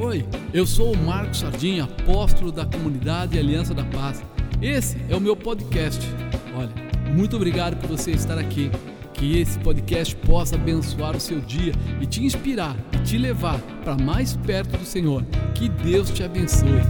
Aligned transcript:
Oi, 0.00 0.24
eu 0.54 0.66
sou 0.66 0.94
o 0.94 0.96
Marcos 0.96 1.40
Sardinha, 1.40 1.84
apóstolo 1.84 2.50
da 2.50 2.64
comunidade 2.64 3.38
Aliança 3.38 3.74
da 3.74 3.84
Paz. 3.84 4.24
Esse 4.62 4.96
é 5.10 5.14
o 5.14 5.20
meu 5.20 5.36
podcast. 5.36 6.00
Olha, 6.56 6.72
muito 7.14 7.36
obrigado 7.36 7.76
por 7.76 7.86
você 7.86 8.12
estar 8.12 8.38
aqui. 8.38 8.70
Que 9.12 9.38
esse 9.38 9.58
podcast 9.58 10.16
possa 10.16 10.54
abençoar 10.54 11.14
o 11.14 11.20
seu 11.20 11.38
dia 11.38 11.74
e 12.00 12.06
te 12.06 12.24
inspirar 12.24 12.74
e 12.94 13.02
te 13.02 13.18
levar 13.18 13.60
para 13.84 13.94
mais 13.94 14.34
perto 14.38 14.78
do 14.78 14.86
Senhor. 14.86 15.22
Que 15.54 15.68
Deus 15.68 16.08
te 16.08 16.22
abençoe. 16.22 16.80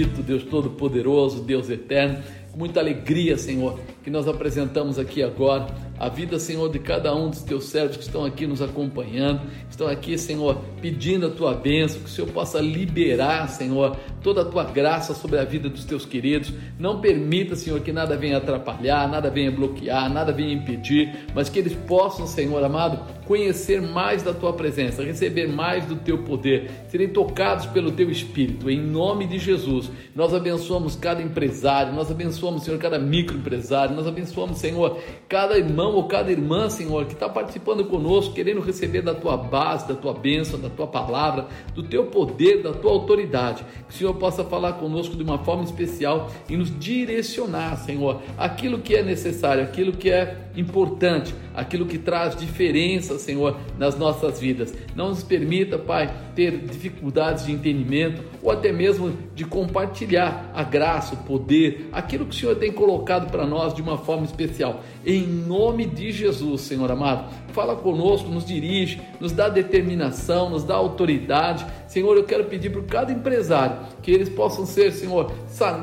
Bendito, 0.00 0.22
Deus 0.22 0.42
todo-poderoso, 0.44 1.42
Deus 1.42 1.68
eterno, 1.68 2.22
com 2.50 2.58
muita 2.58 2.80
alegria, 2.80 3.36
Senhor, 3.36 3.78
que 4.02 4.10
nós 4.10 4.26
apresentamos 4.26 4.98
aqui 4.98 5.22
agora 5.22 5.66
a 6.00 6.08
vida, 6.08 6.38
Senhor, 6.38 6.70
de 6.70 6.78
cada 6.78 7.14
um 7.14 7.28
dos 7.28 7.42
teus 7.42 7.64
servos 7.64 7.98
que 7.98 8.02
estão 8.02 8.24
aqui 8.24 8.46
nos 8.46 8.62
acompanhando, 8.62 9.42
estão 9.68 9.86
aqui, 9.86 10.16
Senhor, 10.16 10.56
pedindo 10.80 11.26
a 11.26 11.30
tua 11.30 11.52
bênção, 11.52 12.00
que 12.00 12.06
o 12.06 12.08
Senhor 12.08 12.28
possa 12.28 12.58
liberar, 12.58 13.50
Senhor, 13.50 13.94
toda 14.22 14.40
a 14.40 14.44
tua 14.46 14.64
graça 14.64 15.12
sobre 15.12 15.38
a 15.38 15.44
vida 15.44 15.68
dos 15.68 15.84
teus 15.84 16.06
queridos. 16.06 16.54
Não 16.78 17.02
permita, 17.02 17.54
Senhor, 17.54 17.78
que 17.80 17.92
nada 17.92 18.16
venha 18.16 18.38
atrapalhar, 18.38 19.06
nada 19.08 19.28
venha 19.28 19.52
bloquear, 19.52 20.10
nada 20.10 20.32
venha 20.32 20.54
impedir, 20.54 21.26
mas 21.34 21.50
que 21.50 21.58
eles 21.58 21.74
possam, 21.74 22.26
Senhor 22.26 22.64
amado, 22.64 22.98
conhecer 23.26 23.82
mais 23.82 24.22
da 24.22 24.32
tua 24.32 24.54
presença, 24.54 25.04
receber 25.04 25.48
mais 25.48 25.84
do 25.84 25.96
teu 25.96 26.18
poder, 26.24 26.70
serem 26.88 27.08
tocados 27.08 27.66
pelo 27.66 27.92
teu 27.92 28.10
espírito. 28.10 28.70
Em 28.70 28.80
nome 28.80 29.26
de 29.26 29.38
Jesus, 29.38 29.90
nós 30.14 30.32
abençoamos 30.32 30.96
cada 30.96 31.22
empresário, 31.22 31.92
nós 31.92 32.10
abençoamos, 32.10 32.64
Senhor, 32.64 32.78
cada 32.78 32.98
microempresário, 32.98 33.94
nós 33.94 34.06
abençoamos, 34.06 34.58
Senhor, 34.58 34.98
cada 35.28 35.58
irmão 35.58 35.89
ou 35.94 36.04
cada 36.04 36.30
irmã, 36.30 36.68
Senhor, 36.68 37.04
que 37.06 37.14
está 37.14 37.28
participando 37.28 37.84
conosco, 37.84 38.34
querendo 38.34 38.60
receber 38.60 39.02
da 39.02 39.14
tua 39.14 39.36
base, 39.36 39.88
da 39.88 39.94
tua 39.94 40.12
bênção, 40.12 40.60
da 40.60 40.68
tua 40.68 40.86
palavra, 40.86 41.46
do 41.74 41.82
teu 41.82 42.06
poder, 42.06 42.62
da 42.62 42.72
tua 42.72 42.92
autoridade. 42.92 43.64
Que 43.88 43.94
o 43.94 43.98
Senhor 43.98 44.14
possa 44.14 44.44
falar 44.44 44.74
conosco 44.74 45.16
de 45.16 45.22
uma 45.22 45.38
forma 45.38 45.64
especial 45.64 46.30
e 46.48 46.56
nos 46.56 46.76
direcionar, 46.78 47.76
Senhor, 47.78 48.20
aquilo 48.36 48.78
que 48.78 48.94
é 48.94 49.02
necessário, 49.02 49.62
aquilo 49.62 49.92
que 49.92 50.10
é 50.10 50.49
importante, 50.56 51.34
aquilo 51.54 51.86
que 51.86 51.98
traz 51.98 52.34
diferença, 52.36 53.18
Senhor, 53.18 53.56
nas 53.78 53.96
nossas 53.98 54.40
vidas. 54.40 54.74
Não 54.94 55.10
nos 55.10 55.22
permita, 55.22 55.78
Pai, 55.78 56.12
ter 56.34 56.58
dificuldades 56.58 57.46
de 57.46 57.52
entendimento 57.52 58.22
ou 58.42 58.50
até 58.50 58.72
mesmo 58.72 59.12
de 59.34 59.44
compartilhar 59.44 60.50
a 60.54 60.62
graça, 60.62 61.14
o 61.14 61.18
poder, 61.18 61.88
aquilo 61.92 62.24
que 62.26 62.34
o 62.34 62.38
Senhor 62.38 62.56
tem 62.56 62.72
colocado 62.72 63.30
para 63.30 63.46
nós 63.46 63.74
de 63.74 63.82
uma 63.82 63.98
forma 63.98 64.24
especial. 64.24 64.82
Em 65.04 65.26
nome 65.26 65.86
de 65.86 66.12
Jesus, 66.12 66.62
Senhor 66.62 66.90
amado, 66.90 67.32
fala 67.52 67.76
conosco, 67.76 68.28
nos 68.28 68.44
dirige, 68.44 69.00
nos 69.20 69.32
dá 69.32 69.48
determinação, 69.48 70.50
nos 70.50 70.64
dá 70.64 70.74
autoridade. 70.74 71.66
Senhor, 71.90 72.16
eu 72.16 72.22
quero 72.22 72.44
pedir 72.44 72.70
para 72.70 72.82
cada 72.82 73.12
empresário 73.12 73.78
que 74.00 74.12
eles 74.12 74.28
possam 74.28 74.64
ser, 74.64 74.92
Senhor, 74.92 75.32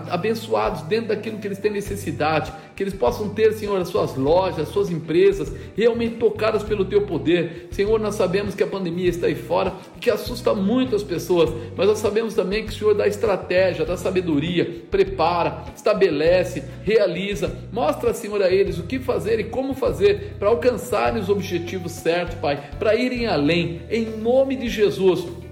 abençoados 0.09 0.83
dentro 0.83 1.09
daquilo 1.09 1.37
que 1.37 1.45
eles 1.45 1.57
têm 1.59 1.69
necessidade, 1.69 2.49
que 2.77 2.81
eles 2.81 2.93
possam 2.93 3.27
ter, 3.27 3.51
Senhor, 3.51 3.77
as 3.77 3.89
suas 3.89 4.15
lojas, 4.15 4.61
as 4.61 4.69
suas 4.69 4.89
empresas 4.89 5.51
realmente 5.75 6.15
tocadas 6.15 6.63
pelo 6.63 6.85
teu 6.85 7.01
poder. 7.01 7.67
Senhor, 7.71 7.99
nós 7.99 8.15
sabemos 8.15 8.55
que 8.55 8.63
a 8.63 8.67
pandemia 8.67 9.09
está 9.09 9.27
aí 9.27 9.35
fora 9.35 9.73
e 9.97 9.99
que 9.99 10.09
assusta 10.09 10.53
muito 10.53 10.95
as 10.95 11.03
pessoas, 11.03 11.49
mas 11.75 11.87
nós 11.87 11.99
sabemos 11.99 12.33
também 12.33 12.65
que 12.65 12.71
o 12.71 12.73
Senhor 12.75 12.93
dá 12.93 13.05
estratégia, 13.05 13.83
dá 13.83 13.97
sabedoria, 13.97 14.83
prepara, 14.89 15.65
estabelece, 15.75 16.63
realiza, 16.85 17.53
mostra, 17.69 18.13
Senhor, 18.13 18.41
a 18.41 18.49
eles 18.49 18.79
o 18.79 18.83
que 18.83 18.97
fazer 18.97 19.41
e 19.41 19.43
como 19.43 19.73
fazer 19.73 20.35
para 20.39 20.47
alcançarem 20.47 21.21
os 21.21 21.27
objetivos 21.27 21.91
certos, 21.91 22.35
Pai, 22.35 22.63
para 22.79 22.95
irem 22.95 23.27
além, 23.27 23.81
em 23.91 24.05
nome 24.05 24.55
de 24.55 24.69
Jesus. 24.69 25.46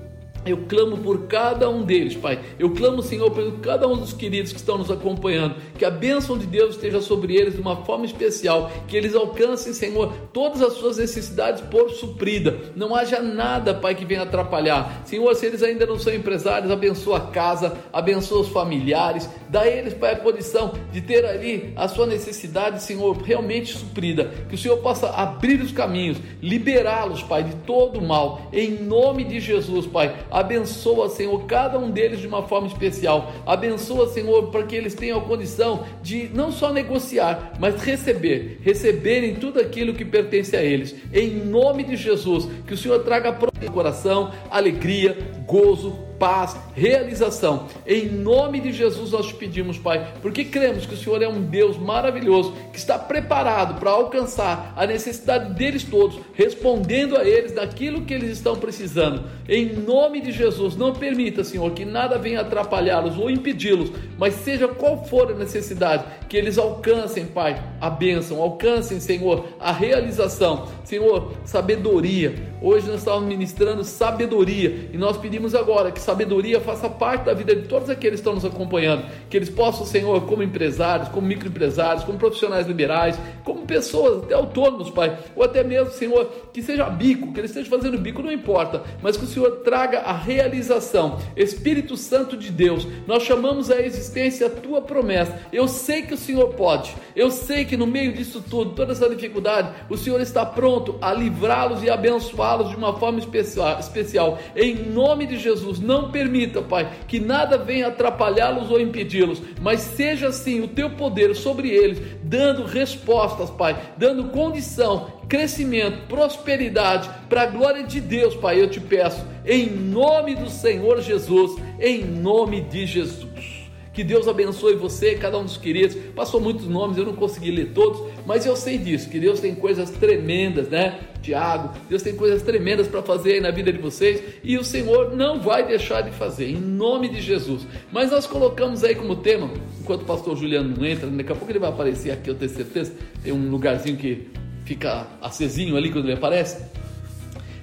Eu 0.46 0.58
clamo 0.70 0.98
por 1.00 1.26
cada 1.26 1.68
um 1.68 1.82
deles, 1.82 2.16
Pai. 2.16 2.40
Eu 2.60 2.70
clamo, 2.70 3.02
Senhor, 3.02 3.32
por 3.32 3.60
cada 3.62 3.88
um 3.88 3.98
dos 3.98 4.14
queridos 4.14 4.54
que 4.54 4.60
estão 4.60 4.78
nos 4.78 4.92
acompanhando. 4.92 5.56
Que 5.76 5.84
a 5.84 5.90
bênção 5.90 6.38
de 6.38 6.46
Deus 6.46 6.76
esteja 6.76 7.02
sobre 7.02 7.36
eles 7.36 7.56
de 7.56 7.62
uma 7.62 7.78
forma 7.78 8.06
especial. 8.06 8.72
Que 8.88 8.96
eles 8.96 9.16
alcancem, 9.16 9.74
Senhor, 9.74 10.14
todas 10.32 10.62
as 10.62 10.74
suas 10.74 10.98
necessidades 10.98 11.62
por 11.62 11.90
suprida. 11.90 12.60
Não 12.76 12.96
haja 12.96 13.20
nada, 13.22 13.74
Pai, 13.74 13.96
que 13.96 14.06
venha 14.06 14.22
atrapalhar. 14.22 15.02
Senhor, 15.04 15.34
se 15.34 15.48
eles 15.48 15.64
ainda 15.64 15.84
não 15.88 15.98
são 15.98 16.14
empresários, 16.14 16.72
abençoa 16.72 17.18
a 17.18 17.22
casa, 17.22 17.76
abençoa 17.92 18.42
os 18.42 18.50
familiares. 18.50 19.28
Dá 19.50 19.62
a 19.62 19.68
eles, 19.68 19.96
Pai, 19.96 20.14
a 20.14 20.18
condição 20.18 20.74
de 20.92 21.02
ter 21.02 21.26
ali 21.26 21.74
a 21.76 21.88
sua 21.88 22.06
necessidade, 22.06 22.84
Senhor, 22.84 23.18
realmente 23.18 23.76
suprida. 23.76 24.32
Que 24.48 24.54
o 24.54 24.58
Senhor 24.58 24.78
possa 24.78 25.10
abrir 25.10 25.60
os 25.60 25.72
caminhos, 25.72 26.20
liberá-los, 26.40 27.24
Pai, 27.24 27.44
de 27.44 27.56
todo 27.66 27.98
o 27.98 28.08
mal. 28.08 28.48
Em 28.54 28.84
nome 28.84 29.24
de 29.24 29.40
Jesus, 29.40 29.88
Pai 29.88 30.14
Abençoa, 30.36 31.08
Senhor, 31.08 31.46
cada 31.46 31.80
um 31.80 31.90
deles 31.90 32.20
de 32.20 32.28
uma 32.28 32.44
forma 32.44 32.68
especial. 32.68 33.32
Abençoa, 33.46 34.10
Senhor, 34.10 34.52
para 34.52 34.64
que 34.64 34.76
eles 34.76 34.94
tenham 34.94 35.20
a 35.20 35.22
condição 35.22 35.86
de 36.04 36.30
não 36.34 36.52
só 36.52 36.74
negociar, 36.74 37.54
mas 37.58 37.82
receber, 37.82 38.60
receberem 38.62 39.36
tudo 39.36 39.62
aquilo 39.62 39.94
que 39.94 40.04
pertence 40.04 40.54
a 40.54 40.62
eles. 40.62 40.94
Em 41.14 41.30
nome 41.30 41.86
de 41.86 41.96
Jesus, 41.96 42.50
que 42.68 42.74
o 42.74 42.78
Senhor 42.78 43.00
traga 43.06 43.32
para 43.32 43.50
o 43.50 43.72
coração 43.72 44.34
alegria, 44.52 45.18
gozo, 45.48 46.05
paz, 46.20 46.56
realização. 46.74 47.68
Em 47.86 48.08
nome 48.08 48.60
de 48.60 48.72
Jesus 48.72 49.12
nós 49.12 49.28
te 49.28 49.34
pedimos, 49.36 49.78
Pai, 49.78 50.14
porque 50.22 50.46
cremos 50.46 50.86
que 50.86 50.94
o 50.94 50.98
Senhor 50.98 51.22
é 51.22 51.28
um 51.28 51.42
Deus 51.42 51.78
maravilhoso 51.78 52.54
que 52.72 52.78
está 52.78 52.98
preparado 52.98 53.80
para 53.80 53.92
alcançar 53.92 54.74
a 54.76 54.86
necessidade 54.86 55.54
deles 55.54 55.84
todos, 55.84 56.20
respondendo 56.34 57.18
a 57.18 57.24
eles 57.24 57.52
daquilo 57.52 58.02
que 58.02 58.14
eles 58.14 58.32
estão 58.32 58.56
precisando. 58.56 59.24
Em 59.48 59.74
nome 59.74 60.22
de 60.22 60.32
Jesus, 60.32 60.76
não 60.76 60.94
permita, 60.94 61.44
Senhor, 61.44 61.72
que 61.72 61.86
nada 61.86 62.18
venha 62.18 62.42
atrapalhá-los 62.42 63.18
ou 63.18 63.30
impedi-los, 63.30 63.92
mas 64.18 64.34
seja 64.36 64.68
qual 64.68 65.06
for 65.06 65.32
a 65.32 65.36
necessidade, 65.36 66.06
que 66.28 66.38
eles 66.38 66.58
alcancem, 66.58 67.26
Pai, 67.26 67.62
a 67.80 67.90
bênção, 67.90 68.42
alcancem, 68.42 69.00
Senhor, 69.00 69.46
a 69.60 69.72
realização. 69.72 70.68
Senhor, 70.84 71.34
sabedoria. 71.46 72.36
Hoje 72.62 72.88
nós 72.88 73.00
estamos 73.00 73.28
ministrando 73.28 73.84
sabedoria 73.84 74.90
e 74.94 74.98
nós 74.98 75.18
pedimos 75.18 75.56
agora 75.56 75.92
que 75.92 76.00
sabedoria 76.06 76.62
faça 76.62 76.88
parte 76.88 77.26
da 77.26 77.34
vida 77.34 77.56
de 77.56 77.68
todos 77.68 77.90
aqueles 77.90 78.20
que 78.20 78.22
estão 78.22 78.36
nos 78.36 78.46
acompanhando, 78.46 79.06
que 79.30 79.36
eles 79.36 79.50
possam, 79.50 79.86
Senhor, 79.86 80.26
como 80.26 80.44
empresários, 80.44 81.10
como 81.10 81.28
microempresários, 81.28 82.04
como 82.04 82.18
profissionais 82.18 82.68
liberais, 82.68 83.20
como 83.44 83.66
pessoas 83.66 84.24
até 84.24 84.36
autônomos, 84.36 84.90
Pai, 84.90 85.18
ou 85.36 85.44
até 85.44 85.64
mesmo, 85.64 85.92
Senhor, 85.92 86.26
que 86.54 86.62
seja 86.62 86.86
bico, 86.86 87.34
que 87.34 87.40
eles 87.40 87.52
estejam 87.52 87.70
fazendo 87.70 87.98
bico, 87.98 88.22
não 88.22 88.32
importa, 88.32 88.84
mas 89.02 89.18
que 89.18 89.24
o 89.24 89.28
Senhor 89.28 89.62
traga 89.64 90.02
a 90.02 90.14
realização. 90.14 91.20
Espírito 91.36 91.98
Santo 91.98 92.38
de 92.38 92.52
Deus, 92.52 92.88
nós 93.08 93.24
chamamos 93.24 93.72
a 93.72 93.82
existência 93.82 94.48
a 94.48 94.50
tua 94.50 94.82
promessa. 94.82 95.40
Eu 95.52 95.68
sei 95.68 96.04
que 96.04 96.14
o 96.14 96.18
Senhor 96.18 96.54
pode, 96.54 96.96
eu 97.16 97.32
sei 97.32 97.66
que 97.66 97.76
no 97.76 97.88
meio 97.88 98.14
disso 98.14 98.44
tudo, 98.48 98.72
toda 98.72 98.92
essa 98.92 99.10
dificuldade, 99.10 99.70
o 99.90 99.98
Senhor 99.98 100.22
está 100.22 100.46
pronto 100.46 100.98
a 101.02 101.14
livrá-los 101.14 101.82
e 101.84 101.90
abençoá-los 101.90 102.70
de 102.70 102.76
uma 102.76 102.94
forma 102.98 103.20
especial. 103.20 104.40
Em 104.56 104.76
nome 104.76 105.26
de 105.26 105.38
Jesus, 105.38 105.80
não 105.80 105.95
permita, 106.12 106.62
Pai, 106.62 106.90
que 107.08 107.20
nada 107.20 107.58
venha 107.58 107.88
atrapalhá-los 107.88 108.70
ou 108.70 108.80
impedi-los, 108.80 109.42
mas 109.62 109.82
seja 109.82 110.28
assim 110.28 110.62
o 110.62 110.68
teu 110.68 110.92
poder 110.92 111.36
sobre 111.36 111.70
eles, 111.70 112.00
dando 112.24 112.64
respostas, 112.64 113.50
Pai, 113.50 113.76
dando 113.98 114.26
condição, 114.26 115.08
crescimento, 115.28 116.08
prosperidade, 116.08 117.10
para 117.28 117.44
a 117.44 117.48
glória 117.48 117.84
de 117.84 118.00
Deus, 118.00 118.36
Pai, 118.36 118.62
eu 118.62 118.70
te 118.70 118.80
peço, 118.80 119.26
em 119.46 119.70
nome 119.70 120.36
do 120.36 120.50
Senhor 120.50 121.02
Jesus, 121.02 121.56
em 121.80 122.04
nome 122.04 122.62
de 122.62 122.86
Jesus. 122.86 123.55
Que 123.96 124.04
Deus 124.04 124.28
abençoe 124.28 124.76
você, 124.76 125.16
cada 125.16 125.38
um 125.38 125.46
dos 125.46 125.56
queridos. 125.56 125.96
Passou 126.14 126.42
muitos 126.42 126.68
nomes, 126.68 126.98
eu 126.98 127.06
não 127.06 127.16
consegui 127.16 127.50
ler 127.50 127.72
todos, 127.74 128.12
mas 128.26 128.46
eu 128.46 128.54
sei 128.54 128.78
disso, 128.78 129.10
que 129.10 129.18
Deus 129.18 129.40
tem 129.40 129.56
coisas 129.56 129.90
tremendas, 129.90 130.68
né? 130.68 131.00
Tiago, 131.22 131.72
Deus 131.90 132.04
tem 132.04 132.14
coisas 132.14 132.44
tremendas 132.44 132.88
para 132.88 133.02
fazer 133.02 133.34
aí 133.34 133.42
na 133.42 133.52
vida 133.52 133.72
de 133.72 133.80
vocês 133.80 134.22
e 134.44 134.58
o 134.58 134.64
Senhor 134.66 135.16
não 135.16 135.40
vai 135.40 135.66
deixar 135.66 136.02
de 136.02 136.12
fazer, 136.12 136.50
em 136.50 136.58
nome 136.58 137.08
de 137.08 137.22
Jesus. 137.22 137.66
Mas 137.92 138.12
nós 138.12 138.28
colocamos 138.28 138.84
aí 138.84 138.94
como 138.94 139.16
tema, 139.16 139.50
enquanto 139.80 140.02
o 140.02 140.06
pastor 140.06 140.36
Juliano 140.36 140.76
não 140.78 140.86
entra, 140.86 141.10
daqui 141.10 141.32
a 141.32 141.36
pouco 141.36 141.52
ele 141.52 141.58
vai 141.58 141.70
aparecer 141.70 142.12
aqui, 142.12 142.30
eu 142.30 142.36
tenho 142.36 142.52
certeza, 142.52 142.94
tem 143.24 143.32
um 143.32 143.50
lugarzinho 143.50 143.96
que 143.96 144.28
fica 144.66 145.08
acesinho 145.22 145.78
ali 145.78 145.90
quando 145.90 146.06
ele 146.06 146.16
aparece, 146.16 146.64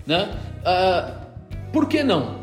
né? 0.07 0.35
Ah, 0.65 1.27
por 1.73 1.87
que 1.87 2.03
não? 2.03 2.41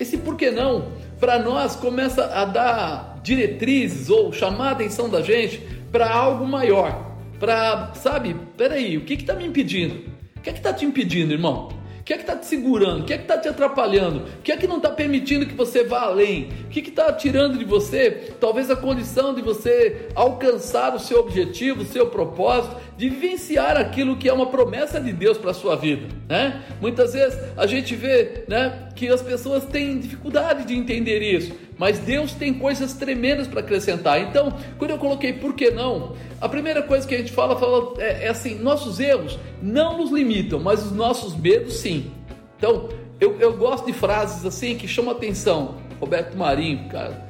Esse 0.00 0.18
por 0.18 0.36
que 0.36 0.50
não, 0.50 0.92
para 1.20 1.38
nós, 1.38 1.76
começa 1.76 2.24
a 2.24 2.44
dar 2.46 3.20
diretrizes 3.22 4.08
ou 4.08 4.32
chamar 4.32 4.68
a 4.68 4.72
atenção 4.72 5.08
da 5.08 5.20
gente 5.20 5.58
para 5.92 6.10
algo 6.10 6.46
maior. 6.46 7.14
Para, 7.38 7.92
sabe, 7.94 8.34
peraí, 8.56 8.96
o 8.96 9.04
que 9.04 9.14
está 9.14 9.34
me 9.34 9.46
impedindo? 9.46 10.10
O 10.36 10.40
que 10.40 10.50
está 10.50 10.72
te 10.72 10.86
impedindo, 10.86 11.32
irmão? 11.32 11.79
Que 12.10 12.14
é 12.14 12.16
que 12.16 12.24
está 12.24 12.34
te 12.34 12.46
segurando? 12.46 13.02
O 13.02 13.04
que 13.04 13.12
é 13.12 13.16
que 13.18 13.22
está 13.22 13.38
te 13.38 13.48
atrapalhando? 13.48 14.24
O 14.40 14.42
que 14.42 14.50
é 14.50 14.56
que 14.56 14.66
não 14.66 14.78
está 14.78 14.90
permitindo 14.90 15.46
que 15.46 15.54
você 15.54 15.84
vá 15.84 16.00
além? 16.00 16.48
O 16.64 16.68
que 16.68 16.80
está 16.80 17.12
tirando 17.12 17.56
de 17.56 17.64
você, 17.64 18.34
talvez, 18.40 18.68
a 18.68 18.74
condição 18.74 19.32
de 19.32 19.40
você 19.40 20.08
alcançar 20.16 20.92
o 20.92 20.98
seu 20.98 21.20
objetivo, 21.20 21.82
o 21.82 21.84
seu 21.84 22.08
propósito, 22.08 22.74
de 22.96 23.08
vivenciar 23.08 23.76
aquilo 23.76 24.16
que 24.16 24.28
é 24.28 24.32
uma 24.32 24.46
promessa 24.46 25.00
de 25.00 25.12
Deus 25.12 25.38
para 25.38 25.52
a 25.52 25.54
sua 25.54 25.76
vida? 25.76 26.08
Né? 26.28 26.60
Muitas 26.80 27.12
vezes 27.12 27.38
a 27.56 27.64
gente 27.68 27.94
vê 27.94 28.42
né, 28.48 28.88
que 28.96 29.06
as 29.06 29.22
pessoas 29.22 29.64
têm 29.66 30.00
dificuldade 30.00 30.64
de 30.64 30.74
entender 30.74 31.22
isso, 31.22 31.52
mas 31.80 31.98
Deus 31.98 32.34
tem 32.34 32.52
coisas 32.52 32.92
tremendas 32.92 33.48
para 33.48 33.60
acrescentar. 33.60 34.20
Então, 34.20 34.52
quando 34.76 34.90
eu 34.90 34.98
coloquei 34.98 35.32
por 35.32 35.54
que 35.54 35.70
não, 35.70 36.14
a 36.38 36.46
primeira 36.46 36.82
coisa 36.82 37.08
que 37.08 37.14
a 37.14 37.18
gente 37.18 37.32
fala, 37.32 37.58
fala 37.58 37.94
é, 37.96 38.26
é 38.26 38.28
assim: 38.28 38.56
nossos 38.56 39.00
erros 39.00 39.38
não 39.62 39.96
nos 39.96 40.10
limitam, 40.10 40.60
mas 40.60 40.84
os 40.84 40.92
nossos 40.92 41.34
medos 41.34 41.78
sim. 41.78 42.10
Então, 42.58 42.90
eu, 43.18 43.40
eu 43.40 43.56
gosto 43.56 43.86
de 43.86 43.94
frases 43.94 44.44
assim 44.44 44.76
que 44.76 44.86
chamam 44.86 45.12
atenção. 45.12 45.76
Roberto 45.98 46.36
Marinho, 46.36 46.86
cara, 46.90 47.26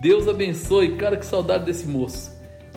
Deus 0.00 0.26
abençoe, 0.28 0.96
cara, 0.96 1.18
que 1.18 1.26
saudade 1.26 1.66
desse 1.66 1.86
moço. 1.86 2.32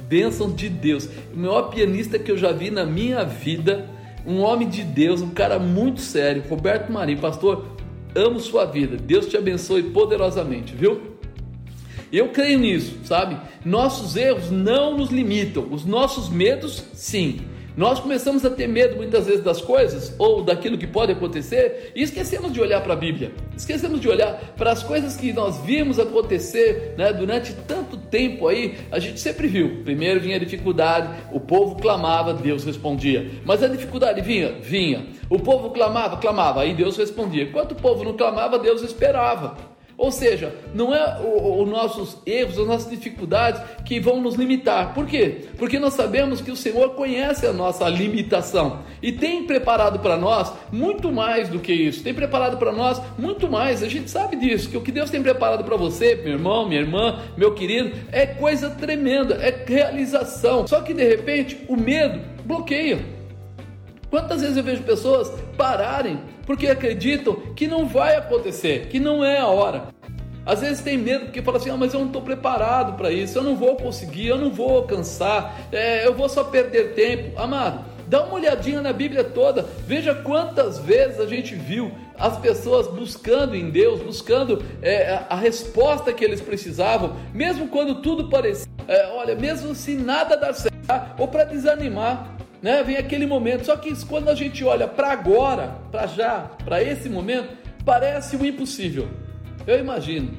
Bênção 0.10 0.52
de 0.52 0.68
Deus. 0.68 1.08
O 1.34 1.38
maior 1.38 1.70
pianista 1.70 2.20
que 2.20 2.30
eu 2.30 2.38
já 2.38 2.52
vi 2.52 2.70
na 2.70 2.86
minha 2.86 3.24
vida, 3.24 3.86
um 4.26 4.42
homem 4.42 4.68
de 4.68 4.84
Deus, 4.84 5.22
um 5.22 5.30
cara 5.30 5.58
muito 5.58 6.02
sério, 6.02 6.44
Roberto 6.50 6.92
Marinho, 6.92 7.20
pastor, 7.20 7.77
amo 8.18 8.40
sua 8.40 8.66
vida. 8.66 8.98
Deus 8.98 9.28
te 9.28 9.38
abençoe 9.38 9.84
poderosamente, 9.84 10.76
viu? 10.76 11.18
Eu 12.12 12.30
creio 12.30 12.58
nisso, 12.58 12.96
sabe? 13.04 13.38
Nossos 13.64 14.16
erros 14.16 14.50
não 14.50 14.98
nos 14.98 15.10
limitam, 15.10 15.68
os 15.72 15.86
nossos 15.86 16.30
medos, 16.30 16.84
sim. 16.94 17.42
Nós 17.78 18.00
começamos 18.00 18.44
a 18.44 18.50
ter 18.50 18.66
medo 18.66 18.96
muitas 18.96 19.28
vezes 19.28 19.44
das 19.44 19.62
coisas 19.62 20.12
ou 20.18 20.42
daquilo 20.42 20.80
que 20.80 20.88
pode 20.88 21.12
acontecer 21.12 21.92
e 21.96 22.02
esquecemos 22.02 22.52
de 22.52 22.60
olhar 22.60 22.82
para 22.82 22.94
a 22.94 22.96
Bíblia, 22.96 23.32
esquecemos 23.56 24.02
de 24.02 24.10
olhar 24.10 24.34
para 24.58 24.72
as 24.72 24.82
coisas 24.82 25.16
que 25.16 25.32
nós 25.32 25.60
vimos 25.60 26.00
acontecer 26.00 26.96
né, 26.98 27.14
durante 27.14 27.54
tanto 27.54 27.96
tempo 27.96 28.48
aí. 28.48 28.80
A 28.92 28.98
gente 28.98 29.20
sempre 29.20 29.48
viu: 29.48 29.84
primeiro 29.84 30.20
vinha 30.20 30.38
a 30.38 30.40
dificuldade, 30.40 31.22
o 31.32 31.40
povo 31.40 31.76
clamava, 31.76 32.34
Deus 32.34 32.64
respondia, 32.64 33.30
mas 33.46 33.62
a 33.62 33.68
dificuldade 33.68 34.22
vinha, 34.22 34.54
vinha. 34.60 35.06
O 35.30 35.38
povo 35.38 35.70
clamava, 35.70 36.18
clamava, 36.18 36.62
aí 36.62 36.74
Deus 36.74 36.98
respondia. 36.98 37.44
Enquanto 37.44 37.74
o 37.74 37.76
povo 37.76 38.04
não 38.04 38.18
clamava, 38.18 38.58
Deus 38.58 38.82
esperava. 38.82 39.77
Ou 39.98 40.12
seja, 40.12 40.54
não 40.76 40.94
é 40.94 41.20
os 41.20 41.68
nossos 41.68 42.20
erros, 42.24 42.60
as 42.60 42.68
nossas 42.68 42.92
dificuldades 42.92 43.60
que 43.84 44.00
vão 44.00 44.22
nos 44.22 44.36
limitar. 44.36 44.94
Por 44.94 45.08
quê? 45.08 45.46
Porque 45.58 45.80
nós 45.80 45.96
sabemos 45.96 46.40
que 46.40 46.52
o 46.52 46.56
Senhor 46.56 46.92
conhece 46.92 47.48
a 47.48 47.52
nossa 47.52 47.90
limitação 47.90 48.84
e 49.02 49.12
tem 49.12 49.48
preparado 49.48 49.98
para 49.98 50.16
nós 50.16 50.54
muito 50.72 51.12
mais 51.12 51.50
do 51.50 51.58
que 51.58 51.74
isso. 51.74 52.04
Tem 52.04 52.14
preparado 52.14 52.58
para 52.58 52.72
nós 52.72 53.02
muito 53.18 53.50
mais. 53.50 53.82
A 53.82 53.90
gente 53.90 54.12
sabe 54.12 54.36
disso, 54.36 54.70
que 54.70 54.78
o 54.78 54.82
que 54.82 54.92
Deus 54.92 55.10
tem 55.10 55.24
preparado 55.24 55.64
para 55.64 55.76
você, 55.76 56.14
meu 56.14 56.34
irmão, 56.34 56.68
minha 56.68 56.82
irmã, 56.82 57.20
meu 57.36 57.56
querido, 57.56 57.98
é 58.12 58.28
coisa 58.28 58.70
tremenda, 58.70 59.34
é 59.42 59.66
realização. 59.66 60.68
Só 60.68 60.82
que 60.82 60.94
de 60.94 61.08
repente 61.08 61.66
o 61.68 61.76
medo 61.76 62.22
bloqueia. 62.46 63.00
Quantas 64.12 64.42
vezes 64.42 64.58
eu 64.58 64.64
vejo 64.64 64.84
pessoas 64.84 65.32
pararem 65.58 66.20
porque 66.48 66.68
acreditam 66.68 67.36
que 67.54 67.68
não 67.68 67.86
vai 67.86 68.16
acontecer, 68.16 68.88
que 68.88 69.00
não 69.00 69.24
é 69.24 69.38
a 69.38 69.48
hora. 69.48 69.90
Às 70.46 70.62
vezes 70.62 70.80
tem 70.82 70.98
medo 70.98 71.26
porque 71.26 71.42
fala 71.42 71.58
assim: 71.58 71.70
ah, 71.70 71.76
mas 71.76 71.94
eu 71.94 72.00
não 72.00 72.08
estou 72.08 72.22
preparado 72.22 72.94
para 72.94 73.12
isso, 73.12 73.38
eu 73.38 73.44
não 73.44 73.58
vou 73.58 73.76
conseguir, 73.76 74.28
eu 74.28 74.38
não 74.38 74.50
vou 74.50 74.78
alcançar, 74.78 75.60
é, 75.74 76.08
eu 76.08 76.14
vou 76.16 76.30
só 76.30 76.46
perder 76.46 76.94
tempo. 76.94 77.38
Amado, 77.38 77.84
dá 78.08 78.24
uma 78.24 78.36
olhadinha 78.36 78.82
na 78.82 78.94
Bíblia 78.94 79.26
toda, 79.26 79.66
veja 79.86 80.16
quantas 80.16 80.80
vezes 80.80 81.20
a 81.20 81.26
gente 81.26 81.54
viu 81.54 81.92
as 82.18 82.38
pessoas 82.38 82.88
buscando 82.88 83.54
em 83.54 83.70
Deus, 83.70 84.02
buscando 84.02 84.64
é, 84.82 85.20
a 85.30 85.36
resposta 85.36 86.14
que 86.14 86.24
eles 86.24 86.40
precisavam, 86.40 87.18
mesmo 87.34 87.68
quando 87.68 88.02
tudo 88.02 88.30
parecia, 88.30 88.72
é, 88.88 89.08
olha, 89.08 89.36
mesmo 89.36 89.76
se 89.76 89.96
nada 89.96 90.38
dar 90.38 90.54
certo, 90.54 90.74
ou 91.20 91.28
para 91.28 91.44
desanimar, 91.44 92.37
né? 92.62 92.84
Vem 92.84 92.98
aquele 92.98 93.26
momento. 93.26 93.66
Só 93.66 93.76
que 93.76 93.94
quando 94.06 94.30
a 94.30 94.36
gente 94.36 94.64
olha 94.64 94.88
para 94.88 95.12
agora, 95.12 95.76
para 95.92 96.08
já, 96.08 96.52
para 96.64 96.82
esse 96.82 97.10
momento, 97.10 97.50
parece 97.86 98.36
o 98.36 98.46
impossível. 98.46 99.08
Eu 99.66 99.80
imagino. 99.80 100.32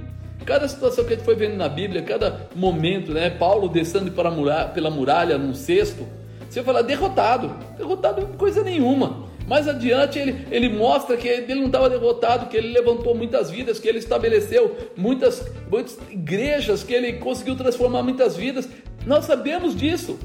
Cada 0.44 0.66
situação 0.68 1.04
que 1.04 1.12
a 1.12 1.16
gente 1.16 1.24
foi 1.24 1.34
vendo 1.34 1.56
na 1.56 1.68
Bíblia, 1.68 2.02
cada 2.02 2.48
momento, 2.54 3.12
né? 3.12 3.28
Paulo 3.28 3.68
descendo 3.68 4.10
para 4.12 4.30
muralha, 4.30 4.68
pela 4.68 4.90
muralha 4.90 5.36
num 5.36 5.52
cesto, 5.52 6.06
você 6.48 6.62
fala 6.62 6.82
derrotado, 6.82 7.54
derrotado 7.76 8.26
coisa 8.38 8.62
nenhuma. 8.62 9.28
Mais 9.46 9.66
adiante 9.66 10.18
ele, 10.18 10.46
ele 10.50 10.68
mostra 10.68 11.16
que 11.16 11.26
ele 11.26 11.54
não 11.54 11.66
estava 11.66 11.88
derrotado, 11.88 12.46
que 12.46 12.56
ele 12.56 12.68
levantou 12.68 13.14
muitas 13.14 13.50
vidas, 13.50 13.78
que 13.78 13.88
ele 13.88 13.98
estabeleceu 13.98 14.76
muitas, 14.94 15.50
muitas 15.70 15.98
igrejas, 16.10 16.82
que 16.82 16.92
ele 16.92 17.14
conseguiu 17.14 17.56
transformar 17.56 18.02
muitas 18.02 18.36
vidas. 18.36 18.68
Nós 19.06 19.24
sabemos 19.24 19.74
disso. 19.74 20.18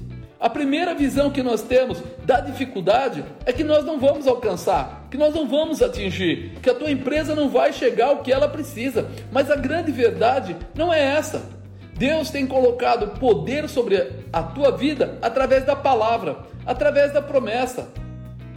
A 0.43 0.49
primeira 0.49 0.93
visão 0.93 1.31
que 1.31 1.41
nós 1.41 1.61
temos 1.61 2.03
da 2.25 2.41
dificuldade 2.41 3.23
é 3.45 3.53
que 3.53 3.63
nós 3.63 3.85
não 3.85 3.97
vamos 3.97 4.27
alcançar, 4.27 5.07
que 5.09 5.15
nós 5.15 5.33
não 5.33 5.47
vamos 5.47 5.81
atingir, 5.81 6.57
que 6.61 6.69
a 6.69 6.75
tua 6.75 6.91
empresa 6.91 7.33
não 7.33 7.47
vai 7.47 7.71
chegar 7.71 8.07
ao 8.07 8.17
que 8.17 8.29
ela 8.29 8.49
precisa. 8.49 9.09
Mas 9.31 9.49
a 9.49 9.55
grande 9.55 9.89
verdade 9.89 10.53
não 10.75 10.93
é 10.93 11.01
essa. 11.01 11.49
Deus 11.95 12.29
tem 12.29 12.45
colocado 12.45 13.17
poder 13.21 13.69
sobre 13.69 14.05
a 14.33 14.43
tua 14.43 14.75
vida 14.75 15.17
através 15.21 15.63
da 15.63 15.77
palavra, 15.77 16.39
através 16.65 17.13
da 17.13 17.21
promessa, 17.21 17.87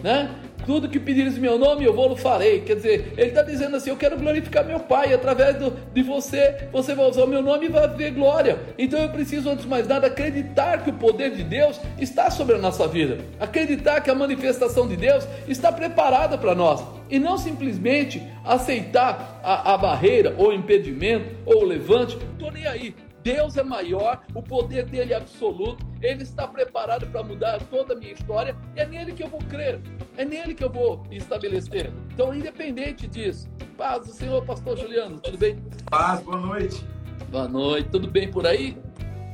né? 0.03 0.29
Tudo 0.67 0.89
que 0.89 0.99
pedires 0.99 1.37
em 1.37 1.41
meu 1.41 1.57
nome, 1.57 1.85
eu 1.85 1.95
vou 1.95 2.09
lo 2.09 2.17
farei. 2.17 2.61
Quer 2.63 2.75
dizer, 2.75 3.15
ele 3.17 3.29
está 3.29 3.43
dizendo 3.43 3.77
assim: 3.77 3.89
Eu 3.89 3.97
quero 3.97 4.19
glorificar 4.19 4.65
meu 4.65 4.81
Pai. 4.81 5.15
Através 5.15 5.57
do, 5.57 5.73
de 5.95 6.03
você, 6.03 6.69
você 6.73 6.93
vai 6.93 7.09
usar 7.09 7.23
o 7.23 7.29
meu 7.29 7.41
nome 7.41 7.67
e 7.67 7.69
vai 7.69 7.87
ver 7.89 8.11
glória. 8.11 8.59
Então 8.77 8.99
eu 8.99 9.09
preciso, 9.09 9.49
antes 9.49 9.63
de 9.63 9.71
mais 9.71 9.87
nada, 9.87 10.09
acreditar 10.09 10.83
que 10.83 10.91
o 10.91 10.95
poder 10.95 11.31
de 11.31 11.45
Deus 11.45 11.81
está 11.99 12.31
sobre 12.31 12.57
a 12.57 12.59
nossa 12.59 12.89
vida. 12.89 13.19
Acreditar 13.39 14.01
que 14.01 14.11
a 14.11 14.15
manifestação 14.15 14.89
de 14.89 14.97
Deus 14.97 15.27
está 15.47 15.71
preparada 15.71 16.37
para 16.37 16.55
nós. 16.55 16.83
E 17.09 17.21
não 17.21 17.39
simplesmente 17.39 18.21
aceitar 18.45 19.41
a, 19.45 19.75
a 19.75 19.79
barreira, 19.79 20.35
ou 20.37 20.53
impedimento, 20.53 21.27
ou 21.47 21.65
levante. 21.65 22.19
Estou 22.35 22.51
nem 22.51 22.67
aí. 22.67 22.93
Deus 23.27 23.57
é 23.57 23.63
maior, 23.65 24.23
o 24.33 24.41
poder 24.41 24.85
dele 24.85 25.13
é 25.13 25.17
absoluto, 25.17 25.85
ele 26.07 26.23
está 26.23 26.47
preparado 26.47 27.07
para 27.09 27.23
mudar 27.23 27.61
toda 27.65 27.95
a 27.95 27.97
minha 27.97 28.13
história 28.13 28.57
e 28.77 28.81
é 28.81 28.87
nele 28.87 29.13
que 29.13 29.23
eu 29.23 29.29
vou 29.29 29.41
crer, 29.41 29.81
é 30.17 30.25
nele 30.25 30.55
que 30.55 30.63
eu 30.63 30.71
vou 30.71 31.03
estabelecer. 31.11 31.93
Então, 32.13 32.33
independente 32.33 33.09
disso, 33.09 33.49
paz 33.77 34.07
do 34.07 34.13
Senhor, 34.13 34.45
Pastor 34.45 34.77
Juliano, 34.79 35.19
tudo 35.21 35.37
bem? 35.37 35.59
Paz, 35.91 36.23
boa 36.23 36.39
noite. 36.39 36.85
Boa 37.31 37.49
noite, 37.49 37.89
tudo 37.89 38.09
bem 38.09 38.31
por 38.31 38.47
aí? 38.47 38.79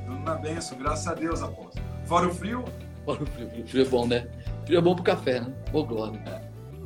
Tudo 0.07 0.19
na 0.21 0.35
benção, 0.37 0.79
graças 0.79 1.07
a 1.07 1.15
Deus, 1.15 1.43
apóstolo. 1.43 1.85
Fora 2.07 2.27
o 2.27 2.35
frio? 2.35 2.65
Fora 3.05 3.23
o 3.23 3.27
frio, 3.27 3.49
o 3.49 3.67
frio 3.67 3.85
é 3.85 3.89
bom, 3.89 4.07
né? 4.07 4.29
O 4.63 4.67
frio 4.67 4.79
é 4.79 4.81
bom 4.81 4.95
pro 4.95 5.05
café, 5.05 5.41
né? 5.41 5.53
Ô, 5.73 5.85
glória. 5.85 6.19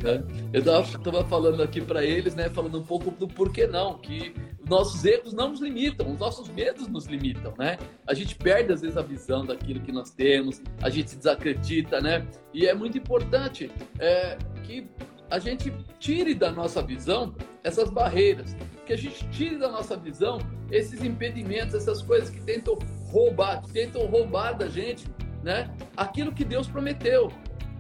É. 0.05 0.23
Eu 0.53 0.61
estava 0.61 1.25
falando 1.25 1.63
aqui 1.63 1.81
para 1.81 2.05
eles, 2.05 2.35
né? 2.35 2.51
Falando 2.51 2.79
um 2.79 2.85
pouco 2.85 3.11
do 3.11 3.27
porquê 3.27 3.67
não, 3.67 3.99
que 3.99 4.35
nossos 4.69 5.05
erros 5.05 5.33
não 5.33 5.51
nos 5.51 5.61
limitam, 5.61 6.11
os 6.13 6.19
nossos 6.19 6.49
medos 6.49 6.89
nos 6.89 7.07
limitam, 7.07 7.55
né? 7.57 7.79
A 8.07 8.15
gente 8.15 8.35
perde 8.35 8.73
às 8.73 8.81
vezes 8.81 8.97
a 8.97 9.03
visão 9.03 9.45
daquilo 9.45 9.81
que 9.81 9.93
nós 9.93 10.11
temos, 10.11 10.61
a 10.83 10.91
gente 10.91 11.11
se 11.11 11.17
desacredita, 11.17 12.01
né? 12.01 12.27
E 12.53 12.67
é 12.67 12.75
muito 12.75 12.99
importante 12.99 13.71
é, 13.99 14.37
que 14.65 14.89
a 15.31 15.39
gente 15.39 15.73
tire 15.99 16.35
da 16.35 16.51
nossa 16.51 16.83
visão 16.83 17.35
essas 17.63 17.91
barreiras, 17.91 18.57
que 18.85 18.93
a 18.93 18.97
gente 18.97 19.29
tire 19.31 19.57
da 19.57 19.69
nossa 19.69 19.97
visão 19.97 20.39
esses 20.71 21.03
impedimentos, 21.03 21.75
essas 21.75 22.03
coisas 22.03 22.31
que 22.31 22.41
tentam 22.41 22.79
roubar, 23.11 23.63
que 23.63 23.73
tentam 23.73 24.07
roubar 24.07 24.53
da 24.53 24.69
gente, 24.69 25.07
né? 25.43 25.71
Aquilo 25.97 26.33
que 26.33 26.45
Deus 26.45 26.67
prometeu. 26.67 27.31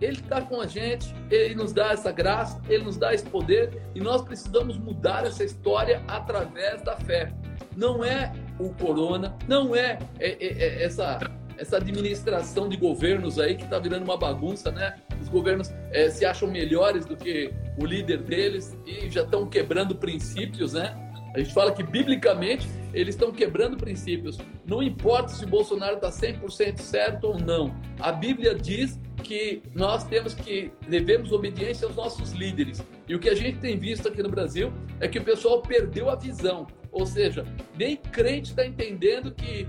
Ele 0.00 0.18
está 0.18 0.42
com 0.42 0.60
a 0.60 0.66
gente, 0.66 1.14
ele 1.30 1.54
nos 1.54 1.72
dá 1.72 1.92
essa 1.92 2.12
graça, 2.12 2.60
ele 2.68 2.84
nos 2.84 2.96
dá 2.96 3.14
esse 3.14 3.24
poder 3.24 3.82
e 3.94 4.00
nós 4.00 4.22
precisamos 4.22 4.76
mudar 4.78 5.26
essa 5.26 5.42
história 5.42 6.02
através 6.06 6.82
da 6.82 6.96
fé. 6.96 7.32
Não 7.76 8.04
é 8.04 8.32
o 8.58 8.70
corona, 8.70 9.36
não 9.48 9.74
é, 9.74 9.98
é, 10.18 10.28
é, 10.28 10.46
é 10.48 10.84
essa, 10.84 11.18
essa 11.58 11.76
administração 11.76 12.68
de 12.68 12.76
governos 12.76 13.38
aí 13.38 13.56
que 13.56 13.64
está 13.64 13.78
virando 13.78 14.04
uma 14.04 14.16
bagunça, 14.16 14.70
né? 14.70 14.96
Os 15.20 15.28
governos 15.28 15.72
é, 15.90 16.10
se 16.10 16.24
acham 16.24 16.50
melhores 16.50 17.06
do 17.06 17.16
que 17.16 17.52
o 17.78 17.84
líder 17.84 18.22
deles 18.22 18.76
e 18.86 19.08
já 19.10 19.22
estão 19.22 19.46
quebrando 19.46 19.94
princípios, 19.94 20.72
né? 20.74 20.94
A 21.34 21.38
gente 21.38 21.52
fala 21.52 21.72
que, 21.72 21.82
biblicamente, 21.82 22.66
eles 22.96 23.14
estão 23.14 23.30
quebrando 23.30 23.76
princípios. 23.76 24.38
Não 24.64 24.82
importa 24.82 25.28
se 25.28 25.44
Bolsonaro 25.44 25.96
está 25.96 26.08
100% 26.08 26.78
certo 26.78 27.24
ou 27.24 27.38
não. 27.38 27.76
A 28.00 28.10
Bíblia 28.10 28.54
diz 28.54 28.98
que 29.22 29.62
nós 29.74 30.04
temos 30.04 30.32
que 30.32 30.72
devemos 30.88 31.30
obediência 31.30 31.86
aos 31.86 31.94
nossos 31.94 32.32
líderes. 32.32 32.82
E 33.06 33.14
o 33.14 33.18
que 33.20 33.28
a 33.28 33.34
gente 33.34 33.58
tem 33.58 33.78
visto 33.78 34.08
aqui 34.08 34.22
no 34.22 34.30
Brasil 34.30 34.72
é 34.98 35.06
que 35.06 35.18
o 35.18 35.24
pessoal 35.24 35.60
perdeu 35.60 36.08
a 36.08 36.16
visão. 36.16 36.66
Ou 36.90 37.04
seja, 37.04 37.44
nem 37.76 37.96
crente 37.96 38.50
está 38.50 38.64
entendendo 38.64 39.30
que 39.30 39.68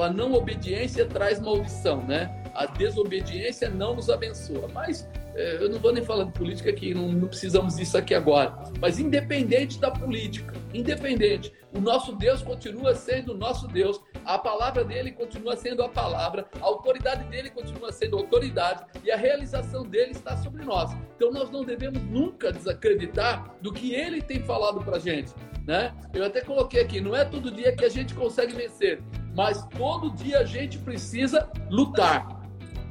a 0.00 0.08
não 0.08 0.32
obediência 0.32 1.04
traz 1.04 1.38
maldição, 1.38 2.02
né? 2.06 2.42
A 2.54 2.64
desobediência 2.64 3.68
não 3.68 3.96
nos 3.96 4.08
abençoa. 4.08 4.66
Mas 4.72 5.06
eu 5.34 5.68
não 5.70 5.78
vou 5.78 5.92
nem 5.92 6.04
falar 6.04 6.24
de 6.24 6.32
política 6.32 6.70
aqui, 6.70 6.92
não, 6.92 7.08
não 7.08 7.28
precisamos 7.28 7.76
disso 7.76 7.96
aqui 7.96 8.14
agora, 8.14 8.54
mas 8.80 8.98
independente 8.98 9.78
da 9.78 9.90
política, 9.90 10.54
independente, 10.74 11.52
o 11.74 11.80
nosso 11.80 12.14
Deus 12.14 12.42
continua 12.42 12.94
sendo 12.94 13.32
o 13.32 13.36
nosso 13.36 13.66
Deus, 13.66 14.00
a 14.24 14.38
palavra 14.38 14.84
dele 14.84 15.10
continua 15.10 15.56
sendo 15.56 15.82
a 15.82 15.88
palavra, 15.88 16.46
a 16.60 16.64
autoridade 16.64 17.24
dele 17.24 17.48
continua 17.50 17.90
sendo 17.90 18.16
a 18.16 18.20
autoridade 18.20 18.84
e 19.02 19.10
a 19.10 19.16
realização 19.16 19.84
dele 19.84 20.10
está 20.10 20.36
sobre 20.36 20.64
nós. 20.64 20.90
Então 21.16 21.32
nós 21.32 21.50
não 21.50 21.64
devemos 21.64 22.02
nunca 22.02 22.52
desacreditar 22.52 23.54
do 23.62 23.72
que 23.72 23.94
ele 23.94 24.20
tem 24.20 24.42
falado 24.42 24.84
para 24.84 24.98
gente. 24.98 25.32
Né? 25.66 25.94
Eu 26.12 26.24
até 26.24 26.40
coloquei 26.40 26.82
aqui, 26.82 27.00
não 27.00 27.16
é 27.16 27.24
todo 27.24 27.50
dia 27.50 27.74
que 27.74 27.84
a 27.84 27.88
gente 27.88 28.14
consegue 28.14 28.52
vencer, 28.52 29.00
mas 29.34 29.66
todo 29.78 30.10
dia 30.10 30.40
a 30.40 30.44
gente 30.44 30.78
precisa 30.78 31.48
lutar. 31.70 32.42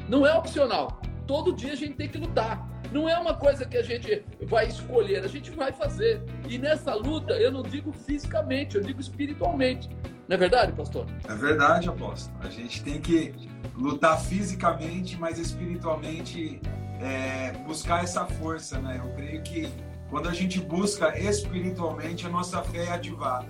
Não 0.09 0.25
é 0.25 0.33
opcional. 0.35 1.01
Todo 1.31 1.53
dia 1.53 1.71
a 1.71 1.75
gente 1.77 1.93
tem 1.93 2.09
que 2.09 2.17
lutar. 2.17 2.67
Não 2.91 3.07
é 3.07 3.17
uma 3.17 3.33
coisa 3.33 3.65
que 3.65 3.77
a 3.77 3.81
gente 3.81 4.21
vai 4.41 4.67
escolher, 4.67 5.23
a 5.23 5.29
gente 5.29 5.49
vai 5.51 5.71
fazer. 5.71 6.21
E 6.49 6.57
nessa 6.57 6.93
luta, 6.93 7.31
eu 7.35 7.49
não 7.49 7.63
digo 7.63 7.93
fisicamente, 7.93 8.75
eu 8.75 8.83
digo 8.83 8.99
espiritualmente. 8.99 9.89
Não 10.27 10.35
é 10.35 10.37
verdade, 10.37 10.73
pastor? 10.73 11.05
É 11.23 11.33
verdade, 11.33 11.87
apóstolo. 11.87 12.35
A 12.41 12.49
gente 12.49 12.83
tem 12.83 12.99
que 12.99 13.33
lutar 13.77 14.19
fisicamente, 14.19 15.17
mas 15.17 15.39
espiritualmente 15.39 16.59
é, 16.99 17.53
buscar 17.65 18.03
essa 18.03 18.25
força, 18.25 18.77
né? 18.81 18.99
Eu 19.01 19.09
creio 19.13 19.41
que 19.41 19.69
quando 20.09 20.27
a 20.27 20.33
gente 20.33 20.59
busca 20.59 21.17
espiritualmente, 21.17 22.27
a 22.27 22.29
nossa 22.29 22.61
fé 22.61 22.87
é 22.87 22.91
ativada. 22.91 23.47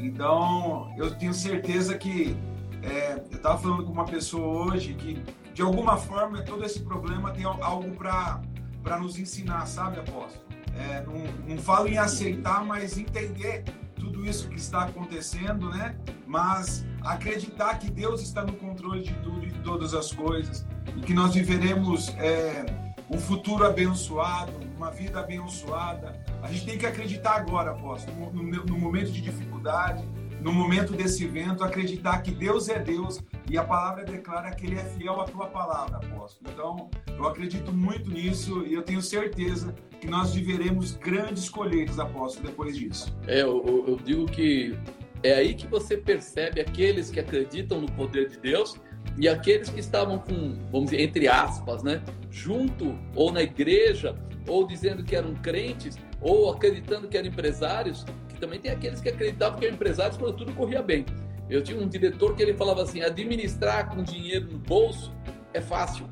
Então, 0.00 0.92
eu 0.98 1.14
tenho 1.14 1.32
certeza 1.32 1.96
que 1.96 2.36
é, 2.82 3.22
eu 3.30 3.36
estava 3.36 3.56
falando 3.56 3.84
com 3.84 3.92
uma 3.92 4.04
pessoa 4.04 4.72
hoje 4.72 4.94
que, 4.94 5.22
de 5.54 5.62
alguma 5.62 5.96
forma, 5.96 6.42
todo 6.42 6.64
esse 6.64 6.80
problema 6.80 7.30
tem 7.32 7.44
algo 7.44 7.90
para 7.96 8.98
nos 8.98 9.18
ensinar, 9.18 9.66
sabe, 9.66 9.98
apóstolo? 9.98 10.44
É, 10.76 11.02
não, 11.02 11.54
não 11.54 11.62
falo 11.62 11.88
em 11.88 11.98
aceitar, 11.98 12.64
mas 12.64 12.96
entender 12.96 13.64
tudo 13.96 14.24
isso 14.24 14.48
que 14.48 14.56
está 14.56 14.84
acontecendo, 14.84 15.68
né? 15.70 15.96
Mas 16.26 16.86
acreditar 17.02 17.78
que 17.78 17.90
Deus 17.90 18.22
está 18.22 18.44
no 18.44 18.52
controle 18.52 19.02
de 19.02 19.14
tudo 19.14 19.44
e 19.44 19.50
de 19.50 19.58
todas 19.60 19.94
as 19.94 20.12
coisas 20.12 20.66
e 20.96 21.00
que 21.00 21.12
nós 21.12 21.34
viveremos 21.34 22.08
é, 22.16 22.64
um 23.10 23.18
futuro 23.18 23.66
abençoado, 23.66 24.52
uma 24.76 24.90
vida 24.90 25.20
abençoada. 25.20 26.18
A 26.42 26.50
gente 26.50 26.64
tem 26.64 26.78
que 26.78 26.86
acreditar 26.86 27.36
agora, 27.36 27.72
apóstolo, 27.72 28.30
no, 28.32 28.42
no, 28.42 28.64
no 28.64 28.78
momento 28.78 29.10
de 29.10 29.20
dificuldade, 29.20 30.04
no 30.40 30.52
momento 30.52 30.92
desse 30.92 31.24
evento, 31.24 31.62
acreditar 31.62 32.22
que 32.22 32.30
Deus 32.30 32.68
é 32.68 32.78
Deus 32.78 33.20
e 33.48 33.58
a 33.58 33.64
palavra 33.64 34.04
declara 34.04 34.50
que 34.52 34.66
Ele 34.66 34.76
é 34.76 34.84
fiel 34.84 35.20
à 35.20 35.24
tua 35.24 35.46
palavra, 35.46 35.98
apóstolo. 35.98 36.50
Então, 36.52 36.90
eu 37.16 37.26
acredito 37.26 37.72
muito 37.72 38.10
nisso 38.10 38.64
e 38.66 38.74
eu 38.74 38.82
tenho 38.82 39.02
certeza 39.02 39.74
que 40.00 40.06
nós 40.06 40.32
viveremos 40.32 40.96
grandes 40.96 41.48
colheitas, 41.48 41.98
apóstolo, 41.98 42.46
depois 42.46 42.76
disso. 42.76 43.14
É, 43.26 43.42
eu, 43.42 43.84
eu 43.86 43.96
digo 44.02 44.26
que 44.26 44.76
é 45.22 45.34
aí 45.34 45.54
que 45.54 45.66
você 45.66 45.96
percebe 45.96 46.60
aqueles 46.60 47.10
que 47.10 47.20
acreditam 47.20 47.80
no 47.80 47.92
poder 47.92 48.28
de 48.28 48.38
Deus 48.38 48.80
e 49.18 49.28
aqueles 49.28 49.68
que 49.68 49.80
estavam 49.80 50.18
com, 50.18 50.58
vamos 50.70 50.90
dizer, 50.90 51.02
entre 51.02 51.28
aspas, 51.28 51.82
né, 51.82 52.02
junto 52.30 52.98
ou 53.14 53.30
na 53.30 53.42
igreja, 53.42 54.16
ou 54.48 54.66
dizendo 54.66 55.04
que 55.04 55.14
eram 55.14 55.34
crentes, 55.34 55.98
ou 56.20 56.52
acreditando 56.52 57.08
que 57.08 57.16
eram 57.16 57.28
empresários, 57.28 58.04
também 58.40 58.58
tem 58.58 58.72
aqueles 58.72 59.00
que 59.00 59.08
acreditavam 59.08 59.58
que 59.58 59.66
eram 59.66 59.74
empresários 59.74 60.16
quando 60.16 60.36
tudo 60.36 60.52
corria 60.54 60.82
bem. 60.82 61.04
Eu 61.48 61.62
tinha 61.62 61.78
um 61.78 61.86
diretor 61.86 62.34
que 62.34 62.42
ele 62.42 62.54
falava 62.54 62.82
assim: 62.82 63.02
administrar 63.02 63.88
com 63.94 64.02
dinheiro 64.02 64.50
no 64.50 64.58
bolso 64.58 65.12
é 65.52 65.60
fácil. 65.60 66.08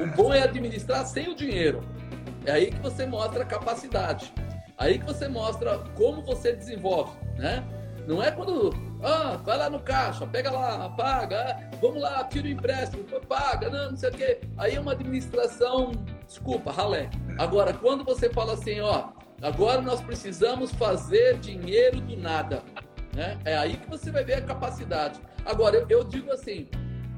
O 0.00 0.06
bom 0.16 0.32
é 0.32 0.42
administrar 0.42 1.06
sem 1.06 1.28
o 1.28 1.34
dinheiro. 1.34 1.80
É 2.44 2.52
aí 2.52 2.70
que 2.70 2.80
você 2.80 3.06
mostra 3.06 3.42
a 3.42 3.46
capacidade. 3.46 4.32
Aí 4.76 4.98
que 4.98 5.06
você 5.06 5.28
mostra 5.28 5.78
como 5.96 6.22
você 6.22 6.52
desenvolve, 6.52 7.16
né? 7.38 7.64
Não 8.06 8.22
é 8.22 8.30
quando, 8.30 8.70
ah, 9.02 9.40
vai 9.42 9.56
lá 9.56 9.70
no 9.70 9.80
caixa, 9.80 10.26
pega 10.26 10.50
lá, 10.50 10.90
paga, 10.90 11.40
ah, 11.40 11.76
vamos 11.80 12.02
lá, 12.02 12.22
tira 12.24 12.48
o 12.48 12.50
empréstimo, 12.50 13.04
paga, 13.26 13.70
não, 13.70 13.92
não 13.92 13.96
sei 13.96 14.10
o 14.10 14.12
quê. 14.12 14.40
Aí 14.58 14.74
é 14.74 14.80
uma 14.80 14.92
administração, 14.92 15.92
desculpa, 16.26 16.70
ralé. 16.70 17.08
Agora, 17.38 17.72
quando 17.72 18.04
você 18.04 18.28
fala 18.28 18.54
assim, 18.54 18.80
ó, 18.80 19.08
Agora 19.42 19.80
nós 19.80 20.00
precisamos 20.00 20.70
fazer 20.72 21.38
dinheiro 21.38 22.00
do 22.00 22.16
nada. 22.16 22.62
Né? 23.14 23.38
É 23.44 23.56
aí 23.56 23.76
que 23.76 23.88
você 23.88 24.10
vai 24.10 24.24
ver 24.24 24.34
a 24.34 24.42
capacidade. 24.42 25.20
Agora, 25.44 25.84
eu 25.88 26.02
digo 26.02 26.30
assim: 26.32 26.68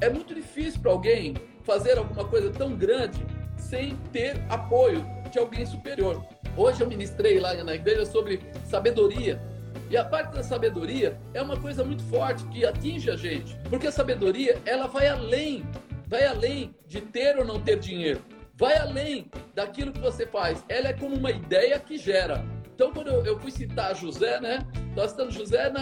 é 0.00 0.10
muito 0.10 0.34
difícil 0.34 0.80
para 0.80 0.92
alguém 0.92 1.34
fazer 1.62 1.98
alguma 1.98 2.24
coisa 2.24 2.50
tão 2.50 2.74
grande 2.74 3.24
sem 3.56 3.96
ter 4.12 4.42
apoio 4.48 5.04
de 5.30 5.38
alguém 5.38 5.64
superior. 5.64 6.24
Hoje 6.56 6.80
eu 6.80 6.88
ministrei 6.88 7.38
lá 7.38 7.54
na 7.62 7.74
igreja 7.74 8.06
sobre 8.06 8.40
sabedoria. 8.64 9.40
E 9.88 9.96
a 9.96 10.04
parte 10.04 10.34
da 10.34 10.42
sabedoria 10.42 11.16
é 11.32 11.40
uma 11.40 11.56
coisa 11.56 11.84
muito 11.84 12.02
forte 12.04 12.44
que 12.48 12.66
atinge 12.66 13.08
a 13.08 13.16
gente, 13.16 13.56
porque 13.70 13.86
a 13.86 13.92
sabedoria 13.92 14.60
ela 14.66 14.88
vai 14.88 15.06
além, 15.06 15.64
vai 16.08 16.24
além 16.24 16.74
de 16.88 17.00
ter 17.00 17.38
ou 17.38 17.44
não 17.44 17.60
ter 17.60 17.78
dinheiro 17.78 18.20
vai 18.56 18.76
além 18.78 19.30
daquilo 19.54 19.92
que 19.92 20.00
você 20.00 20.26
faz. 20.26 20.64
Ela 20.68 20.88
é 20.88 20.92
como 20.92 21.14
uma 21.14 21.30
ideia 21.30 21.78
que 21.78 21.98
gera. 21.98 22.44
Então, 22.74 22.92
quando 22.92 23.08
eu, 23.08 23.38
fui 23.38 23.50
citar 23.50 23.94
José, 23.94 24.40
né? 24.40 24.58
Nós 24.94 25.10
estamos 25.10 25.34
José 25.34 25.70
na, 25.70 25.80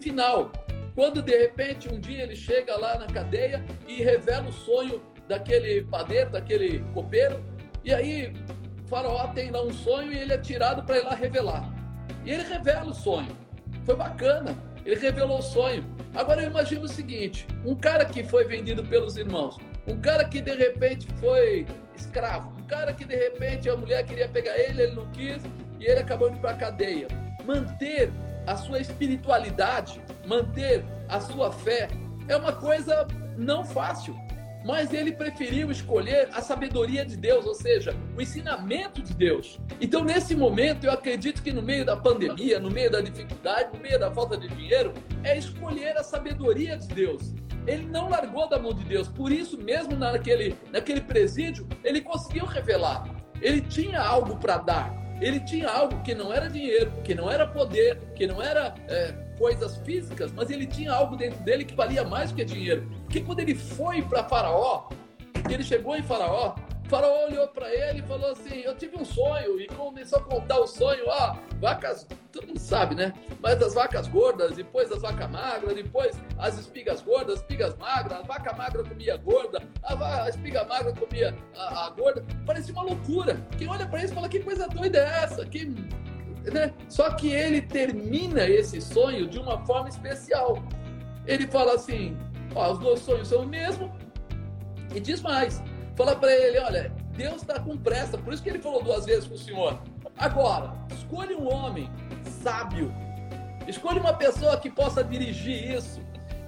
final. 0.00 0.52
Quando 0.94 1.22
de 1.22 1.36
repente 1.36 1.92
um 1.92 1.98
dia 1.98 2.22
ele 2.22 2.36
chega 2.36 2.76
lá 2.76 2.98
na 2.98 3.06
cadeia 3.06 3.64
e 3.86 4.02
revela 4.02 4.48
o 4.48 4.52
sonho 4.52 5.02
daquele 5.28 5.82
padeiro, 5.84 6.30
daquele 6.30 6.80
copeiro, 6.92 7.42
e 7.84 7.94
aí 7.94 8.32
faraó 8.86 9.28
tem 9.28 9.50
lá 9.50 9.62
um 9.62 9.72
sonho 9.72 10.12
e 10.12 10.18
ele 10.18 10.32
é 10.32 10.38
tirado 10.38 10.82
para 10.82 10.98
ir 10.98 11.04
lá 11.04 11.14
revelar. 11.14 11.72
E 12.24 12.32
ele 12.32 12.42
revela 12.42 12.90
o 12.90 12.94
sonho. 12.94 13.36
Foi 13.84 13.94
bacana, 13.96 14.56
ele 14.84 14.96
revelou 14.96 15.38
o 15.38 15.42
sonho. 15.42 15.84
Agora 16.14 16.42
eu 16.42 16.50
imagino 16.50 16.82
o 16.82 16.88
seguinte: 16.88 17.46
um 17.64 17.74
cara 17.74 18.04
que 18.04 18.24
foi 18.24 18.44
vendido 18.44 18.84
pelos 18.84 19.16
irmãos, 19.16 19.56
um 19.86 20.00
cara 20.00 20.24
que 20.24 20.40
de 20.40 20.54
repente 20.54 21.06
foi 21.20 21.66
escravo. 22.00 22.52
Um 22.58 22.62
cara 22.64 22.92
que 22.92 23.04
de 23.04 23.14
repente 23.14 23.68
a 23.68 23.76
mulher 23.76 24.04
queria 24.04 24.28
pegar 24.28 24.56
ele, 24.58 24.82
ele 24.82 24.94
não 24.94 25.06
quis 25.10 25.42
e 25.78 25.84
ele 25.84 26.00
acabou 26.00 26.28
indo 26.28 26.38
para 26.38 26.50
a 26.50 26.56
cadeia. 26.56 27.08
Manter 27.44 28.10
a 28.46 28.56
sua 28.56 28.80
espiritualidade, 28.80 30.00
manter 30.26 30.84
a 31.08 31.20
sua 31.20 31.52
fé 31.52 31.88
é 32.28 32.36
uma 32.36 32.52
coisa 32.52 33.06
não 33.36 33.64
fácil. 33.64 34.16
Mas 34.64 34.92
ele 34.92 35.12
preferiu 35.12 35.70
escolher 35.70 36.28
a 36.32 36.42
sabedoria 36.42 37.04
de 37.04 37.16
Deus, 37.16 37.46
ou 37.46 37.54
seja, 37.54 37.94
o 38.16 38.20
ensinamento 38.20 39.02
de 39.02 39.14
Deus. 39.14 39.58
Então, 39.80 40.04
nesse 40.04 40.36
momento, 40.36 40.84
eu 40.84 40.92
acredito 40.92 41.42
que 41.42 41.52
no 41.52 41.62
meio 41.62 41.84
da 41.84 41.96
pandemia, 41.96 42.60
no 42.60 42.70
meio 42.70 42.90
da 42.90 43.00
dificuldade, 43.00 43.70
no 43.74 43.80
meio 43.80 43.98
da 43.98 44.10
falta 44.10 44.36
de 44.36 44.48
dinheiro, 44.48 44.92
é 45.24 45.38
escolher 45.38 45.96
a 45.96 46.02
sabedoria 46.02 46.76
de 46.76 46.88
Deus. 46.88 47.34
Ele 47.66 47.86
não 47.86 48.08
largou 48.08 48.48
da 48.48 48.58
mão 48.58 48.72
de 48.72 48.84
Deus. 48.84 49.08
Por 49.08 49.32
isso, 49.32 49.58
mesmo 49.58 49.96
naquele, 49.96 50.56
naquele 50.70 51.00
presídio, 51.00 51.66
ele 51.84 52.00
conseguiu 52.00 52.44
revelar. 52.44 53.04
Ele 53.40 53.60
tinha 53.60 54.00
algo 54.00 54.36
para 54.36 54.58
dar. 54.58 55.00
Ele 55.20 55.40
tinha 55.40 55.68
algo 55.68 56.02
que 56.02 56.14
não 56.14 56.32
era 56.32 56.48
dinheiro, 56.48 56.90
que 57.04 57.14
não 57.14 57.30
era 57.30 57.46
poder, 57.46 57.98
que 58.14 58.26
não 58.26 58.42
era 58.42 58.74
é, 58.88 59.14
coisas 59.40 59.78
físicas, 59.78 60.30
mas 60.32 60.50
ele 60.50 60.66
tinha 60.66 60.92
algo 60.92 61.16
dentro 61.16 61.42
dele 61.42 61.64
que 61.64 61.74
valia 61.74 62.04
mais 62.04 62.30
do 62.30 62.36
que 62.36 62.44
dinheiro. 62.44 62.86
Porque 63.04 63.22
quando 63.22 63.40
ele 63.40 63.54
foi 63.54 64.02
para 64.02 64.22
Faraó, 64.24 64.90
ele 65.48 65.62
chegou 65.62 65.96
em 65.96 66.02
Faraó, 66.02 66.54
faraó 66.90 67.26
olhou 67.26 67.48
para 67.48 67.72
ele 67.72 68.00
e 68.00 68.02
falou 68.02 68.32
assim: 68.32 68.60
Eu 68.60 68.76
tive 68.76 68.98
um 68.98 69.04
sonho. 69.04 69.58
E 69.58 69.66
começou 69.68 70.18
a 70.18 70.22
contar 70.22 70.58
o 70.58 70.66
sonho: 70.66 71.04
Ó, 71.06 71.36
vacas, 71.58 72.06
todo 72.30 72.48
mundo 72.48 72.58
sabe, 72.58 72.94
né? 72.94 73.14
Mas 73.40 73.62
as 73.62 73.72
vacas 73.72 74.08
gordas, 74.08 74.56
depois 74.56 74.92
as 74.92 75.00
vacas 75.00 75.30
magras, 75.30 75.74
depois 75.74 76.20
as 76.36 76.58
espigas 76.58 77.00
gordas, 77.00 77.38
espigas 77.38 77.74
magras, 77.78 78.18
a 78.18 78.22
vaca 78.22 78.52
magra 78.54 78.84
comia 78.84 79.16
gorda, 79.16 79.62
a, 79.84 80.24
a 80.24 80.28
espiga 80.28 80.64
magra 80.64 80.92
comia 80.92 81.34
a, 81.56 81.86
a 81.86 81.90
gorda. 81.90 82.22
Parecia 82.44 82.74
uma 82.74 82.82
loucura. 82.82 83.40
Quem 83.56 83.68
olha 83.68 83.86
para 83.86 84.04
isso 84.04 84.12
fala: 84.12 84.28
Que 84.28 84.40
coisa 84.40 84.68
doida 84.68 84.98
é 84.98 85.24
essa? 85.24 85.46
Que. 85.46 85.72
Né? 86.52 86.72
Só 86.88 87.10
que 87.14 87.30
ele 87.30 87.62
termina 87.62 88.44
esse 88.44 88.80
sonho 88.80 89.28
de 89.28 89.38
uma 89.38 89.64
forma 89.64 89.88
especial. 89.88 90.62
Ele 91.26 91.46
fala 91.46 91.74
assim: 91.74 92.16
Ó, 92.54 92.72
os 92.72 92.78
dois 92.78 93.00
sonhos 93.00 93.28
são 93.28 93.42
o 93.42 93.46
mesmo. 93.46 93.92
E 94.94 95.00
diz 95.00 95.20
mais: 95.20 95.62
Fala 95.96 96.16
para 96.16 96.32
ele, 96.34 96.58
olha, 96.58 96.92
Deus 97.14 97.42
está 97.42 97.60
com 97.60 97.76
pressa, 97.76 98.16
por 98.16 98.32
isso 98.32 98.42
que 98.42 98.48
ele 98.48 98.58
falou 98.58 98.82
duas 98.82 99.04
vezes 99.04 99.26
com 99.26 99.34
o 99.34 99.38
Senhor. 99.38 99.78
Agora, 100.16 100.72
escolha 100.90 101.36
um 101.36 101.52
homem 101.52 101.90
sábio, 102.42 102.92
escolha 103.68 104.00
uma 104.00 104.14
pessoa 104.14 104.58
que 104.58 104.70
possa 104.70 105.04
dirigir 105.04 105.76
isso, 105.76 106.00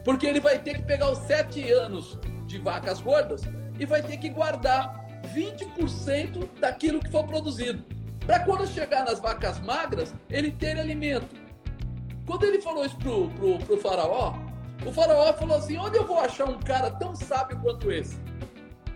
porque 0.04 0.26
ele 0.26 0.40
vai 0.40 0.58
ter 0.58 0.76
que 0.76 0.82
pegar 0.84 1.10
os 1.10 1.18
sete 1.18 1.70
anos 1.70 2.18
de 2.46 2.58
vacas 2.58 3.00
gordas 3.00 3.42
e 3.78 3.84
vai 3.84 4.02
ter 4.02 4.16
que 4.16 4.28
guardar 4.28 5.06
20% 5.34 6.48
daquilo 6.58 7.00
que 7.00 7.10
for 7.10 7.24
produzido. 7.24 7.84
Para 8.26 8.40
quando 8.40 8.66
chegar 8.66 9.04
nas 9.04 9.18
vacas 9.20 9.58
magras, 9.60 10.14
ele 10.30 10.50
ter 10.50 10.78
alimento. 10.78 11.34
Quando 12.26 12.44
ele 12.44 12.60
falou 12.60 12.84
isso 12.84 12.96
pro, 12.96 13.28
pro, 13.30 13.58
pro 13.58 13.76
faraó, 13.78 14.34
o 14.86 14.92
faraó 14.92 15.32
falou 15.32 15.56
assim: 15.56 15.76
onde 15.76 15.98
eu 15.98 16.06
vou 16.06 16.20
achar 16.20 16.48
um 16.48 16.58
cara 16.58 16.90
tão 16.90 17.14
sábio 17.14 17.58
quanto 17.60 17.90
esse? 17.90 18.16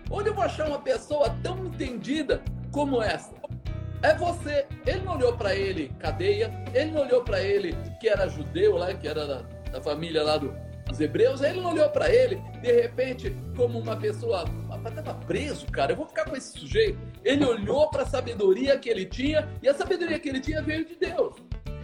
Onde 0.09 0.29
eu 0.29 0.33
vou 0.33 0.43
achar 0.43 0.67
uma 0.67 0.79
pessoa 0.79 1.29
tão 1.43 1.65
entendida 1.65 2.41
como 2.71 3.01
essa? 3.01 3.33
É 4.01 4.13
você. 4.13 4.65
Ele 4.85 5.01
não 5.01 5.15
olhou 5.15 5.33
para 5.35 5.55
ele 5.55 5.91
cadeia, 5.99 6.51
ele 6.73 6.91
não 6.91 7.01
olhou 7.01 7.23
para 7.23 7.41
ele 7.41 7.75
que 7.99 8.07
era 8.07 8.27
judeu 8.29 8.77
lá, 8.77 8.93
que 8.93 9.07
era 9.07 9.25
da, 9.25 9.41
da 9.71 9.81
família 9.81 10.23
lá 10.23 10.37
do, 10.37 10.53
dos 10.87 10.99
hebreus, 10.99 11.41
ele 11.41 11.59
não 11.59 11.71
olhou 11.71 11.89
para 11.89 12.09
ele, 12.13 12.35
de 12.61 12.71
repente, 12.71 13.35
como 13.55 13.79
uma 13.79 13.95
pessoa. 13.95 14.45
Estava 14.85 15.13
preso, 15.25 15.65
cara, 15.67 15.91
eu 15.91 15.95
vou 15.95 16.07
ficar 16.07 16.25
com 16.25 16.35
esse 16.35 16.57
sujeito. 16.57 16.99
Ele 17.23 17.45
olhou 17.45 17.89
para 17.89 18.03
a 18.03 18.05
sabedoria 18.05 18.77
que 18.77 18.89
ele 18.89 19.05
tinha, 19.05 19.47
e 19.61 19.67
a 19.67 19.73
sabedoria 19.73 20.19
que 20.19 20.29
ele 20.29 20.39
tinha 20.39 20.61
veio 20.61 20.85
de 20.85 20.95
Deus. 20.95 21.35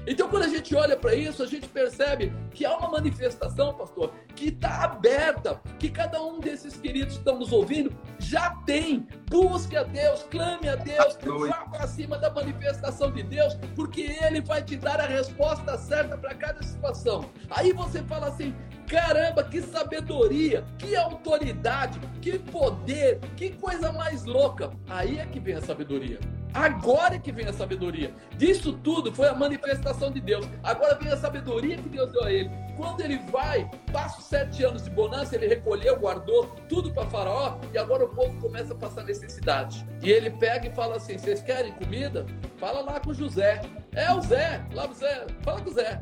Então, 0.05 0.27
quando 0.27 0.43
a 0.43 0.49
gente 0.49 0.75
olha 0.75 0.97
para 0.97 1.15
isso, 1.15 1.41
a 1.41 1.45
gente 1.45 1.67
percebe 1.69 2.33
que 2.51 2.65
há 2.65 2.77
uma 2.77 2.89
manifestação, 2.89 3.73
pastor, 3.73 4.13
que 4.35 4.49
está 4.49 4.83
aberta, 4.83 5.61
que 5.79 5.89
cada 5.89 6.21
um 6.21 6.39
desses 6.39 6.75
queridos 6.75 7.13
que 7.13 7.19
estão 7.19 7.39
nos 7.39 7.53
ouvindo 7.53 7.95
já 8.19 8.49
tem. 8.65 9.07
Busque 9.29 9.77
a 9.77 9.83
Deus, 9.83 10.23
clame 10.29 10.67
a 10.67 10.75
Deus, 10.75 11.17
vá 11.47 11.65
para 11.65 11.87
cima 11.87 12.17
da 12.17 12.29
manifestação 12.29 13.11
de 13.11 13.23
Deus, 13.23 13.57
porque 13.75 14.01
Ele 14.21 14.41
vai 14.41 14.61
te 14.61 14.75
dar 14.75 14.99
a 14.99 15.05
resposta 15.05 15.77
certa 15.77 16.17
para 16.17 16.35
cada 16.35 16.61
situação. 16.61 17.29
Aí 17.49 17.71
você 17.71 18.03
fala 18.03 18.27
assim: 18.27 18.53
caramba, 18.93 19.43
que 19.43 19.59
sabedoria, 19.59 20.63
que 20.77 20.95
autoridade, 20.95 21.99
que 22.21 22.37
poder, 22.37 23.19
que 23.35 23.49
coisa 23.49 23.91
mais 23.91 24.23
louca. 24.23 24.69
Aí 24.87 25.17
é 25.17 25.25
que 25.25 25.39
vem 25.39 25.55
a 25.55 25.61
sabedoria. 25.61 26.19
Agora 26.53 27.15
é 27.15 27.19
que 27.19 27.31
vem 27.31 27.47
a 27.47 27.53
sabedoria. 27.53 28.13
Disso 28.37 28.73
tudo 28.73 29.11
foi 29.11 29.27
a 29.27 29.33
manifestação 29.33 30.11
de 30.11 30.21
Deus. 30.21 30.47
Agora 30.61 30.93
vem 30.93 31.11
a 31.11 31.17
sabedoria 31.17 31.75
que 31.77 31.89
Deus 31.89 32.11
deu 32.11 32.23
a 32.23 32.31
ele. 32.31 32.51
Quando 32.77 33.01
ele 33.01 33.17
vai, 33.31 33.67
passa 33.91 34.19
os 34.19 34.25
sete 34.25 34.63
anos 34.63 34.83
de 34.83 34.91
bonança, 34.91 35.35
ele 35.35 35.47
recolheu, 35.47 35.97
guardou 35.97 36.45
tudo 36.69 36.91
para 36.93 37.09
Faraó 37.09 37.57
e 37.73 37.77
agora 37.79 38.05
o 38.05 38.09
povo 38.09 38.39
começa 38.39 38.73
a 38.73 38.77
passar 38.77 39.03
necessidade. 39.03 39.83
E 40.03 40.11
ele 40.11 40.29
pega 40.29 40.67
e 40.67 40.75
fala 40.75 40.97
assim: 40.97 41.17
vocês 41.17 41.41
querem 41.41 41.71
comida? 41.73 42.27
Fala 42.57 42.81
lá 42.81 42.99
com 42.99 43.11
José. 43.11 43.59
É 43.91 44.11
o 44.13 44.21
Zé, 44.21 44.63
lá 44.73 44.87
o 44.87 44.93
Zé, 44.93 45.25
fala 45.41 45.61
com 45.61 45.71
o 45.71 45.73
Zé. 45.73 45.99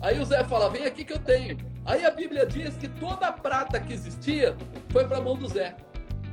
Aí 0.00 0.18
o 0.18 0.24
Zé 0.24 0.42
fala: 0.44 0.70
vem 0.70 0.86
aqui 0.86 1.04
que 1.04 1.12
eu 1.12 1.18
tenho. 1.18 1.58
Aí 1.84 2.04
a 2.04 2.10
Bíblia 2.10 2.46
diz 2.46 2.76
que 2.76 2.88
toda 2.88 3.26
a 3.26 3.32
prata 3.32 3.80
que 3.80 3.92
existia 3.92 4.56
foi 4.90 5.06
para 5.06 5.18
a 5.18 5.20
mão 5.20 5.36
do 5.36 5.48
Zé. 5.48 5.76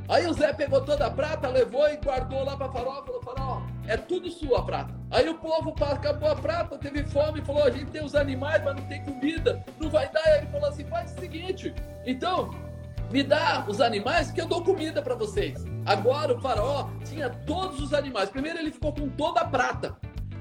Aí 0.09 0.25
o 0.25 0.33
Zé 0.33 0.53
pegou 0.53 0.81
toda 0.81 1.05
a 1.05 1.11
prata, 1.11 1.49
levou 1.49 1.87
e 1.89 1.97
guardou 1.97 2.43
lá 2.45 2.55
para 2.55 2.71
Faraó, 2.71 3.03
falou, 3.03 3.21
Faraó, 3.21 3.61
é 3.85 3.97
tudo 3.97 4.31
sua 4.31 4.63
prata. 4.63 4.93
Aí 5.11 5.27
o 5.27 5.35
povo 5.35 5.75
acabou 5.81 6.29
a 6.29 6.35
prata, 6.35 6.77
teve 6.77 7.03
fome, 7.03 7.41
falou, 7.41 7.63
a 7.63 7.69
gente 7.69 7.91
tem 7.91 8.03
os 8.03 8.15
animais, 8.15 8.63
mas 8.63 8.75
não 8.75 8.83
tem 8.83 9.03
comida, 9.03 9.61
não 9.77 9.89
vai 9.89 10.09
dar. 10.09 10.21
Aí 10.25 10.37
ele 10.37 10.47
falou 10.47 10.69
assim, 10.69 10.85
faz 10.85 11.11
o 11.11 11.19
seguinte, 11.19 11.75
então, 12.05 12.51
me 13.11 13.21
dá 13.21 13.65
os 13.67 13.81
animais 13.81 14.31
que 14.31 14.39
eu 14.39 14.47
dou 14.47 14.63
comida 14.63 15.01
para 15.01 15.15
vocês. 15.15 15.65
Agora 15.85 16.37
o 16.37 16.41
faraó 16.41 16.89
tinha 17.03 17.29
todos 17.29 17.81
os 17.81 17.93
animais. 17.93 18.29
Primeiro 18.29 18.59
ele 18.59 18.71
ficou 18.71 18.93
com 18.93 19.09
toda 19.09 19.41
a 19.41 19.45
prata. 19.45 19.97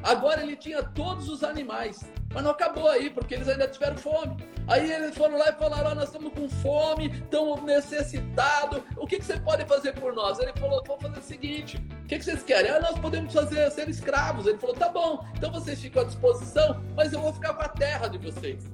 Agora 0.07 0.41
ele 0.41 0.55
tinha 0.55 0.85
todos 0.85 1.29
os 1.29 1.43
animais. 1.43 2.09
Mas 2.33 2.45
não 2.45 2.53
acabou 2.53 2.89
aí, 2.89 3.11
porque 3.11 3.35
eles 3.35 3.49
ainda 3.49 3.67
tiveram 3.67 3.97
fome. 3.97 4.37
Aí 4.69 4.89
eles 4.89 5.17
foram 5.17 5.37
lá 5.37 5.49
e 5.49 5.53
falaram: 5.55 5.91
oh, 5.91 5.95
nós 5.97 6.05
estamos 6.05 6.33
com 6.33 6.49
fome, 6.49 7.09
estamos 7.09 7.61
necessitados. 7.63 8.83
O 8.97 9.05
que, 9.05 9.19
que 9.19 9.25
você 9.25 9.37
pode 9.41 9.65
fazer 9.65 9.95
por 9.95 10.15
nós? 10.15 10.39
Ele 10.39 10.53
falou: 10.53 10.81
vou 10.87 10.97
fazer 11.01 11.19
o 11.19 11.23
seguinte: 11.23 11.77
o 12.05 12.07
que, 12.07 12.19
que 12.19 12.25
vocês 12.25 12.45
querem? 12.45 12.71
Ah, 12.71 12.79
nós 12.79 12.97
podemos 13.01 13.33
fazer 13.33 13.69
ser 13.73 13.89
escravos. 13.89 14.47
Ele 14.47 14.59
falou: 14.59 14.77
tá 14.77 14.89
bom, 14.89 15.27
então 15.37 15.51
vocês 15.51 15.81
ficam 15.81 16.03
à 16.03 16.05
disposição, 16.05 16.81
mas 16.95 17.13
eu 17.13 17.21
vou 17.21 17.33
ficar 17.33 17.55
com 17.55 17.63
a 17.63 17.69
terra 17.69 18.07
de 18.07 18.19
vocês. 18.19 18.65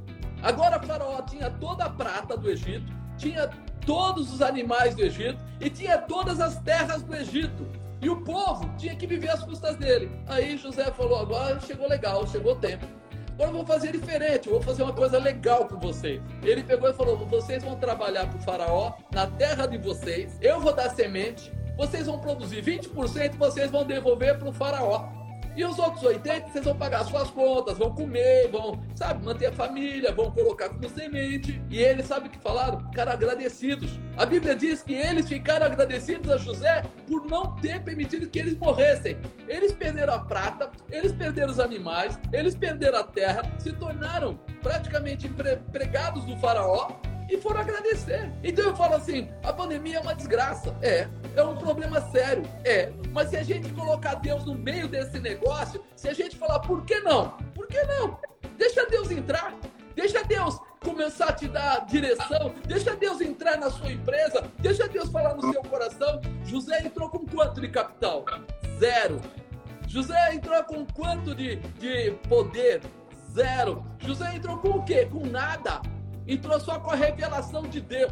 Agora 0.43 0.79
Faraó 0.83 1.23
tinha 1.23 1.51
toda 1.51 1.85
a 1.85 1.91
prata 1.91 2.37
do 2.37 2.51
Egito, 2.51 2.93
tinha 3.17 3.49
todos 3.87 4.35
os 4.35 4.43
animais 4.43 4.95
do 4.95 5.03
Egito 5.03 5.43
e 5.61 5.71
tinha 5.71 5.97
todas 5.97 6.41
as 6.41 6.59
terras 6.59 7.03
do 7.03 7.15
Egito. 7.15 7.82
E 8.03 8.11
o 8.11 8.17
povo 8.17 8.69
tinha 8.77 8.97
que 8.97 9.07
viver 9.07 9.31
às 9.31 9.45
custas 9.45 9.77
dele. 9.77 10.11
Aí 10.27 10.59
José 10.59 10.91
falou: 10.91 11.21
agora 11.21 11.61
chegou 11.61 11.89
legal, 11.89 12.27
chegou 12.27 12.55
o 12.55 12.57
tempo. 12.57 12.85
Agora 13.35 13.51
eu 13.51 13.55
vou 13.55 13.65
fazer 13.65 13.93
diferente, 13.93 14.49
eu 14.49 14.55
vou 14.55 14.63
fazer 14.63 14.83
uma 14.83 14.93
coisa 14.93 15.19
legal 15.19 15.67
com 15.67 15.79
vocês. 15.79 16.21
Ele 16.43 16.65
pegou 16.65 16.91
e 16.91 16.95
falou: 16.95 17.17
vocês 17.27 17.63
vão 17.63 17.77
trabalhar 17.77 18.27
para 18.29 18.39
o 18.39 18.43
faraó 18.43 18.93
na 19.13 19.29
terra 19.29 19.67
de 19.67 19.79
vocês, 19.79 20.37
eu 20.43 20.61
vou 20.61 20.75
dar 20.75 20.91
semente, 20.91 21.53
vocês 21.77 22.07
vão 22.07 22.19
produzir 22.19 22.61
20%, 22.63 23.37
vocês 23.37 23.71
vão 23.71 23.85
devolver 23.85 24.37
para 24.37 24.49
o 24.49 24.53
faraó. 24.53 25.22
E 25.55 25.65
os 25.65 25.79
outros 25.79 26.03
80, 26.03 26.49
vocês 26.49 26.65
vão 26.65 26.77
pagar 26.77 27.05
suas 27.05 27.31
contas, 27.31 27.77
vão 27.77 27.95
comer, 27.95 28.49
vão, 28.51 28.83
sabe, 28.95 29.25
manter 29.25 29.47
a 29.47 29.53
família, 29.53 30.13
vão 30.13 30.31
colocar 30.31 30.71
como 30.71 30.89
semente. 30.89 31.63
E 31.69 31.79
eles, 31.79 32.07
sabe 32.07 32.29
o 32.29 32.31
que 32.31 32.39
falaram? 32.39 32.81
Ficaram 32.87 33.13
agradecidos. 33.13 33.91
A 34.17 34.25
Bíblia 34.25 34.57
diz 34.57 34.83
que 34.83 34.95
eles 34.95 35.29
ficaram 35.29 35.67
agradecidos 35.67 36.31
a 36.31 36.39
José 36.39 36.83
por 37.07 37.27
não 37.27 37.55
ter 37.57 37.83
permitido 37.83 38.29
que 38.29 38.39
eles 38.39 38.57
morressem. 38.57 39.19
Eles 39.47 39.73
perderam 39.73 40.15
a 40.15 40.19
prata, 40.21 40.71
eles 40.91 41.13
perderam 41.13 41.51
os 41.51 41.61
animais, 41.61 42.19
eles 42.33 42.55
perderam 42.55 43.01
a 43.01 43.05
terra, 43.05 43.43
se 43.59 43.73
tornaram 43.73 44.39
praticamente 44.63 45.27
empregados 45.27 46.25
do 46.25 46.37
faraó 46.39 46.89
e 47.29 47.39
foram 47.39 47.61
agradecer. 47.61 48.31
Então 48.43 48.65
eu 48.67 48.77
falo 48.77 48.95
assim: 48.95 49.29
a 49.43 49.53
pandemia 49.53 49.99
é 49.99 50.01
uma 50.01 50.15
desgraça. 50.15 50.77
É. 50.83 51.09
É 51.35 51.43
um 51.43 51.57
problema 51.57 52.01
sério. 52.11 52.43
É. 52.65 52.93
Mas 53.11 53.31
se 53.31 53.37
a 53.37 53.43
gente 53.43 53.73
colocar 53.73 54.15
Deus 54.17 54.45
no 54.45 54.55
meio 54.55 54.89
desse 54.89 55.19
negócio, 55.19 55.83
se 55.97 56.09
a 56.09 56.13
gente 56.13 56.37
falar 56.37 56.61
por 56.61 56.85
que 56.85 57.01
não? 57.01 57.31
Por 57.55 57.67
que 57.67 57.83
não? 57.85 58.19
Deixa 58.57 58.87
Deus 58.87 59.11
entrar. 59.11 59.55
Deixa 59.95 60.23
Deus 60.25 60.59
começar 60.81 61.29
a 61.29 61.33
te 61.33 61.49
dar 61.49 61.87
direção. 61.87 62.55
Deixa 62.67 62.95
Deus 62.97 63.21
entrar 63.21 63.59
na 63.59 63.71
sua 63.71 63.93
empresa. 63.93 64.45
Deixa 64.59 64.89
Deus 64.89 65.11
falar 65.11 65.35
no 65.35 65.53
seu 65.53 65.63
coração. 65.63 66.21
José 66.45 66.85
entrou 66.85 67.09
com 67.09 67.27
quanto 67.27 67.61
de 67.61 67.69
capital? 67.69 68.25
Zero. 68.79 69.21
José 69.87 70.35
entrou 70.35 70.63
com 70.65 70.87
quanto 70.87 71.35
de, 71.35 71.57
de 71.57 72.13
poder? 72.29 72.81
Zero. 73.31 73.85
José 73.99 74.35
entrou 74.35 74.59
com 74.59 74.71
o 74.71 74.85
quê? 74.85 75.07
Com 75.07 75.27
nada 75.27 75.81
entrou 76.27 76.59
só 76.61 76.79
com 76.79 76.91
a 76.91 76.95
revelação 76.95 77.63
de 77.63 77.81
Deus. 77.81 78.11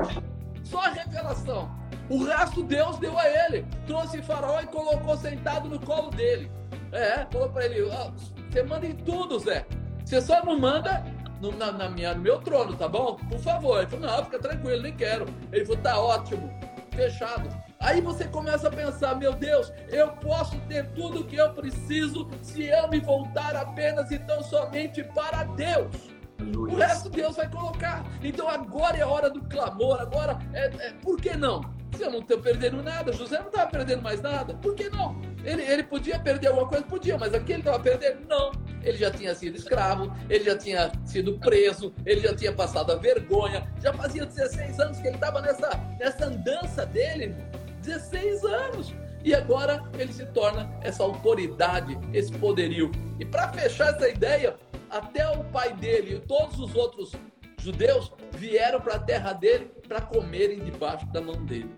Só 0.65 0.81
a 0.81 0.89
revelação. 0.89 1.71
O 2.09 2.25
resto 2.25 2.63
Deus 2.63 2.99
deu 2.99 3.19
a 3.19 3.29
ele. 3.29 3.67
Trouxe 3.87 4.23
Faraó 4.23 4.61
e 4.61 4.67
colocou 4.67 5.17
sentado 5.17 5.69
no 5.69 5.79
colo 5.81 6.11
dele. 6.11 6.51
É, 6.93 7.27
falou 7.31 7.49
para 7.51 7.67
ele: 7.67 7.83
oh, 7.83 8.13
você 8.51 8.63
manda 8.63 8.87
em 8.87 8.95
tudo, 8.95 9.39
Zé. 9.39 9.65
Você 10.05 10.21
só 10.21 10.45
não 10.45 10.59
manda 10.59 11.05
no, 11.41 11.53
na, 11.53 11.73
na, 11.73 11.89
minha, 11.89 12.15
no 12.15 12.21
meu 12.21 12.41
trono, 12.41 12.77
tá 12.77 12.89
bom? 12.89 13.17
Por 13.29 13.39
favor. 13.39 13.79
Ele 13.79 13.87
falou: 13.89 14.07
não, 14.07 14.25
fica 14.25 14.39
tranquilo, 14.39 14.83
nem 14.83 14.95
quero. 14.95 15.27
Ele 15.53 15.65
falou: 15.65 15.83
tá 15.83 16.01
ótimo, 16.01 16.51
fechado. 16.95 17.49
Aí 17.79 18.01
você 18.01 18.25
começa 18.27 18.69
a 18.69 18.71
pensar: 18.71 19.15
meu 19.15 19.33
Deus, 19.33 19.73
eu 19.89 20.09
posso 20.09 20.59
ter 20.69 20.91
tudo 20.91 21.21
o 21.21 21.25
que 21.25 21.37
eu 21.37 21.53
preciso 21.55 22.29
se 22.43 22.65
eu 22.65 22.89
me 22.89 23.01
voltar 23.01 23.57
apenas 23.57 24.11
e 24.11 24.19
tão 24.19 24.43
somente 24.43 25.03
para 25.03 25.45
Deus. 25.45 26.10
O 26.57 26.77
resto 26.77 27.09
Deus 27.09 27.37
vai 27.37 27.49
colocar. 27.49 28.05
Então 28.23 28.49
agora 28.49 28.97
é 28.97 29.05
hora 29.05 29.31
do 29.31 29.41
clamor. 29.43 30.01
Agora 30.01 30.39
é, 30.53 30.67
é 30.67 30.93
por 31.03 31.21
que 31.21 31.37
não? 31.37 31.61
Se 31.97 32.03
eu 32.03 32.11
não 32.11 32.21
estou 32.21 32.39
perdendo 32.39 32.83
nada, 32.83 33.13
José 33.13 33.39
não 33.39 33.49
estava 33.49 33.71
perdendo 33.71 34.03
mais 34.03 34.21
nada. 34.23 34.55
Por 34.55 34.75
que 34.75 34.89
não? 34.89 35.21
Ele, 35.45 35.63
ele 35.63 35.83
podia 35.83 36.19
perder 36.19 36.49
alguma 36.49 36.69
coisa? 36.69 36.85
Podia, 36.85 37.19
mas 37.19 37.35
aqui 37.35 37.53
ele 37.53 37.61
estava 37.61 37.81
perdendo? 37.81 38.27
Não. 38.29 38.53
Ele 38.83 38.97
já 38.97 39.11
tinha 39.11 39.35
sido 39.35 39.57
escravo, 39.57 40.15
ele 40.29 40.45
já 40.45 40.57
tinha 40.57 40.91
sido 41.05 41.39
preso, 41.39 41.93
ele 42.07 42.21
já 42.21 42.35
tinha 42.35 42.53
passado 42.53 42.93
a 42.93 42.97
vergonha. 42.97 43.69
Já 43.83 43.93
fazia 43.93 44.25
16 44.25 44.81
anos 44.81 44.99
que 44.99 45.09
ele 45.09 45.17
estava 45.17 45.41
nessa, 45.41 45.69
nessa 45.99 46.27
andança 46.27 46.87
dele. 46.87 47.35
16 47.83 48.45
anos. 48.45 48.95
E 49.23 49.35
agora 49.35 49.83
ele 49.99 50.13
se 50.13 50.25
torna 50.27 50.71
essa 50.81 51.03
autoridade, 51.03 51.99
esse 52.13 52.33
poderio. 52.33 52.91
E 53.19 53.25
para 53.25 53.49
fechar 53.49 53.95
essa 53.95 54.09
ideia, 54.09 54.57
até 54.91 55.29
o 55.31 55.45
pai 55.45 55.73
dele 55.75 56.17
e 56.17 56.21
todos 56.21 56.59
os 56.59 56.75
outros 56.75 57.13
judeus 57.59 58.13
vieram 58.33 58.81
para 58.81 58.97
a 58.97 58.99
terra 58.99 59.33
dele 59.33 59.71
para 59.87 60.01
comerem 60.01 60.59
debaixo 60.61 61.07
da 61.07 61.21
mão 61.21 61.45
dele. 61.45 61.71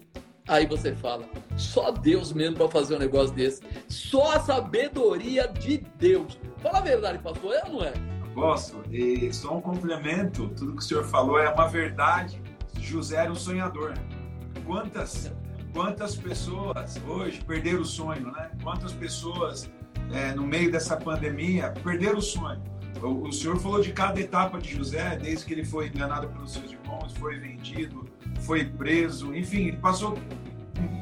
Aí 0.49 0.67
você 0.67 0.95
fala, 0.95 1.25
só 1.57 1.93
Deus 1.93 2.33
mesmo 2.33 2.57
para 2.57 2.69
fazer 2.69 2.97
um 2.97 2.99
negócio 2.99 3.35
desse. 3.35 3.63
Só 3.89 4.33
a 4.33 4.41
sabedoria 4.41 5.47
de 5.47 5.79
Deus. 5.99 6.39
Fala 6.59 6.79
a 6.79 6.83
verdade, 6.83 7.19
pastor, 7.19 7.55
é 7.55 7.63
ou 7.67 7.73
não 7.75 7.85
é? 7.85 7.93
Posso? 8.35 8.83
E 8.91 9.33
só 9.33 9.57
um 9.57 9.61
complemento, 9.61 10.49
tudo 10.49 10.73
que 10.73 10.79
o 10.79 10.83
senhor 10.83 11.05
falou 11.05 11.39
é 11.39 11.49
uma 11.49 11.69
verdade. 11.69 12.43
José 12.81 13.17
era 13.17 13.31
um 13.31 13.37
sonhador. 13.37 13.95
Quantas, 14.67 15.31
quantas 15.73 16.17
pessoas 16.17 17.01
hoje 17.07 17.41
perderam 17.45 17.83
o 17.83 17.85
sonho, 17.85 18.33
né? 18.33 18.51
Quantas 18.63 18.93
pessoas 18.93 19.71
é, 20.13 20.35
no 20.35 20.43
meio 20.43 20.73
dessa 20.73 20.97
pandemia 20.97 21.73
perderam 21.85 22.19
o 22.19 22.23
sonho? 22.23 22.72
O, 23.01 23.33
senhor 23.33 23.59
falou 23.59 23.81
de 23.81 23.93
cada 23.93 24.21
etapa 24.21 24.59
de 24.59 24.77
José, 24.77 25.17
desde 25.17 25.45
que 25.45 25.53
ele 25.53 25.65
foi 25.65 25.89
enganado 25.89 26.29
pelos 26.29 26.53
seus 26.53 26.71
irmãos, 26.71 27.13
foi 27.15 27.39
vendido, 27.39 28.09
foi 28.41 28.65
preso, 28.65 29.35
enfim, 29.35 29.69
ele 29.69 29.77
passou 29.79 30.19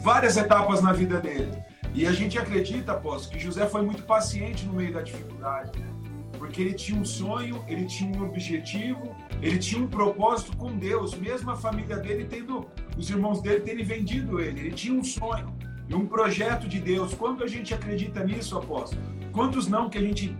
várias 0.02 0.36
etapas 0.36 0.82
na 0.82 0.92
vida 0.92 1.20
dele. 1.20 1.50
E 1.92 2.06
a 2.06 2.12
gente 2.12 2.38
acredita, 2.38 2.92
apóstolo, 2.92 3.36
que 3.36 3.44
José 3.44 3.66
foi 3.66 3.82
muito 3.82 4.02
paciente 4.04 4.64
no 4.64 4.72
meio 4.72 4.92
da 4.92 5.02
dificuldade, 5.02 5.78
né? 5.78 5.90
porque 6.38 6.62
ele 6.62 6.72
tinha 6.72 6.98
um 6.98 7.04
sonho, 7.04 7.62
ele 7.68 7.84
tinha 7.84 8.18
um 8.18 8.24
objetivo, 8.24 9.14
ele 9.42 9.58
tinha 9.58 9.82
um 9.82 9.86
propósito 9.86 10.56
com 10.56 10.74
Deus, 10.74 11.14
mesmo 11.14 11.50
a 11.50 11.56
família 11.56 11.98
dele 11.98 12.24
tendo 12.24 12.66
os 12.96 13.10
irmãos 13.10 13.42
dele 13.42 13.60
terem 13.60 13.84
vendido 13.84 14.40
ele. 14.40 14.60
Ele 14.60 14.70
tinha 14.70 14.98
um 14.98 15.04
sonho 15.04 15.54
e 15.86 15.94
um 15.94 16.06
projeto 16.06 16.66
de 16.66 16.80
Deus. 16.80 17.12
Quanto 17.12 17.44
a 17.44 17.46
gente 17.46 17.74
acredita 17.74 18.24
nisso, 18.24 18.56
apóstolo? 18.56 19.02
Quantos 19.32 19.68
não 19.68 19.90
que 19.90 19.98
a 19.98 20.00
gente 20.00 20.34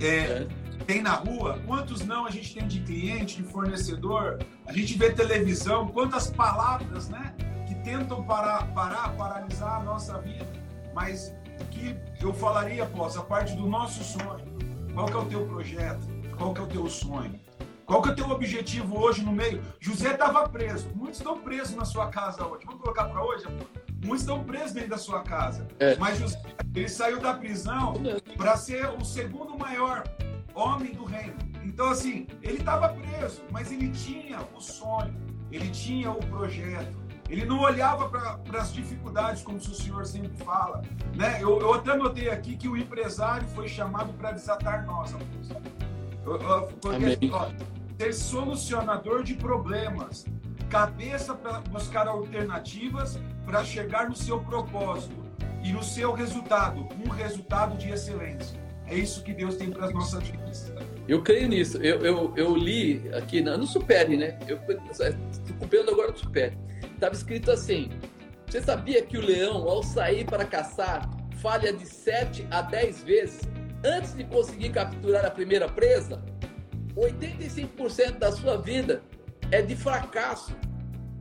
é, 0.00 0.06
é. 0.06 0.46
Tem 0.88 1.02
na 1.02 1.12
rua? 1.12 1.60
Quantos 1.66 2.00
não 2.00 2.24
a 2.24 2.30
gente 2.30 2.54
tem 2.54 2.66
de 2.66 2.80
cliente, 2.80 3.36
de 3.36 3.42
fornecedor? 3.42 4.38
A 4.66 4.72
gente 4.72 4.96
vê 4.96 5.12
televisão, 5.12 5.88
quantas 5.88 6.30
palavras, 6.30 7.10
né? 7.10 7.34
Que 7.66 7.74
tentam 7.74 8.24
parar, 8.24 8.66
parar 8.72 9.10
paralisar 9.10 9.82
a 9.82 9.84
nossa 9.84 10.18
vida. 10.18 10.46
Mas 10.94 11.34
que 11.70 11.94
eu 12.22 12.32
falaria, 12.32 12.84
após 12.84 13.18
a 13.18 13.22
parte 13.22 13.54
do 13.54 13.66
nosso 13.66 14.02
sonho. 14.02 14.46
Qual 14.94 15.06
que 15.06 15.12
é 15.12 15.16
o 15.16 15.24
teu 15.26 15.46
projeto? 15.46 16.08
Qual 16.38 16.54
que 16.54 16.60
é 16.60 16.64
o 16.64 16.66
teu 16.66 16.88
sonho? 16.88 17.38
Qual 17.84 18.00
que 18.00 18.08
é 18.08 18.12
o 18.12 18.16
teu 18.16 18.30
objetivo 18.30 18.98
hoje 18.98 19.22
no 19.22 19.32
meio? 19.32 19.62
José 19.78 20.12
estava 20.12 20.48
preso. 20.48 20.88
Muitos 20.94 21.18
estão 21.18 21.38
presos 21.38 21.76
na 21.76 21.84
sua 21.84 22.08
casa 22.08 22.46
hoje. 22.46 22.64
Vamos 22.64 22.80
colocar 22.80 23.04
para 23.04 23.22
hoje? 23.22 23.44
Muitos 24.02 24.20
estão 24.20 24.42
presos 24.42 24.72
dentro 24.72 24.90
da 24.90 24.98
sua 24.98 25.22
casa. 25.22 25.68
É. 25.78 25.96
Mas 25.96 26.18
José, 26.18 26.40
ele 26.74 26.88
saiu 26.88 27.20
da 27.20 27.34
prisão 27.34 27.94
para 28.38 28.56
ser 28.56 28.88
o 28.88 29.04
segundo 29.04 29.58
maior 29.58 30.02
homem 30.58 30.92
do 30.92 31.04
reino. 31.04 31.36
Então, 31.64 31.90
assim, 31.90 32.26
ele 32.42 32.58
estava 32.58 32.88
preso, 32.88 33.42
mas 33.50 33.70
ele 33.70 33.88
tinha 33.90 34.40
o 34.54 34.60
sonho, 34.60 35.14
ele 35.50 35.70
tinha 35.70 36.10
o 36.10 36.18
projeto. 36.26 36.96
Ele 37.28 37.44
não 37.44 37.60
olhava 37.60 38.08
para 38.08 38.60
as 38.60 38.72
dificuldades, 38.72 39.42
como 39.42 39.58
o 39.58 39.60
senhor 39.60 40.06
sempre 40.06 40.34
fala. 40.42 40.82
Né? 41.14 41.42
Eu, 41.42 41.60
eu 41.60 41.74
até 41.74 41.94
notei 41.94 42.30
aqui 42.30 42.56
que 42.56 42.66
o 42.68 42.76
empresário 42.76 43.46
foi 43.48 43.68
chamado 43.68 44.12
para 44.14 44.32
desatar 44.32 44.86
nós, 44.86 45.14
porque, 46.80 47.30
ó, 47.30 47.50
ser 47.98 48.14
solucionador 48.14 49.22
de 49.22 49.34
problemas, 49.34 50.24
cabeça 50.70 51.34
para 51.34 51.60
buscar 51.60 52.08
alternativas 52.08 53.20
para 53.44 53.64
chegar 53.64 54.08
no 54.08 54.16
seu 54.16 54.40
propósito 54.40 55.16
e 55.62 55.72
no 55.72 55.82
seu 55.82 56.12
resultado, 56.12 56.88
um 57.04 57.10
resultado 57.10 57.76
de 57.76 57.90
excelência. 57.90 58.67
É 58.90 58.94
isso 58.94 59.22
que 59.22 59.34
Deus 59.34 59.56
tem 59.56 59.70
para 59.70 59.86
as 59.86 59.92
nossas 59.92 60.22
vidas. 60.28 60.72
Eu 61.06 61.22
creio 61.22 61.48
nisso. 61.48 61.78
Eu, 61.78 62.00
eu, 62.00 62.32
eu 62.36 62.56
li 62.56 63.02
aqui 63.14 63.40
no, 63.40 63.66
Supere, 63.66 64.16
né? 64.16 64.38
Eu 64.48 64.58
estou 64.90 65.56
copiando 65.58 65.90
agora 65.90 66.12
do 66.12 66.18
Supere. 66.18 66.56
Estava 66.94 67.14
escrito 67.14 67.50
assim: 67.50 67.90
Você 68.46 68.62
sabia 68.62 69.02
que 69.02 69.18
o 69.18 69.20
leão, 69.20 69.68
ao 69.68 69.82
sair 69.82 70.24
para 70.24 70.44
caçar, 70.44 71.08
falha 71.40 71.72
de 71.72 71.86
7 71.86 72.46
a 72.50 72.62
10 72.62 73.04
vezes 73.04 73.40
antes 73.84 74.14
de 74.16 74.24
conseguir 74.24 74.70
capturar 74.70 75.24
a 75.24 75.30
primeira 75.30 75.68
presa? 75.68 76.22
85% 76.96 78.18
da 78.18 78.32
sua 78.32 78.56
vida 78.56 79.02
é 79.50 79.62
de 79.62 79.76
fracasso. 79.76 80.56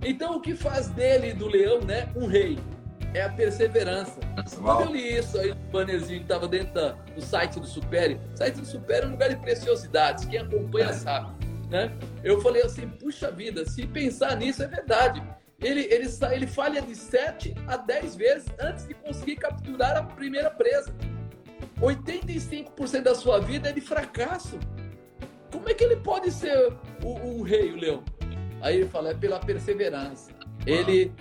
Então, 0.01 0.37
o 0.37 0.41
que 0.41 0.55
faz 0.55 0.87
dele, 0.89 1.33
do 1.33 1.47
leão, 1.47 1.81
né, 1.81 2.07
um 2.15 2.27
rei? 2.27 2.57
É 3.13 3.21
a 3.21 3.29
perseverança. 3.29 4.19
Quando 4.61 4.81
eu 4.81 4.91
li 4.91 5.17
isso 5.17 5.37
aí 5.39 5.49
no 5.49 5.55
bannerzinho 5.71 6.19
que 6.19 6.25
estava 6.25 6.47
dentro 6.47 6.73
da, 6.73 6.89
do 6.91 7.21
site 7.21 7.59
do 7.59 7.65
Supere, 7.65 8.19
o 8.33 8.37
site 8.37 8.55
do 8.55 8.65
Supere 8.65 9.05
é 9.05 9.07
um 9.07 9.11
lugar 9.11 9.29
de 9.29 9.37
preciosidades, 9.37 10.25
quem 10.25 10.39
acompanha 10.39 10.89
é. 10.89 10.93
sabe. 10.93 11.47
Né? 11.69 11.91
Eu 12.23 12.41
falei 12.41 12.61
assim, 12.63 12.87
puxa 12.87 13.31
vida, 13.31 13.65
se 13.65 13.85
pensar 13.87 14.35
nisso 14.35 14.63
é 14.63 14.67
verdade. 14.67 15.21
Ele, 15.59 15.81
ele, 15.91 16.07
ele 16.31 16.47
falha 16.47 16.81
de 16.81 16.95
7 16.95 17.55
a 17.67 17.77
10 17.77 18.15
vezes 18.15 18.45
antes 18.59 18.87
de 18.87 18.93
conseguir 18.93 19.37
capturar 19.37 19.97
a 19.97 20.03
primeira 20.03 20.51
presa. 20.51 20.93
85% 21.81 23.01
da 23.01 23.15
sua 23.15 23.39
vida 23.39 23.69
é 23.69 23.71
de 23.71 23.81
fracasso. 23.81 24.59
Como 25.51 25.67
é 25.69 25.73
que 25.73 25.83
ele 25.83 25.95
pode 25.97 26.31
ser 26.31 26.73
o, 27.03 27.39
o 27.39 27.43
rei, 27.43 27.71
o 27.71 27.75
leão? 27.75 28.03
Aí 28.61 28.77
ele 28.77 28.87
fala, 28.87 29.11
é 29.11 29.13
pela 29.13 29.39
perseverança. 29.39 30.31
Ele, 30.65 31.11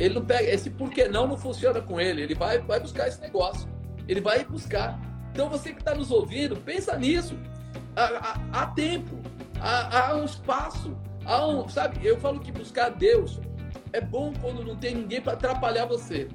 ele 0.00 0.14
não 0.14 0.24
pega, 0.24 0.50
esse 0.50 0.70
porquê 0.70 1.06
não 1.06 1.28
não 1.28 1.36
funciona 1.36 1.80
com 1.80 2.00
ele. 2.00 2.22
Ele 2.22 2.34
vai, 2.34 2.58
vai 2.58 2.80
buscar 2.80 3.06
esse 3.06 3.20
negócio. 3.20 3.68
Ele 4.08 4.20
vai 4.20 4.44
buscar. 4.44 4.98
Então 5.30 5.48
você 5.48 5.72
que 5.72 5.80
está 5.80 5.94
nos 5.94 6.10
ouvindo, 6.10 6.56
pensa 6.56 6.96
nisso. 6.96 7.36
Há, 7.94 8.04
há, 8.04 8.62
há 8.62 8.66
tempo, 8.68 9.20
há, 9.60 10.10
há, 10.10 10.16
um 10.16 10.24
espaço, 10.24 10.96
há 11.24 11.46
um, 11.46 11.68
sabe? 11.68 12.04
Eu 12.04 12.18
falo 12.18 12.40
que 12.40 12.50
buscar 12.50 12.88
Deus 12.88 13.38
é 13.92 14.00
bom 14.00 14.32
quando 14.40 14.64
não 14.64 14.74
tem 14.74 14.94
ninguém 14.94 15.20
para 15.20 15.34
atrapalhar 15.34 15.84
você. 15.84 16.28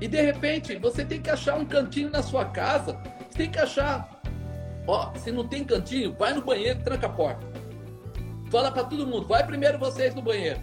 E 0.00 0.06
de 0.06 0.20
repente 0.20 0.76
você 0.76 1.04
tem 1.04 1.20
que 1.22 1.30
achar 1.30 1.56
um 1.56 1.64
cantinho 1.64 2.10
na 2.10 2.22
sua 2.22 2.44
casa. 2.44 3.00
Você 3.30 3.38
tem 3.38 3.50
que 3.50 3.58
achar 3.58 4.20
Ó, 4.86 5.12
se 5.14 5.30
não 5.30 5.46
tem 5.46 5.64
cantinho, 5.64 6.14
vai 6.18 6.34
no 6.34 6.42
banheiro, 6.42 6.82
tranca 6.82 7.06
a 7.06 7.10
porta. 7.10 7.46
Fala 8.50 8.72
para 8.72 8.84
todo 8.84 9.06
mundo, 9.06 9.26
vai 9.26 9.46
primeiro 9.46 9.78
vocês 9.78 10.14
no 10.14 10.22
banheiro. 10.22 10.60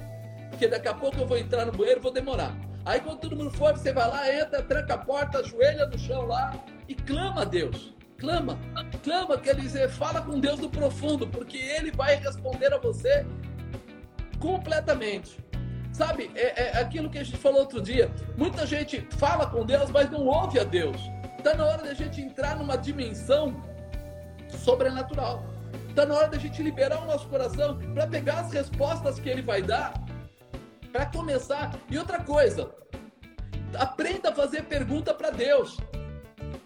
Porque 0.58 0.70
daqui 0.70 0.88
a 0.88 0.94
pouco 0.96 1.20
eu 1.20 1.28
vou 1.28 1.38
entrar 1.38 1.68
no 1.68 1.72
banheiro, 1.72 2.02
vou 2.02 2.12
demorar. 2.12 2.52
Aí 2.84 3.00
quando 3.00 3.20
todo 3.20 3.36
mundo 3.36 3.52
for, 3.52 3.78
você 3.78 3.94
vai 3.94 4.10
lá, 4.10 4.34
entra, 4.34 4.64
tranca 4.64 4.96
a 4.96 4.98
porta, 4.98 5.38
ajoelha 5.38 5.86
no 5.86 6.00
chão 6.00 6.26
lá 6.26 6.52
e 6.88 6.96
clama 6.96 7.44
a 7.44 7.46
Deus. 7.46 7.94
Clama, 8.18 8.58
clama, 9.04 9.38
quer 9.38 9.56
dizer, 9.56 9.88
fala 9.88 10.20
com 10.20 10.40
Deus 10.40 10.60
do 10.60 10.68
profundo, 10.68 11.28
porque 11.28 11.58
Ele 11.58 11.92
vai 11.92 12.16
responder 12.16 12.74
a 12.74 12.80
você 12.80 13.24
completamente. 14.40 15.38
Sabe, 15.94 16.32
é, 16.34 16.76
é 16.76 16.80
aquilo 16.80 17.08
que 17.08 17.20
a 17.20 17.24
gente 17.24 17.38
falou 17.38 17.60
outro 17.60 17.80
dia. 17.80 18.10
Muita 18.36 18.66
gente 18.66 19.08
fala 19.12 19.46
com 19.46 19.64
Deus, 19.64 19.92
mas 19.92 20.10
não 20.10 20.26
ouve 20.26 20.60
a 20.60 20.64
Deus. 20.64 21.00
Está 21.38 21.54
na 21.54 21.66
hora 21.68 21.84
da 21.84 21.94
gente 21.94 22.20
entrar 22.20 22.56
numa 22.56 22.76
dimensão 22.78 23.64
sobrenatural. 24.50 25.44
Está 25.88 26.04
na 26.04 26.16
hora 26.16 26.30
da 26.30 26.40
gente 26.40 26.64
liberar 26.64 27.04
o 27.04 27.06
nosso 27.06 27.28
coração 27.28 27.78
para 27.94 28.08
pegar 28.08 28.40
as 28.40 28.52
respostas 28.52 29.20
que 29.20 29.30
ele 29.30 29.44
vai 29.44 29.62
dar, 29.62 29.94
para 30.98 31.06
começar. 31.06 31.80
E 31.92 31.98
outra 31.98 32.24
coisa, 32.24 32.72
aprenda 33.78 34.30
a 34.30 34.34
fazer 34.34 34.64
pergunta 34.64 35.14
para 35.14 35.30
Deus. 35.30 35.78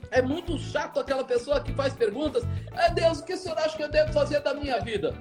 É 0.10 0.22
muito 0.22 0.58
chato 0.58 1.02
aquela 1.02 1.26
pessoa 1.26 1.60
que 1.60 1.74
faz 1.74 1.94
perguntas. 1.94 2.44
É 2.72 2.89
Deus, 2.89 3.20
o 3.20 3.26
que 3.26 3.34
o 3.34 3.38
senhor 3.38 3.58
acha 3.58 3.76
que 3.76 3.84
eu 3.84 3.89
devo 3.89 4.13
fazer 4.13 4.39
da 4.39 4.54
minha 4.54 4.80
vida? 4.80 5.13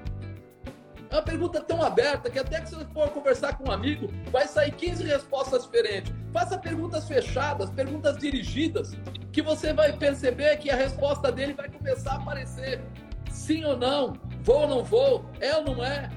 É 1.10 1.16
uma 1.16 1.22
pergunta 1.22 1.60
tão 1.60 1.82
aberta 1.82 2.30
que 2.30 2.38
até 2.38 2.60
que 2.60 2.70
você 2.70 2.84
for 2.94 3.08
conversar 3.10 3.58
com 3.58 3.68
um 3.68 3.72
amigo, 3.72 4.06
vai 4.30 4.46
sair 4.46 4.70
15 4.70 5.02
respostas 5.02 5.64
diferentes. 5.64 6.12
Faça 6.32 6.56
perguntas 6.56 7.08
fechadas, 7.08 7.68
perguntas 7.70 8.16
dirigidas, 8.16 8.92
que 9.32 9.42
você 9.42 9.72
vai 9.72 9.92
perceber 9.92 10.56
que 10.58 10.70
a 10.70 10.76
resposta 10.76 11.32
dele 11.32 11.52
vai 11.52 11.68
começar 11.68 12.12
a 12.12 12.16
aparecer. 12.16 12.80
Sim 13.28 13.64
ou 13.64 13.76
não? 13.76 14.12
Vou 14.42 14.60
ou 14.60 14.68
não 14.68 14.84
vou? 14.84 15.28
É 15.40 15.56
ou 15.56 15.64
não 15.64 15.84
é? 15.84 16.08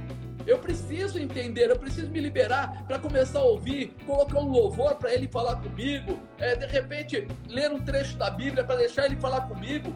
Eu 0.45 0.59
preciso 0.59 1.19
entender, 1.19 1.69
eu 1.69 1.77
preciso 1.77 2.09
me 2.09 2.19
liberar 2.19 2.83
para 2.85 2.99
começar 2.99 3.39
a 3.39 3.43
ouvir, 3.43 3.95
colocar 4.05 4.39
um 4.39 4.49
louvor 4.49 4.95
para 4.95 5.13
ele 5.13 5.27
falar 5.27 5.55
comigo, 5.57 6.19
é, 6.37 6.55
de 6.55 6.65
repente 6.65 7.27
ler 7.47 7.71
um 7.71 7.79
trecho 7.79 8.17
da 8.17 8.29
Bíblia 8.29 8.63
para 8.63 8.75
deixar 8.75 9.05
ele 9.05 9.15
falar 9.15 9.41
comigo. 9.41 9.93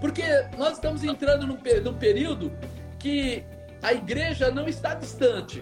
Porque 0.00 0.22
nós 0.56 0.74
estamos 0.74 1.04
entrando 1.04 1.46
num, 1.46 1.58
num 1.82 1.94
período 1.94 2.52
que 2.98 3.44
a 3.82 3.92
igreja 3.92 4.50
não 4.50 4.66
está 4.66 4.94
distante, 4.94 5.60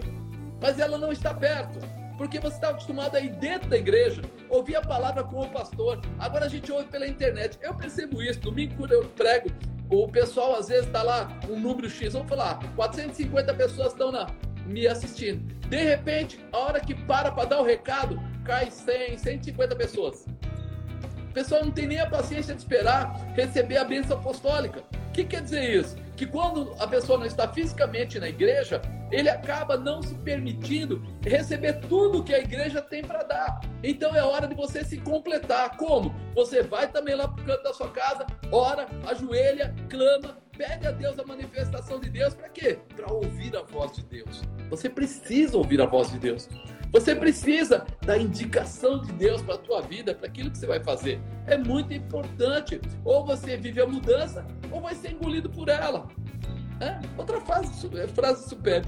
mas 0.61 0.79
ela 0.79 0.97
não 0.97 1.11
está 1.11 1.33
perto. 1.33 1.79
Porque 2.17 2.39
você 2.39 2.55
está 2.55 2.69
acostumado 2.69 3.15
a 3.17 3.19
ir 3.19 3.29
dentro 3.35 3.69
da 3.69 3.77
igreja, 3.77 4.21
ouvir 4.49 4.77
a 4.77 4.81
palavra 4.81 5.23
com 5.23 5.41
o 5.41 5.49
pastor. 5.49 5.99
Agora 6.17 6.45
a 6.45 6.49
gente 6.49 6.71
ouve 6.71 6.87
pela 6.87 7.05
internet. 7.05 7.57
Eu 7.61 7.73
percebo 7.73 8.21
isso. 8.21 8.39
Domingo, 8.39 8.73
quando 8.77 8.93
eu 8.93 9.03
prego, 9.09 9.49
o 9.89 10.07
pessoal 10.07 10.55
às 10.55 10.67
vezes 10.67 10.87
está 10.87 11.03
lá, 11.03 11.29
um 11.49 11.59
número 11.59 11.89
X, 11.89 12.13
vamos 12.13 12.29
falar, 12.29 12.59
450 12.75 13.53
pessoas 13.53 13.91
estão 13.91 14.11
me 14.65 14.87
assistindo. 14.87 15.53
De 15.67 15.77
repente, 15.77 16.39
a 16.51 16.57
hora 16.57 16.79
que 16.79 16.93
para 16.93 17.31
para 17.31 17.45
dar 17.45 17.61
o 17.61 17.63
recado, 17.63 18.19
cai 18.43 18.69
100, 18.69 19.17
150 19.17 19.75
pessoas. 19.75 20.25
O 21.29 21.33
pessoal 21.33 21.65
não 21.65 21.71
tem 21.71 21.87
nem 21.87 21.99
a 21.99 22.09
paciência 22.09 22.53
de 22.53 22.61
esperar 22.61 23.13
receber 23.35 23.77
a 23.77 23.83
bênção 23.83 24.17
apostólica. 24.17 24.83
O 25.09 25.11
que 25.11 25.23
quer 25.23 25.41
dizer 25.41 25.69
isso? 25.69 25.95
Que 26.15 26.25
quando 26.25 26.73
a 26.79 26.87
pessoa 26.87 27.17
não 27.17 27.25
está 27.25 27.47
fisicamente 27.47 28.19
na 28.19 28.29
igreja, 28.29 28.81
ele 29.11 29.29
acaba 29.29 29.77
não 29.77 30.01
se 30.01 30.15
permitindo 30.15 31.01
receber 31.21 31.73
tudo 31.81 32.23
que 32.23 32.33
a 32.33 32.39
igreja 32.39 32.81
tem 32.81 33.03
para 33.03 33.23
dar. 33.23 33.59
Então 33.83 34.15
é 34.15 34.23
hora 34.23 34.47
de 34.47 34.55
você 34.55 34.83
se 34.83 34.97
completar. 34.97 35.77
Como? 35.77 36.15
Você 36.33 36.63
vai 36.63 36.89
também 36.91 37.15
lá 37.15 37.27
para 37.27 37.43
o 37.43 37.45
canto 37.45 37.63
da 37.63 37.73
sua 37.73 37.89
casa, 37.89 38.25
ora, 38.51 38.87
ajoelha, 39.07 39.75
clama, 39.89 40.37
pede 40.57 40.87
a 40.87 40.91
Deus 40.91 41.19
a 41.19 41.25
manifestação 41.25 41.99
de 41.99 42.09
Deus. 42.09 42.33
Para 42.33 42.49
quê? 42.49 42.79
Para 42.95 43.11
ouvir 43.11 43.55
a 43.55 43.61
voz 43.61 43.93
de 43.93 44.03
Deus. 44.03 44.41
Você 44.69 44.89
precisa 44.89 45.57
ouvir 45.57 45.81
a 45.81 45.85
voz 45.85 46.11
de 46.11 46.19
Deus. 46.19 46.49
Você 46.95 47.13
precisa 47.13 47.85
da 48.05 48.17
indicação 48.17 49.01
de 49.01 49.11
Deus 49.11 49.41
para 49.41 49.55
a 49.55 49.57
tua 49.57 49.81
vida, 49.81 50.15
para 50.15 50.27
aquilo 50.27 50.49
que 50.49 50.57
você 50.57 50.65
vai 50.65 50.81
fazer. 50.81 51.19
É 51.45 51.57
muito 51.57 51.93
importante. 51.93 52.79
Ou 53.03 53.25
você 53.25 53.57
vive 53.57 53.81
a 53.81 53.85
mudança, 53.85 54.45
ou 54.71 54.79
vai 54.79 54.95
ser 54.95 55.11
engolido 55.11 55.49
por 55.49 55.67
ela. 55.67 56.07
É? 56.79 56.97
Outra 57.17 57.41
frase, 57.41 57.89
é, 57.97 58.07
frase 58.07 58.47
super. 58.47 58.85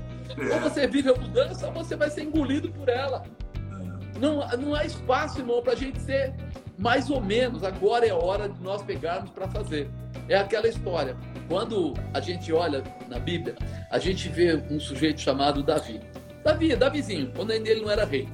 Ou 0.53 0.59
você 0.61 0.87
vive 0.87 1.09
a 1.09 1.15
mudança, 1.15 1.67
ou 1.67 1.73
você 1.73 1.97
vai 1.97 2.09
ser 2.09 2.23
engolido 2.23 2.71
por 2.71 2.87
ela. 2.87 3.23
Não, 4.21 4.37
não 4.57 4.73
há 4.73 4.85
espaço, 4.85 5.39
irmão, 5.39 5.61
para 5.61 5.73
a 5.73 5.75
gente 5.75 5.99
ser 5.99 6.33
mais 6.77 7.09
ou 7.09 7.19
menos. 7.19 7.61
Agora 7.61 8.07
é 8.07 8.11
a 8.11 8.15
hora 8.15 8.47
de 8.47 8.63
nós 8.63 8.81
pegarmos 8.83 9.31
para 9.31 9.49
fazer. 9.49 9.91
É 10.29 10.37
aquela 10.37 10.69
história. 10.69 11.17
Quando 11.49 11.93
a 12.13 12.21
gente 12.21 12.53
olha 12.53 12.85
na 13.09 13.19
Bíblia, 13.19 13.57
a 13.91 13.99
gente 13.99 14.29
vê 14.29 14.55
um 14.71 14.79
sujeito 14.79 15.19
chamado 15.19 15.61
Davi. 15.61 15.99
Davi, 16.47 16.73
Davizinho, 16.77 17.29
quando 17.35 17.51
ele 17.51 17.81
não 17.81 17.91
era 17.91 18.05
rei. 18.05 18.29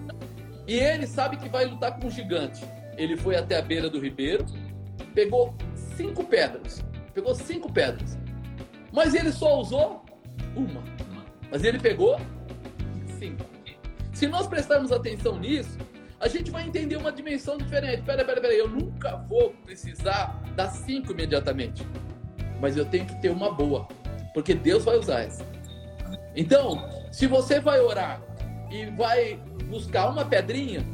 E 0.68 0.76
ele 0.76 1.08
sabe 1.08 1.36
que 1.38 1.50
vai 1.50 1.66
lutar 1.66 2.00
com 2.00 2.08
um 2.08 2.12
gigante. 2.12 2.64
Ele 2.96 3.18
foi 3.18 3.36
até 3.36 3.58
a 3.58 3.62
beira 3.62 3.90
do 3.90 4.00
ribeiro, 4.00 4.46
pegou 5.16 5.56
cinco 5.98 6.24
pedras. 6.24 6.86
Pegou 7.12 7.34
cinco 7.34 7.74
pedras. 7.74 8.16
Mas 8.92 9.16
ele 9.16 9.32
só 9.32 9.60
usou 9.60 10.06
uma. 10.56 10.84
Mas 11.50 11.64
ele 11.64 11.80
pegou 11.80 12.20
cinco. 13.18 13.44
Se 14.14 14.28
nós 14.28 14.46
prestarmos 14.46 14.92
atenção 14.92 15.40
nisso, 15.40 15.76
a 16.20 16.28
gente 16.28 16.52
vai 16.52 16.68
entender 16.68 16.98
uma 16.98 17.12
dimensão 17.12 17.58
diferente. 17.58 18.04
Pera, 18.04 18.24
pera, 18.24 18.40
pera, 18.40 18.54
eu 18.54 18.70
nunca 18.70 19.18
vou 19.28 19.56
precisar 19.66 20.40
das 20.56 20.74
cinco 20.74 21.14
imediatamente. 21.14 21.84
Mas 22.62 22.78
eu 22.78 22.86
tenho 22.86 23.08
que 23.08 23.20
ter 23.20 23.32
uma 23.32 23.52
boa. 23.52 23.88
Porque 24.36 24.54
Deus 24.54 24.86
vai 24.86 24.98
usar 24.98 25.22
essa. 25.22 25.53
Então, 26.36 26.90
se 27.12 27.28
você 27.28 27.60
vai 27.60 27.80
orar 27.80 28.22
e 28.72 28.88
vai 28.88 29.36
buscar 29.70 30.10
uma 30.10 30.26
pedrinha, 30.26 30.86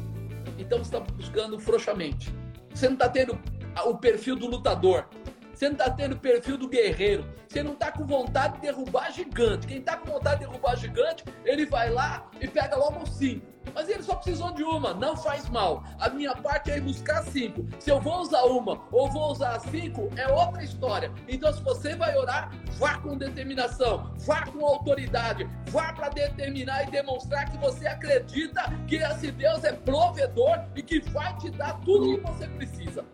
então 0.58 0.78
você 0.78 0.96
está 0.96 1.00
buscando 1.00 1.58
frouxamente. 1.58 2.34
Você 2.74 2.86
não 2.86 2.94
está 2.94 3.08
tendo 3.08 3.38
o 3.86 3.96
perfil 3.96 4.36
do 4.36 4.46
lutador. 4.46 5.06
Você 5.54 5.66
não 5.66 5.76
está 5.76 5.90
tendo 5.90 6.14
o 6.14 6.18
perfil 6.18 6.56
do 6.56 6.68
guerreiro. 6.68 7.24
Você 7.48 7.62
não 7.62 7.72
está 7.72 7.90
com 7.90 8.06
vontade 8.06 8.54
de 8.54 8.60
derrubar 8.60 9.10
gigante. 9.12 9.66
Quem 9.66 9.78
está 9.78 9.96
com 9.96 10.10
vontade 10.10 10.40
de 10.40 10.46
derrubar 10.46 10.76
gigante, 10.76 11.24
ele 11.44 11.66
vai 11.66 11.90
lá 11.90 12.30
e 12.40 12.46
pega 12.46 12.76
logo 12.76 13.06
cinco. 13.06 13.49
Mas 13.74 13.88
ele 13.88 14.02
só 14.02 14.14
precisou 14.14 14.52
de 14.52 14.62
uma, 14.62 14.94
não 14.94 15.16
faz 15.16 15.48
mal. 15.48 15.82
A 15.98 16.08
minha 16.08 16.34
parte 16.34 16.70
é 16.70 16.78
ir 16.78 16.80
buscar 16.80 17.22
cinco. 17.24 17.66
Se 17.78 17.90
eu 17.90 18.00
vou 18.00 18.20
usar 18.20 18.42
uma 18.44 18.80
ou 18.90 19.10
vou 19.10 19.32
usar 19.32 19.58
cinco, 19.60 20.08
é 20.16 20.26
outra 20.28 20.62
história. 20.62 21.12
Então, 21.28 21.52
se 21.52 21.62
você 21.62 21.94
vai 21.94 22.16
orar, 22.16 22.50
vá 22.78 22.98
com 22.98 23.16
determinação, 23.16 24.12
vá 24.18 24.46
com 24.46 24.64
autoridade, 24.64 25.48
vá 25.68 25.92
para 25.92 26.08
determinar 26.08 26.88
e 26.88 26.90
demonstrar 26.90 27.50
que 27.50 27.58
você 27.58 27.86
acredita 27.86 28.62
que 28.86 28.96
esse 28.96 29.30
Deus 29.30 29.64
é 29.64 29.72
provedor 29.72 30.64
e 30.74 30.82
que 30.82 31.00
vai 31.10 31.36
te 31.38 31.50
dar 31.50 31.80
tudo 31.80 32.18
que 32.18 32.26
você 32.26 32.46
precisa. 32.48 33.04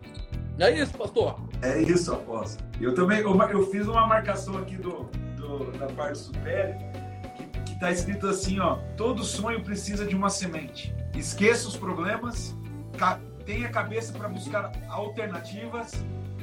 É 0.59 0.71
isso, 0.71 0.97
pastor? 0.97 1.39
É 1.61 1.79
isso, 1.81 2.11
apóstolo. 2.11 2.67
Eu 2.81 2.95
também 2.95 3.19
eu, 3.19 3.41
eu 3.49 3.67
fiz 3.67 3.87
uma 3.87 4.07
marcação 4.07 4.57
aqui 4.57 4.75
do, 4.75 5.03
do 5.35 5.71
da 5.77 5.87
parte 5.87 6.17
superior 6.17 6.75
está 7.77 7.91
escrito 7.91 8.27
assim, 8.27 8.59
ó: 8.59 8.75
todo 8.97 9.23
sonho 9.23 9.63
precisa 9.63 10.05
de 10.05 10.15
uma 10.15 10.29
semente. 10.29 10.93
Esqueça 11.15 11.67
os 11.67 11.77
problemas, 11.77 12.55
tenha 13.45 13.69
cabeça 13.69 14.11
para 14.11 14.27
buscar 14.27 14.71
alternativas 14.89 15.93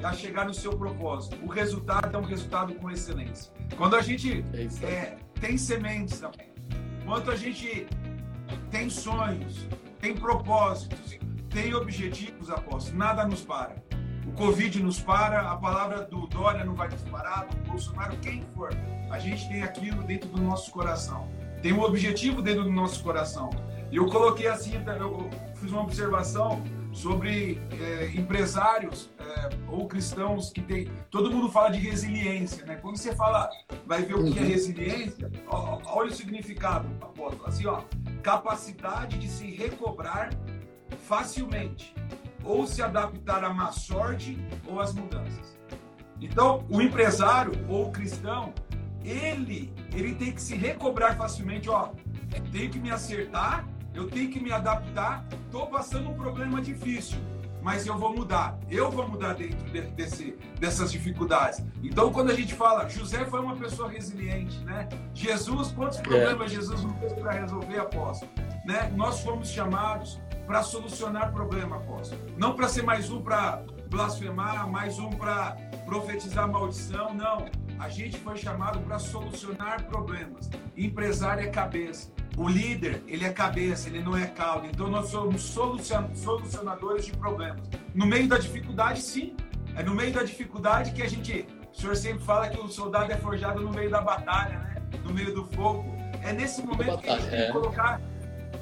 a 0.03 0.13
chegar 0.13 0.47
no 0.47 0.55
seu 0.55 0.77
propósito. 0.77 1.37
O 1.45 1.49
resultado 1.49 2.17
é 2.17 2.19
um 2.19 2.25
resultado 2.25 2.75
com 2.75 2.91
excelência. 2.91 3.53
Quando 3.77 3.97
a 3.97 4.01
gente 4.01 4.45
é 4.53 4.87
é, 4.87 5.17
tem 5.41 5.59
sementes 5.59 6.23
quando 7.05 7.31
a 7.31 7.37
gente 7.37 7.87
tem 8.71 8.89
sonhos, 8.89 9.69
tem 10.01 10.15
propósitos, 10.15 11.19
tem 11.51 11.75
objetivos, 11.75 12.49
apóstolo, 12.51 12.97
nada 12.97 13.27
nos 13.27 13.43
para. 13.43 13.84
O 14.27 14.33
Covid 14.33 14.83
nos 14.83 14.99
para, 15.01 15.51
a 15.51 15.57
palavra 15.57 16.03
do 16.03 16.27
Dória 16.27 16.65
não 16.65 16.75
vai 16.75 16.89
disparar, 16.89 17.47
do 17.47 17.57
Bolsonaro, 17.71 18.17
quem 18.19 18.43
for. 18.55 18.71
A 19.11 19.19
gente 19.19 19.47
tem 19.49 19.63
aquilo 19.63 20.03
dentro 20.03 20.29
do 20.29 20.41
nosso 20.41 20.71
coração. 20.71 21.29
Tem 21.63 21.73
um 21.73 21.83
objetivo 21.83 22.43
dentro 22.43 22.65
do 22.65 22.71
nosso 22.71 23.03
coração. 23.03 23.51
E 23.91 23.97
eu 23.97 24.07
coloquei 24.07 24.47
assim, 24.47 24.73
eu 24.75 25.31
fiz 25.55 25.71
uma 25.71 25.83
observação 25.83 26.63
sobre 26.93 27.61
é, 27.81 28.13
empresários 28.15 29.11
é, 29.19 29.51
ou 29.69 29.87
cristãos 29.87 30.51
que 30.51 30.63
tem. 30.63 30.89
Todo 31.11 31.31
mundo 31.31 31.51
fala 31.51 31.71
de 31.71 31.79
resiliência, 31.79 32.65
né? 32.65 32.77
Quando 32.77 32.97
você 32.97 33.15
fala, 33.15 33.51
vai 33.85 34.03
ver 34.03 34.15
o 34.15 34.25
que 34.33 34.39
é 34.39 34.43
uhum. 34.43 34.49
resiliência, 34.49 35.31
ó, 35.49 35.81
olha 35.87 36.11
o 36.11 36.15
significado, 36.15 36.89
apóstolo. 37.01 37.47
Assim, 37.47 37.67
ó, 37.67 37.83
capacidade 38.23 39.19
de 39.19 39.29
se 39.29 39.51
recobrar 39.51 40.31
facilmente 41.07 41.95
ou 42.45 42.67
se 42.67 42.83
adaptar 42.83 43.43
à 43.43 43.53
má 43.53 43.73
sorte 43.73 44.39
ou 44.67 44.81
às 44.81 44.93
mudanças. 44.93 45.59
Então, 46.21 46.65
o 46.69 46.81
empresário 46.81 47.53
ou 47.69 47.89
o 47.89 47.93
cristão, 47.93 48.53
ele, 49.05 49.73
ele 49.93 50.15
tem 50.15 50.33
que 50.33 50.41
se 50.41 50.55
recobrar 50.55 51.17
facilmente, 51.17 51.69
ó, 51.69 51.91
tenho 52.51 52.71
que 52.71 52.79
me 52.79 52.91
acertar, 52.91 53.67
eu 53.93 54.09
tenho 54.09 54.31
que 54.31 54.41
me 54.41 54.53
adaptar, 54.53 55.25
estou 55.47 55.67
passando 55.67 56.11
um 56.11 56.15
problema 56.15 56.61
difícil, 56.61 57.19
mas 57.63 57.87
eu 57.87 57.97
vou 57.97 58.15
mudar, 58.15 58.59
eu 58.71 58.91
vou 58.91 59.09
mudar 59.09 59.35
dentro 59.35 59.71
de, 59.71 59.81
desse, 59.83 60.37
dessas 60.61 60.93
dificuldades. 60.93 61.65
Então, 61.83 62.13
quando 62.13 62.31
a 62.31 62.35
gente 62.35 62.55
fala, 62.55 62.89
José 62.89 63.25
foi 63.25 63.41
uma 63.41 63.57
pessoa 63.57 63.89
resiliente, 63.89 64.59
né? 64.65 64.89
Jesus, 65.15 65.73
quantos 65.73 65.99
é. 65.99 66.03
problemas 66.03 66.53
é. 66.53 66.55
Jesus 66.57 66.83
não 66.83 66.95
fez 66.99 67.13
para 67.15 67.33
resolver, 67.33 67.79
apóstolo? 67.79 68.31
Né? 68.67 68.93
Nós 68.95 69.21
fomos 69.21 69.49
chamados 69.49 70.21
para 70.47 70.63
solucionar 70.63 71.33
problema, 71.33 71.77
apóstolo. 71.77 72.21
Não 72.37 72.55
para 72.55 72.69
ser 72.69 72.83
mais 72.83 73.11
um 73.11 73.21
para 73.21 73.63
blasfemar, 73.89 74.69
mais 74.69 74.99
um 74.99 75.11
para 75.11 75.57
profetizar 75.85 76.51
maldição, 76.51 77.15
não. 77.15 77.47
A 77.79 77.89
gente 77.89 78.19
foi 78.19 78.37
chamado 78.37 78.81
para 78.81 78.99
solucionar 78.99 79.85
problemas. 79.85 80.49
Empresário 80.77 81.45
é 81.45 81.49
cabeça. 81.49 82.11
O 82.37 82.49
líder, 82.49 83.03
ele 83.07 83.25
é 83.25 83.33
cabeça, 83.33 83.89
ele 83.89 84.03
não 84.03 84.17
é 84.17 84.27
cauda. 84.27 84.67
Então 84.67 84.89
nós 84.89 85.09
somos 85.09 85.43
solucionadores 85.43 87.07
de 87.07 87.13
problemas. 87.13 87.61
No 87.95 88.07
meio 88.07 88.29
da 88.29 88.39
dificuldade, 88.39 89.01
sim. 89.01 89.37
É 89.77 89.83
no 89.83 89.95
meio 89.95 90.13
da 90.13 90.23
dificuldade 90.23 90.93
que 90.93 91.03
a 91.03 91.09
gente. 91.09 91.47
O 91.73 91.81
senhor 91.81 91.97
sempre 91.97 92.25
fala 92.25 92.49
que 92.49 92.61
o 92.61 92.69
soldado 92.69 93.13
é 93.13 93.17
forjado 93.17 93.61
no 93.61 93.71
meio 93.71 93.91
da 93.91 94.01
batalha, 94.01 94.59
né? 94.59 94.83
No 95.05 95.13
meio 95.13 95.35
do 95.35 95.45
fogo. 95.45 95.85
É 96.23 96.33
nesse 96.33 96.63
momento 96.63 96.99
que 96.99 97.09
a 97.09 97.19
gente 97.19 97.31
tem 97.31 97.39
que 97.39 97.45
é. 97.47 97.53
colocar 97.53 98.01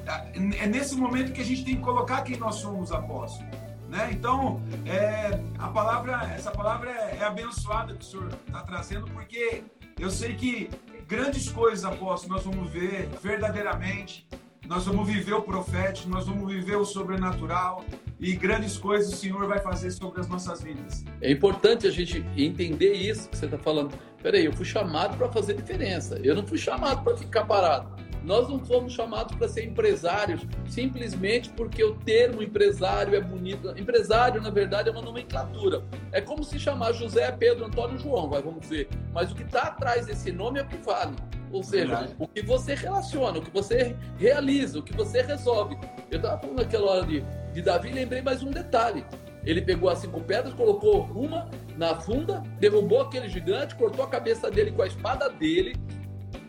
é 0.05 0.67
nesse 0.67 0.95
momento 0.95 1.31
que 1.31 1.41
a 1.41 1.45
gente 1.45 1.63
tem 1.63 1.75
que 1.75 1.81
colocar 1.81 2.21
quem 2.21 2.37
nós 2.37 2.55
somos 2.55 2.91
apóstolos. 2.91 3.49
Né? 3.89 4.09
Então, 4.11 4.61
é, 4.85 5.39
a 5.59 5.67
palavra, 5.67 6.33
essa 6.35 6.49
palavra 6.49 6.89
é, 6.89 7.17
é 7.19 7.23
abençoada 7.23 7.93
que 7.93 8.03
o 8.03 8.07
senhor 8.07 8.29
está 8.47 8.61
trazendo, 8.63 9.05
porque 9.11 9.63
eu 9.99 10.09
sei 10.09 10.33
que 10.33 10.69
grandes 11.07 11.49
coisas, 11.49 11.85
apóstolo, 11.85 12.33
nós 12.33 12.43
vamos 12.43 12.71
ver 12.71 13.07
verdadeiramente, 13.21 14.27
nós 14.67 14.85
vamos 14.85 15.07
viver 15.07 15.33
o 15.33 15.41
profético, 15.41 16.09
nós 16.09 16.25
vamos 16.25 16.51
viver 16.51 16.77
o 16.77 16.85
sobrenatural 16.85 17.83
e 18.19 18.33
grandes 18.33 18.77
coisas 18.77 19.13
o 19.13 19.15
Senhor 19.15 19.45
vai 19.45 19.59
fazer 19.59 19.91
sobre 19.91 20.21
as 20.21 20.27
nossas 20.27 20.61
vidas. 20.61 21.03
É 21.21 21.31
importante 21.31 21.85
a 21.85 21.91
gente 21.91 22.25
entender 22.35 22.93
isso 22.93 23.29
que 23.29 23.37
você 23.37 23.45
está 23.45 23.57
falando. 23.57 23.93
Peraí, 24.21 24.45
eu 24.45 24.53
fui 24.53 24.65
chamado 24.65 25.17
para 25.17 25.29
fazer 25.29 25.53
diferença, 25.53 26.17
eu 26.23 26.33
não 26.33 26.47
fui 26.47 26.57
chamado 26.57 27.03
para 27.03 27.15
ficar 27.17 27.45
parado. 27.45 28.02
Nós 28.23 28.47
não 28.47 28.59
fomos 28.59 28.93
chamados 28.93 29.35
para 29.35 29.47
ser 29.47 29.65
empresários 29.65 30.41
simplesmente 30.67 31.49
porque 31.49 31.83
o 31.83 31.95
termo 31.95 32.41
empresário 32.41 33.15
é 33.15 33.21
bonito. 33.21 33.69
Empresário, 33.77 34.41
na 34.41 34.49
verdade, 34.49 34.89
é 34.89 34.91
uma 34.91 35.01
nomenclatura. 35.01 35.83
É 36.11 36.21
como 36.21 36.43
se 36.43 36.57
chamar 36.57 36.93
José, 36.93 37.31
Pedro, 37.31 37.65
Antônio, 37.65 37.97
João, 37.97 38.29
vai, 38.29 38.41
vamos 38.41 38.61
dizer. 38.61 38.87
Mas 39.13 39.31
o 39.31 39.35
que 39.35 39.43
está 39.43 39.63
atrás 39.63 40.05
desse 40.05 40.31
nome 40.31 40.59
é 40.59 40.63
o 40.63 40.67
que 40.67 40.77
vale. 40.77 41.15
Ou 41.51 41.61
seja, 41.61 41.85
verdade. 41.85 42.15
o 42.17 42.27
que 42.27 42.41
você 42.41 42.73
relaciona, 42.73 43.37
o 43.37 43.41
que 43.41 43.51
você 43.51 43.95
realiza, 44.17 44.79
o 44.79 44.83
que 44.83 44.93
você 44.93 45.21
resolve. 45.21 45.77
Eu 46.09 46.17
estava 46.17 46.39
falando 46.39 46.57
naquela 46.57 46.89
hora 46.89 47.05
de, 47.05 47.23
de 47.53 47.61
Davi, 47.61 47.91
lembrei 47.91 48.21
mais 48.21 48.41
um 48.41 48.49
detalhe. 48.49 49.05
Ele 49.45 49.61
pegou 49.61 49.89
as 49.89 49.99
cinco 49.99 50.21
pedras, 50.21 50.53
colocou 50.53 51.03
uma 51.13 51.49
na 51.77 51.95
funda, 51.95 52.41
derrubou 52.59 53.01
aquele 53.01 53.27
gigante, 53.27 53.75
cortou 53.75 54.03
a 54.05 54.07
cabeça 54.07 54.49
dele 54.49 54.71
com 54.71 54.81
a 54.81 54.87
espada 54.87 55.29
dele, 55.29 55.75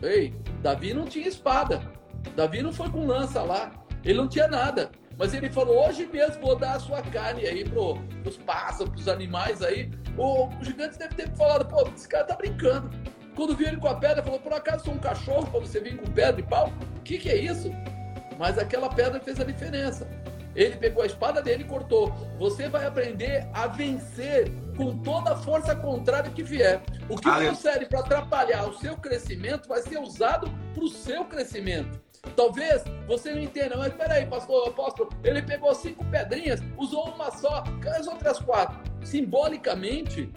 Ei, 0.05 0.33
Davi 0.61 0.93
não 0.93 1.05
tinha 1.05 1.27
espada. 1.27 1.81
Davi 2.35 2.61
não 2.61 2.71
foi 2.71 2.89
com 2.89 3.05
lança 3.05 3.41
lá. 3.41 3.71
Ele 4.03 4.17
não 4.17 4.27
tinha 4.27 4.47
nada. 4.47 4.91
Mas 5.17 5.33
ele 5.33 5.49
falou: 5.49 5.87
hoje 5.87 6.05
mesmo 6.05 6.41
vou 6.41 6.55
dar 6.55 6.73
a 6.73 6.79
sua 6.79 7.01
carne 7.01 7.45
aí 7.45 7.63
pro, 7.63 7.95
pros 8.21 8.37
pássaros, 8.37 8.91
pros 8.91 9.07
animais 9.07 9.61
aí. 9.61 9.89
O, 10.17 10.47
o 10.47 10.63
gigante 10.63 10.97
deve 10.97 11.15
ter 11.15 11.29
falado: 11.35 11.65
pô, 11.65 11.87
esse 11.95 12.07
cara 12.07 12.25
tá 12.25 12.35
brincando. 12.35 12.89
Quando 13.35 13.55
viu 13.55 13.67
ele 13.67 13.77
com 13.77 13.87
a 13.87 13.95
pedra, 13.95 14.23
falou: 14.23 14.39
por 14.39 14.53
acaso 14.53 14.85
sou 14.85 14.93
um 14.93 14.99
cachorro 14.99 15.49
para 15.49 15.59
você 15.59 15.79
vir 15.79 15.97
com 15.97 16.11
pedra 16.11 16.39
e 16.39 16.43
pau? 16.43 16.71
O 16.97 17.01
que, 17.01 17.17
que 17.17 17.29
é 17.29 17.37
isso? 17.37 17.71
Mas 18.37 18.57
aquela 18.57 18.89
pedra 18.89 19.19
fez 19.19 19.39
a 19.39 19.43
diferença. 19.43 20.07
Ele 20.55 20.77
pegou 20.77 21.03
a 21.03 21.05
espada 21.05 21.41
dele 21.41 21.63
e 21.63 21.67
cortou. 21.67 22.13
Você 22.39 22.69
vai 22.69 22.85
aprender 22.85 23.47
a 23.53 23.67
vencer 23.67 24.51
com 24.77 24.97
toda 24.99 25.33
a 25.33 25.35
força 25.35 25.75
contrária 25.75 26.31
que 26.31 26.43
vier. 26.43 26.81
O 27.09 27.17
que 27.17 27.27
não 27.27 27.55
serve 27.55 27.85
para 27.85 27.99
atrapalhar 27.99 28.67
o 28.67 28.77
seu 28.77 28.95
crescimento 28.97 29.67
vai 29.67 29.81
ser 29.81 29.99
usado 29.99 30.49
para 30.73 30.83
o 30.83 30.87
seu 30.87 31.25
crescimento. 31.25 32.01
Talvez 32.35 32.83
você 33.07 33.31
não 33.31 33.41
entenda, 33.41 33.77
mas 33.77 33.93
peraí, 33.93 34.25
pastor, 34.25 34.69
apóstolo, 34.69 35.09
ele 35.23 35.41
pegou 35.41 35.73
cinco 35.75 36.03
pedrinhas, 36.05 36.59
usou 36.77 37.09
uma 37.09 37.29
só, 37.31 37.63
as 37.97 38.07
outras 38.07 38.39
quatro. 38.39 38.79
Simbolicamente, 39.03 40.31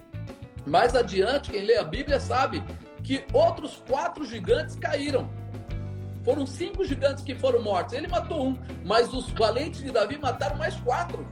mais 0.67 0.95
adiante, 0.95 1.51
quem 1.51 1.63
lê 1.63 1.77
a 1.77 1.85
Bíblia 1.85 2.21
sabe 2.21 2.63
que 3.03 3.25
outros 3.33 3.83
quatro 3.89 4.25
gigantes 4.25 4.77
caíram. 4.77 5.31
Foram 6.25 6.47
cinco 6.47 6.85
gigantes 6.85 7.25
que 7.25 7.35
foram 7.35 7.63
mortos. 7.63 7.95
Ele 7.95 8.09
matou 8.09 8.49
um, 8.49 8.59
mas 8.85 9.13
os 9.13 9.31
valentes 9.31 9.83
de 9.83 9.91
Davi 9.91 10.19
mataram 10.19 10.57
mais 10.57 10.77
quatro. 10.77 11.27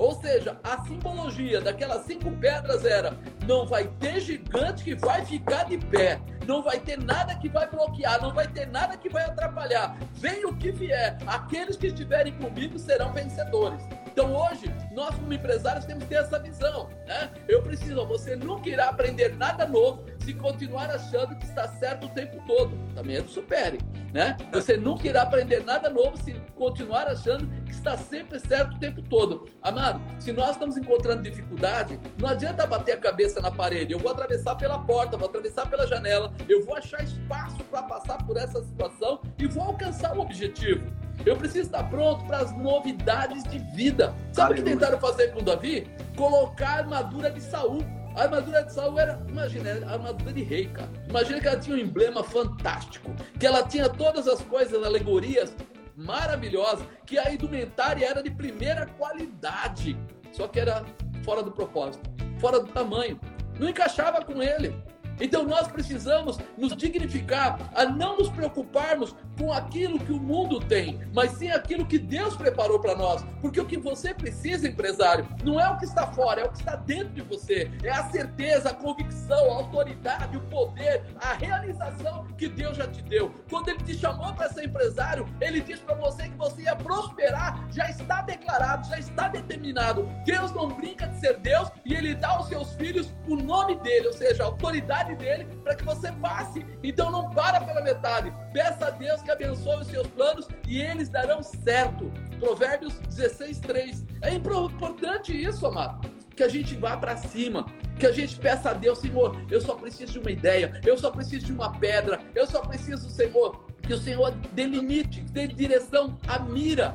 Ou 0.00 0.14
seja, 0.14 0.58
a 0.64 0.82
simbologia 0.84 1.60
daquelas 1.60 2.06
cinco 2.06 2.30
pedras 2.32 2.86
era: 2.86 3.18
não 3.46 3.66
vai 3.66 3.86
ter 4.00 4.18
gigante 4.18 4.82
que 4.82 4.94
vai 4.94 5.26
ficar 5.26 5.64
de 5.64 5.76
pé, 5.76 6.18
não 6.46 6.62
vai 6.62 6.80
ter 6.80 6.98
nada 6.98 7.34
que 7.34 7.50
vai 7.50 7.68
bloquear, 7.68 8.20
não 8.22 8.32
vai 8.32 8.48
ter 8.48 8.66
nada 8.66 8.96
que 8.96 9.10
vai 9.10 9.24
atrapalhar. 9.24 9.98
Venha 10.14 10.48
o 10.48 10.56
que 10.56 10.72
vier, 10.72 11.18
aqueles 11.26 11.76
que 11.76 11.88
estiverem 11.88 12.32
comigo 12.32 12.78
serão 12.78 13.12
vencedores. 13.12 13.86
Então 14.20 14.34
hoje, 14.34 14.70
nós 14.92 15.14
como 15.14 15.32
empresários 15.32 15.86
temos 15.86 16.02
que 16.04 16.10
ter 16.10 16.16
essa 16.16 16.38
visão, 16.38 16.90
né? 17.06 17.30
Eu 17.48 17.62
preciso, 17.62 18.04
você 18.06 18.36
nunca 18.36 18.68
irá 18.68 18.90
aprender 18.90 19.34
nada 19.34 19.66
novo 19.66 20.04
se 20.22 20.34
continuar 20.34 20.90
achando 20.90 21.34
que 21.36 21.46
está 21.46 21.66
certo 21.66 22.04
o 22.04 22.10
tempo 22.10 22.38
todo. 22.46 22.78
Também 22.94 23.16
é 23.16 23.22
do 23.22 23.30
supere, 23.30 23.78
né? 24.12 24.36
Você 24.52 24.76
nunca 24.76 25.08
irá 25.08 25.22
aprender 25.22 25.64
nada 25.64 25.88
novo 25.88 26.18
se 26.22 26.34
continuar 26.54 27.08
achando 27.08 27.46
que 27.64 27.72
está 27.72 27.96
sempre 27.96 28.38
certo 28.40 28.76
o 28.76 28.78
tempo 28.78 29.00
todo. 29.00 29.48
Amado, 29.62 30.02
se 30.18 30.32
nós 30.32 30.50
estamos 30.50 30.76
encontrando 30.76 31.22
dificuldade, 31.22 31.98
não 32.18 32.28
adianta 32.28 32.66
bater 32.66 32.92
a 32.92 32.98
cabeça 32.98 33.40
na 33.40 33.50
parede. 33.50 33.94
Eu 33.94 33.98
vou 33.98 34.12
atravessar 34.12 34.54
pela 34.56 34.80
porta, 34.80 35.16
vou 35.16 35.30
atravessar 35.30 35.66
pela 35.70 35.86
janela, 35.86 36.30
eu 36.46 36.62
vou 36.66 36.76
achar 36.76 37.02
espaço 37.02 37.64
para 37.70 37.84
passar 37.84 38.18
por 38.26 38.36
essa 38.36 38.62
situação 38.62 39.22
e 39.38 39.46
vou 39.46 39.62
alcançar 39.62 40.14
o 40.14 40.20
objetivo. 40.20 40.84
Eu 41.24 41.36
preciso 41.36 41.66
estar 41.66 41.84
pronto 41.84 42.24
para 42.24 42.38
as 42.38 42.56
novidades 42.56 43.44
de 43.44 43.58
vida. 43.74 44.14
Sabe 44.32 44.52
o 44.52 44.56
que 44.56 44.62
tentaram 44.62 44.98
fazer 44.98 45.32
com 45.32 45.42
Davi? 45.42 45.86
Colocar 46.16 46.68
a 46.68 46.78
armadura 46.78 47.30
de 47.30 47.40
Saul. 47.40 47.84
A 48.16 48.22
armadura 48.22 48.64
de 48.64 48.72
Saul 48.72 48.98
era, 48.98 49.22
imagina, 49.28 49.70
a 49.86 49.92
armadura 49.92 50.32
de 50.32 50.42
rei, 50.42 50.66
cara. 50.66 50.90
Imagina 51.08 51.40
que 51.40 51.46
ela 51.46 51.60
tinha 51.60 51.76
um 51.76 51.78
emblema 51.78 52.24
fantástico, 52.24 53.14
que 53.38 53.46
ela 53.46 53.62
tinha 53.62 53.88
todas 53.88 54.26
as 54.26 54.40
coisas, 54.42 54.82
alegorias 54.82 55.54
maravilhosas, 55.96 56.86
que 57.04 57.18
a 57.18 57.32
indumentária 57.32 58.06
era 58.06 58.22
de 58.22 58.30
primeira 58.30 58.86
qualidade, 58.86 59.98
só 60.32 60.48
que 60.48 60.58
era 60.58 60.84
fora 61.22 61.42
do 61.42 61.52
propósito, 61.52 62.10
fora 62.40 62.60
do 62.60 62.72
tamanho, 62.72 63.20
não 63.58 63.68
encaixava 63.68 64.24
com 64.24 64.42
ele. 64.42 64.74
Então 65.20 65.44
nós 65.44 65.68
precisamos 65.68 66.38
nos 66.56 66.76
dignificar 66.76 67.58
a 67.74 67.84
não 67.84 68.16
nos 68.16 68.30
preocuparmos 68.30 69.14
com 69.38 69.52
aquilo 69.52 69.98
que 69.98 70.12
o 70.12 70.20
mundo 70.20 70.60
tem, 70.60 71.00
mas 71.14 71.32
sim 71.32 71.50
aquilo 71.50 71.86
que 71.86 71.98
Deus 71.98 72.36
preparou 72.36 72.78
para 72.78 72.94
nós. 72.94 73.24
Porque 73.40 73.60
o 73.60 73.66
que 73.66 73.78
você 73.78 74.12
precisa, 74.12 74.68
empresário, 74.68 75.26
não 75.42 75.58
é 75.58 75.68
o 75.70 75.78
que 75.78 75.84
está 75.84 76.06
fora, 76.06 76.42
é 76.42 76.44
o 76.44 76.50
que 76.50 76.58
está 76.58 76.76
dentro 76.76 77.14
de 77.14 77.22
você. 77.22 77.70
É 77.82 77.90
a 77.90 78.04
certeza, 78.10 78.70
a 78.70 78.74
convicção, 78.74 79.50
a 79.50 79.56
autoridade, 79.56 80.36
o 80.36 80.40
poder, 80.42 81.04
a 81.20 81.32
realização 81.34 82.26
que 82.36 82.48
Deus 82.48 82.76
já 82.76 82.86
te 82.86 83.02
deu. 83.02 83.32
Quando 83.48 83.68
Ele 83.68 83.82
te 83.82 83.96
chamou 83.96 84.32
para 84.34 84.50
ser 84.50 84.64
empresário, 84.64 85.26
Ele 85.40 85.60
disse 85.60 85.82
para 85.82 85.94
você 85.94 86.28
que 86.28 86.36
você 86.36 86.62
ia 86.62 86.76
prosperar, 86.76 87.66
já 87.70 87.88
está 87.88 88.22
declarado, 88.22 88.88
já 88.88 88.98
está 88.98 89.28
determinado. 89.28 90.08
Deus 90.24 90.52
não 90.52 90.68
brinca 90.68 91.06
de 91.06 91.18
ser 91.18 91.38
Deus 91.38 91.70
e 91.84 91.94
Ele 91.94 92.14
dá 92.14 92.28
aos 92.28 92.48
seus 92.48 92.74
filhos 92.74 93.12
o 93.26 93.36
nome 93.36 93.76
dele, 93.80 94.08
ou 94.08 94.12
seja, 94.12 94.42
a 94.42 94.46
autoridade 94.46 95.09
vontade 95.10 95.16
dele 95.16 95.46
para 95.62 95.74
que 95.74 95.84
você 95.84 96.12
passe. 96.12 96.64
Então 96.82 97.10
não 97.10 97.30
para 97.30 97.60
pela 97.60 97.82
metade. 97.82 98.32
Peça 98.52 98.86
a 98.86 98.90
Deus 98.90 99.22
que 99.22 99.30
abençoe 99.30 99.80
os 99.80 99.86
seus 99.88 100.06
planos 100.08 100.48
e 100.66 100.80
eles 100.80 101.08
darão 101.08 101.42
certo. 101.42 102.10
Provérbios 102.38 102.94
16, 103.00 103.58
3. 103.60 104.06
É 104.22 104.34
importante 104.34 105.32
isso, 105.32 105.66
amado. 105.66 106.08
Que 106.34 106.42
a 106.42 106.48
gente 106.48 106.74
vá 106.76 106.96
para 106.96 107.16
cima, 107.16 107.66
que 107.98 108.06
a 108.06 108.12
gente 108.12 108.36
peça 108.38 108.70
a 108.70 108.72
Deus, 108.72 108.98
Senhor, 108.98 109.36
eu 109.50 109.60
só 109.60 109.74
preciso 109.74 110.12
de 110.12 110.18
uma 110.20 110.30
ideia, 110.30 110.80
eu 110.86 110.96
só 110.96 111.10
preciso 111.10 111.44
de 111.44 111.52
uma 111.52 111.78
pedra, 111.78 112.18
eu 112.34 112.46
só 112.46 112.60
preciso, 112.60 113.10
Senhor, 113.10 113.66
que 113.82 113.92
o 113.92 113.98
Senhor 113.98 114.30
delimite, 114.52 115.20
dê 115.20 115.46
direção, 115.46 116.16
a 116.26 116.38
mira. 116.38 116.94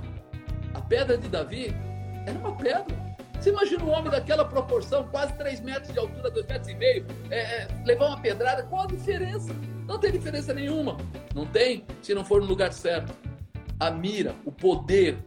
A 0.73 0.81
pedra 0.81 1.17
de 1.17 1.29
Davi 1.29 1.75
era 2.25 2.37
uma 2.39 2.55
pedra. 2.55 3.04
Você 3.39 3.49
imagina 3.49 3.83
um 3.83 3.91
homem 3.91 4.11
daquela 4.11 4.45
proporção, 4.45 5.07
quase 5.07 5.33
3 5.37 5.59
metros 5.61 5.93
de 5.93 5.99
altura, 5.99 6.31
2 6.31 6.45
metros 6.47 6.67
e 6.69 6.75
meio, 6.75 7.05
é, 7.29 7.39
é, 7.39 7.67
levar 7.85 8.07
uma 8.07 8.19
pedrada, 8.19 8.63
qual 8.63 8.83
a 8.83 8.87
diferença? 8.87 9.53
Não 9.87 9.99
tem 9.99 10.11
diferença 10.11 10.53
nenhuma. 10.53 10.97
Não 11.33 11.45
tem 11.45 11.85
se 12.01 12.13
não 12.13 12.25
for 12.25 12.41
no 12.41 12.47
lugar 12.47 12.73
certo. 12.73 13.13
A 13.79 13.91
mira, 13.91 14.33
o 14.45 14.51
poder, 14.51 15.17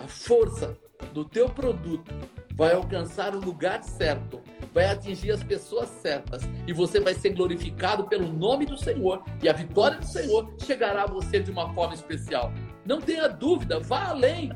a 0.00 0.08
força 0.08 0.76
do 1.12 1.24
teu 1.24 1.48
produto 1.48 2.12
vai 2.58 2.74
alcançar 2.74 3.36
o 3.36 3.38
lugar 3.38 3.84
certo, 3.84 4.40
vai 4.74 4.86
atingir 4.86 5.30
as 5.30 5.44
pessoas 5.44 5.88
certas 5.88 6.42
e 6.66 6.72
você 6.72 6.98
vai 6.98 7.14
ser 7.14 7.30
glorificado 7.30 8.08
pelo 8.08 8.26
nome 8.32 8.66
do 8.66 8.76
Senhor 8.76 9.22
e 9.40 9.48
a 9.48 9.52
vitória 9.52 9.98
do 9.98 10.04
Senhor 10.04 10.52
chegará 10.64 11.04
a 11.04 11.06
você 11.06 11.38
de 11.38 11.52
uma 11.52 11.72
forma 11.72 11.94
especial. 11.94 12.52
Não 12.84 13.00
tenha 13.00 13.28
dúvida, 13.28 13.78
vá 13.78 14.08
além. 14.08 14.50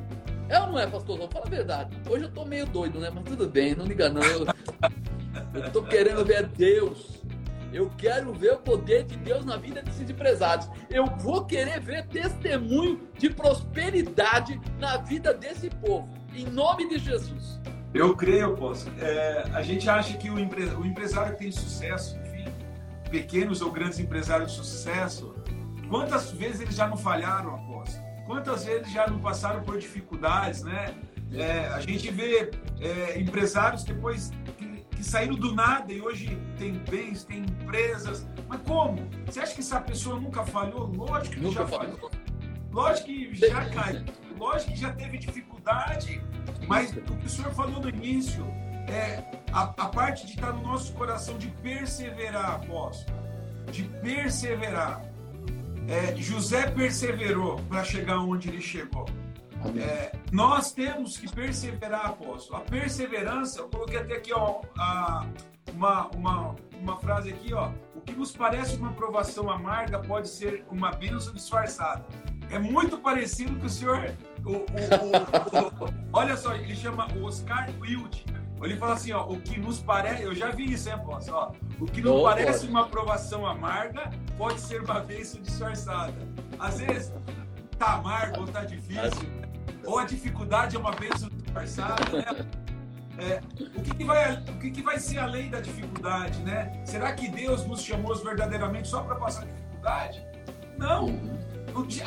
É 0.52 0.60
ou 0.60 0.66
não 0.66 0.78
é, 0.78 0.86
pastorzão? 0.86 1.26
Fala 1.30 1.46
a 1.46 1.48
verdade. 1.48 1.96
Hoje 2.06 2.24
eu 2.24 2.30
tô 2.30 2.44
meio 2.44 2.66
doido, 2.66 3.00
né? 3.00 3.10
Mas 3.12 3.24
tudo 3.24 3.48
bem, 3.48 3.74
não 3.74 3.86
liga 3.86 4.10
não. 4.10 4.22
Eu, 4.22 4.46
eu 5.54 5.72
tô 5.72 5.82
querendo 5.82 6.22
ver 6.26 6.46
Deus. 6.46 7.22
Eu 7.72 7.90
quero 7.96 8.34
ver 8.34 8.52
o 8.52 8.58
poder 8.58 9.04
de 9.04 9.16
Deus 9.16 9.46
na 9.46 9.56
vida 9.56 9.80
desses 9.80 10.10
empresários. 10.10 10.68
Eu 10.90 11.06
vou 11.06 11.46
querer 11.46 11.80
ver 11.80 12.06
testemunho 12.06 13.00
de 13.18 13.30
prosperidade 13.30 14.60
na 14.78 14.98
vida 14.98 15.32
desse 15.32 15.70
povo. 15.70 16.06
Em 16.34 16.44
nome 16.44 16.86
de 16.86 16.98
Jesus. 16.98 17.58
Eu 17.94 18.14
creio, 18.14 18.52
apóstolo. 18.52 18.94
É, 19.00 19.44
a 19.54 19.62
gente 19.62 19.88
acha 19.88 20.18
que 20.18 20.28
o, 20.28 20.38
empre... 20.38 20.64
o 20.64 20.84
empresário 20.84 21.32
que 21.32 21.44
tem 21.44 21.50
sucesso, 21.50 22.14
enfim, 22.26 22.44
pequenos 23.10 23.62
ou 23.62 23.70
grandes 23.70 23.98
empresários 23.98 24.50
de 24.50 24.58
sucesso, 24.58 25.34
quantas 25.88 26.30
vezes 26.30 26.60
eles 26.60 26.74
já 26.74 26.86
não 26.86 26.98
falharam? 26.98 27.71
Quantas 28.26 28.64
vezes 28.64 28.92
já 28.92 29.06
não 29.06 29.18
passaram 29.18 29.62
por 29.62 29.78
dificuldades, 29.78 30.62
né? 30.62 30.94
É, 31.32 31.68
a 31.68 31.80
gente 31.80 32.10
vê 32.10 32.50
é, 32.80 33.18
empresários 33.18 33.84
depois 33.84 34.30
que, 34.58 34.84
que, 34.96 35.02
saíram 35.02 35.34
do 35.34 35.54
nada 35.54 35.92
e 35.92 36.00
hoje 36.00 36.38
tem 36.58 36.74
bens, 36.90 37.24
tem 37.24 37.40
empresas. 37.40 38.26
Mas 38.46 38.60
como? 38.62 39.08
Você 39.26 39.40
acha 39.40 39.54
que 39.54 39.60
essa 39.60 39.80
pessoa 39.80 40.20
nunca 40.20 40.44
falhou? 40.44 40.86
Lógico 40.88 41.36
que 41.36 41.40
nunca 41.40 41.60
já 41.60 41.66
falhou. 41.66 41.96
falhou. 41.96 42.10
Lógico 42.70 43.06
que 43.06 43.34
já 43.34 43.68
caiu. 43.70 44.04
Lógico 44.38 44.72
que 44.72 44.78
já 44.78 44.92
teve 44.92 45.18
dificuldade. 45.18 46.22
Mas 46.68 46.92
o 46.92 47.00
que 47.00 47.26
o 47.26 47.28
senhor 47.28 47.52
falou 47.54 47.80
no 47.80 47.88
início, 47.88 48.44
é 48.88 49.22
a, 49.52 49.62
a 49.62 49.88
parte 49.88 50.26
de 50.26 50.34
estar 50.34 50.52
no 50.52 50.62
nosso 50.62 50.92
coração 50.92 51.38
de 51.38 51.48
perseverar, 51.48 52.56
apóstolo. 52.56 53.16
De 53.70 53.84
perseverar. 53.84 55.02
É, 55.88 56.14
José 56.16 56.70
perseverou 56.70 57.58
para 57.68 57.84
chegar 57.84 58.18
onde 58.18 58.48
ele 58.48 58.60
chegou. 58.60 59.06
É, 59.76 60.12
nós 60.32 60.72
temos 60.72 61.16
que 61.16 61.32
perseverar, 61.32 62.06
apóstolo. 62.06 62.58
A 62.58 62.60
perseverança, 62.60 63.60
eu 63.60 63.68
coloquei 63.68 63.98
até 63.98 64.14
aqui 64.16 64.32
ó, 64.32 64.60
a, 64.76 65.26
uma, 65.72 66.08
uma, 66.08 66.56
uma 66.80 66.96
frase 66.96 67.30
aqui, 67.30 67.54
ó. 67.54 67.70
O 67.94 68.00
que 68.00 68.12
nos 68.12 68.32
parece 68.32 68.76
uma 68.76 68.92
provação 68.92 69.48
amarga 69.48 70.00
pode 70.00 70.28
ser 70.28 70.64
uma 70.70 70.90
bênção 70.90 71.32
disfarçada. 71.32 72.04
É 72.50 72.58
muito 72.58 72.98
parecido 72.98 73.56
com 73.58 73.66
o 73.66 73.70
senhor. 73.70 74.14
O, 74.44 74.50
o, 74.50 75.84
o, 75.84 75.94
olha 76.12 76.36
só, 76.36 76.54
ele 76.54 76.74
chama 76.74 77.06
Oscar 77.22 77.70
Wilde 77.80 78.24
ele 78.64 78.76
fala 78.76 78.94
assim, 78.94 79.12
ó, 79.12 79.26
o 79.26 79.40
que 79.40 79.58
nos 79.58 79.80
parece, 79.80 80.22
eu 80.22 80.34
já 80.34 80.50
vi 80.50 80.72
isso, 80.72 80.88
hein, 80.88 80.94
Afonso? 80.94 81.32
Ó, 81.32 81.52
o 81.80 81.86
que 81.86 82.00
nos 82.00 82.22
parece 82.22 82.60
pode. 82.60 82.70
uma 82.70 82.82
aprovação 82.82 83.46
amarga 83.46 84.10
pode 84.38 84.60
ser 84.60 84.82
uma 84.82 85.00
bênção 85.00 85.40
disfarçada. 85.42 86.14
Às 86.58 86.78
vezes 86.78 87.12
tá 87.78 87.94
amargo 87.94 88.42
ou 88.42 88.46
tá 88.46 88.64
difícil, 88.64 89.28
ou 89.84 89.98
a 89.98 90.04
dificuldade 90.04 90.76
é 90.76 90.78
uma 90.78 90.92
bênção 90.92 91.28
disfarçada, 91.28 92.04
né? 92.12 92.46
É, 93.18 93.40
o 93.76 93.82
que, 93.82 93.94
que, 93.94 94.04
vai, 94.04 94.34
o 94.34 94.58
que, 94.58 94.70
que 94.70 94.82
vai 94.82 94.98
ser 94.98 95.18
além 95.18 95.50
da 95.50 95.60
dificuldade, 95.60 96.40
né? 96.42 96.82
Será 96.84 97.12
que 97.12 97.28
Deus 97.28 97.66
nos 97.66 97.82
chamou 97.82 98.14
verdadeiramente 98.14 98.88
só 98.88 99.02
para 99.02 99.16
passar 99.16 99.44
dificuldade? 99.44 100.24
Não. 100.78 101.08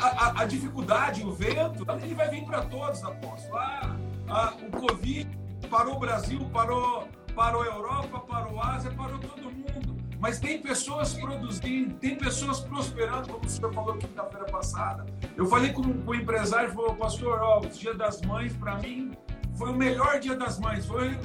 A, 0.00 0.06
a, 0.06 0.42
a, 0.42 0.44
dificuldade, 0.44 1.22
o 1.22 1.32
vento, 1.32 1.86
ele 2.02 2.14
vai 2.14 2.28
vir 2.28 2.44
para 2.44 2.62
todos, 2.62 3.04
apóstolo. 3.04 3.56
Ah, 3.56 3.96
ah, 4.28 4.54
o 4.66 4.70
Covid 4.70 5.45
parou 5.66 5.96
o 5.96 5.98
Brasil, 5.98 6.40
parou, 6.52 7.08
parou 7.34 7.62
a 7.62 7.66
Europa, 7.66 8.20
parou 8.20 8.60
a 8.60 8.74
Ásia, 8.74 8.90
parou 8.90 9.18
todo 9.18 9.50
mundo. 9.50 9.96
Mas 10.18 10.38
tem 10.40 10.60
pessoas 10.60 11.12
produzindo, 11.14 11.94
tem 11.94 12.16
pessoas 12.16 12.60
prosperando, 12.60 13.28
como 13.28 13.44
o 13.44 13.48
senhor 13.48 13.72
falou 13.72 13.96
quinta-feira 13.96 14.46
passada. 14.46 15.04
Eu 15.36 15.46
falei 15.46 15.72
com, 15.72 15.82
com 15.82 16.10
o 16.10 16.14
empresário, 16.14 16.72
falou, 16.72 16.94
pastor, 16.94 17.40
ó, 17.42 17.60
o 17.60 17.66
dia 17.66 17.94
das 17.94 18.22
mães, 18.22 18.52
para 18.54 18.76
mim, 18.76 19.12
foi 19.54 19.70
o 19.70 19.74
melhor 19.74 20.18
dia 20.18 20.34
das 20.34 20.58
mães. 20.58 20.86
Foi... 20.86 21.18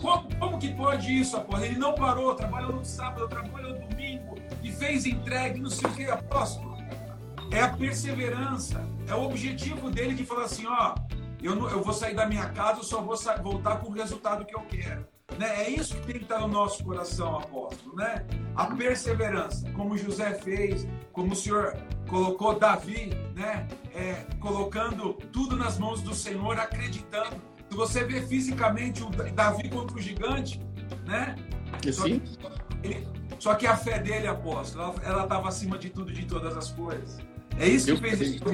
Como, 0.00 0.34
como, 0.36 0.58
que 0.58 0.72
pode 0.74 1.12
isso, 1.12 1.36
após? 1.36 1.62
Ele 1.62 1.78
não 1.78 1.94
parou, 1.94 2.34
trabalhou 2.34 2.72
no 2.72 2.84
sábado, 2.84 3.28
trabalhou 3.28 3.74
no 3.74 3.88
domingo 3.88 4.36
e 4.62 4.72
fez 4.72 5.04
entregue, 5.06 5.60
não 5.60 5.70
sei 5.70 5.90
o 5.90 5.92
que, 5.92 6.04
apóstolo. 6.06 6.74
É 7.50 7.60
a 7.60 7.68
perseverança, 7.68 8.82
é 9.06 9.14
o 9.14 9.24
objetivo 9.24 9.90
dele 9.90 10.14
de 10.14 10.24
falar 10.24 10.44
assim, 10.44 10.66
ó, 10.66 10.94
eu, 11.44 11.54
não, 11.54 11.68
eu 11.68 11.82
vou 11.82 11.92
sair 11.92 12.14
da 12.14 12.26
minha 12.26 12.48
casa, 12.48 12.80
eu 12.80 12.84
só 12.84 13.02
vou 13.02 13.16
voltar 13.42 13.76
com 13.76 13.90
o 13.90 13.92
resultado 13.92 14.46
que 14.46 14.54
eu 14.54 14.62
quero. 14.62 15.06
Né? 15.38 15.64
É 15.64 15.70
isso 15.70 15.94
que 15.96 16.06
tem 16.06 16.16
que 16.16 16.22
estar 16.22 16.40
no 16.40 16.48
nosso 16.48 16.82
coração, 16.82 17.36
apóstolo. 17.36 17.96
Né? 17.96 18.24
A 18.56 18.66
perseverança, 18.66 19.70
como 19.72 19.96
José 19.96 20.34
fez, 20.34 20.86
como 21.12 21.32
o 21.32 21.36
Senhor 21.36 21.76
colocou 22.08 22.58
Davi, 22.58 23.10
né? 23.34 23.66
É, 23.94 24.26
colocando 24.40 25.14
tudo 25.32 25.56
nas 25.56 25.78
mãos 25.78 26.00
do 26.00 26.14
Senhor, 26.14 26.58
acreditando. 26.58 27.36
Se 27.68 27.76
você 27.76 28.04
vê 28.04 28.22
fisicamente 28.22 29.02
o 29.02 29.10
Davi 29.10 29.68
contra 29.68 29.96
o 29.96 30.00
gigante, 30.00 30.60
né? 31.06 31.34
Só 31.92 32.04
que, 32.04 32.22
ele, 32.82 33.08
só 33.38 33.54
que 33.54 33.66
a 33.66 33.76
fé 33.76 33.98
dele, 33.98 34.26
apóstolo, 34.26 34.94
ela 35.02 35.24
estava 35.24 35.48
acima 35.48 35.76
de 35.76 35.90
tudo, 35.90 36.12
de 36.12 36.24
todas 36.24 36.56
as 36.56 36.70
coisas. 36.70 37.18
É 37.58 37.66
isso 37.68 37.86
que 37.86 37.92
Eu 37.92 37.96
fez 37.98 38.20
isso 38.20 38.44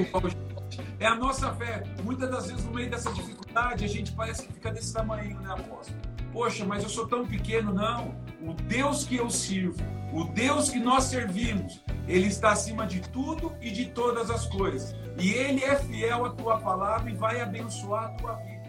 É 0.99 1.05
a 1.05 1.15
nossa 1.15 1.53
fé. 1.53 1.83
Muitas 2.03 2.29
das 2.29 2.47
vezes, 2.47 2.65
no 2.65 2.71
meio 2.71 2.89
dessa 2.89 3.11
dificuldade, 3.11 3.85
a 3.85 3.87
gente 3.87 4.11
parece 4.11 4.47
que 4.47 4.53
fica 4.53 4.71
desse 4.71 4.93
tamanho, 4.93 5.39
né, 5.39 5.49
apóstolo? 5.51 5.99
Poxa, 6.31 6.65
mas 6.65 6.83
eu 6.83 6.89
sou 6.89 7.07
tão 7.07 7.25
pequeno. 7.25 7.73
Não. 7.73 8.15
O 8.41 8.53
Deus 8.53 9.03
que 9.03 9.17
eu 9.17 9.29
sirvo, 9.29 9.81
o 10.11 10.23
Deus 10.23 10.69
que 10.69 10.79
nós 10.79 11.05
servimos, 11.05 11.81
ele 12.07 12.27
está 12.27 12.51
acima 12.51 12.85
de 12.85 13.01
tudo 13.01 13.53
e 13.61 13.69
de 13.69 13.87
todas 13.87 14.29
as 14.29 14.47
coisas. 14.47 14.95
E 15.19 15.31
ele 15.31 15.63
é 15.63 15.75
fiel 15.75 16.25
à 16.25 16.29
tua 16.29 16.57
palavra 16.59 17.09
e 17.09 17.13
vai 17.13 17.41
abençoar 17.41 18.05
a 18.05 18.09
tua 18.09 18.33
vida. 18.35 18.61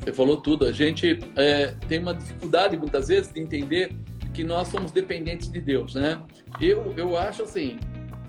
Você 0.00 0.12
falou 0.12 0.36
tudo. 0.36 0.66
A 0.66 0.72
gente 0.72 1.18
é, 1.34 1.74
tem 1.88 1.98
uma 1.98 2.14
dificuldade 2.14 2.76
muitas 2.76 3.08
vezes 3.08 3.32
de 3.32 3.40
entender 3.40 3.96
que 4.32 4.44
nós 4.44 4.68
somos 4.68 4.92
dependentes 4.92 5.50
de 5.50 5.60
Deus, 5.60 5.94
né? 5.94 6.22
Eu, 6.60 6.92
eu 6.96 7.16
acho 7.16 7.42
assim, 7.42 7.80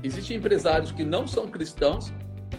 existem 0.02 0.38
empresários 0.38 0.92
que 0.92 1.04
não 1.04 1.28
são 1.28 1.48
cristãos 1.48 2.12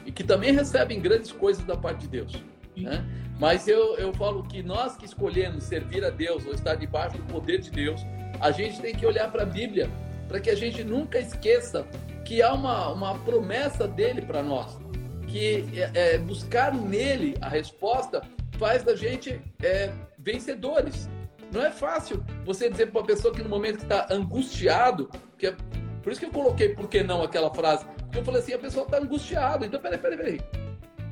e 0.05 0.13
que 0.13 0.25
também 0.25 0.53
recebem 0.53 1.01
grandes 1.01 1.33
coisas 1.33 1.65
da 1.65 1.77
parte 1.77 2.03
de 2.03 2.09
Deus, 2.09 2.43
né? 2.77 3.05
Mas 3.39 3.69
eu, 3.69 3.97
eu 3.97 4.13
falo 4.15 4.43
que 4.43 4.63
nós 4.63 4.97
que 4.97 5.05
escolhemos 5.05 5.65
servir 5.65 6.05
a 6.05 6.11
Deus 6.11 6.45
ou 6.45 6.53
estar 6.53 6.75
debaixo 6.75 7.17
do 7.19 7.25
poder 7.25 7.61
de 7.61 7.71
Deus, 7.71 8.01
a 8.41 8.51
gente 8.51 8.81
tem 8.81 8.95
que 8.95 9.07
olhar 9.07 9.31
para 9.31 9.43
a 9.43 9.47
Bíblia 9.47 9.89
para 10.27 10.41
que 10.41 10.51
a 10.51 10.55
gente 10.55 10.85
nunca 10.85 11.19
esqueça 11.19 11.87
que 12.25 12.43
há 12.43 12.53
uma, 12.53 12.91
uma 12.91 13.19
promessa 13.21 13.89
dele 13.89 14.21
para 14.21 14.43
nós, 14.43 14.79
que 15.27 15.65
é, 15.75 16.15
é, 16.15 16.19
buscar 16.19 16.75
nele 16.75 17.37
a 17.41 17.49
resposta 17.49 18.23
faz 18.59 18.83
da 18.83 18.95
gente 18.95 19.41
é, 19.63 19.91
vencedores. 20.19 21.09
Não 21.51 21.65
é 21.65 21.71
fácil 21.71 22.23
você 22.45 22.69
dizer 22.69 22.91
para 22.91 23.01
uma 23.01 23.07
pessoa 23.07 23.33
que 23.33 23.43
no 23.43 23.49
momento 23.49 23.79
que 23.79 23.85
está 23.85 24.07
angustiado, 24.11 25.09
que 25.39 25.47
é, 25.47 25.57
por 26.03 26.13
isso 26.13 26.21
que 26.21 26.27
eu 26.27 26.31
coloquei 26.31 26.71
por 26.71 26.89
que 26.89 27.03
não 27.03 27.23
aquela 27.23 27.53
frase, 27.53 27.85
porque 27.85 28.19
eu 28.19 28.25
falei 28.25 28.41
assim, 28.41 28.53
a 28.53 28.59
pessoa 28.59 28.85
está 28.85 28.99
angustiada, 28.99 29.67
então 29.67 29.81
peraí, 29.81 29.99
peraí, 29.99 30.17
peraí, 30.17 30.41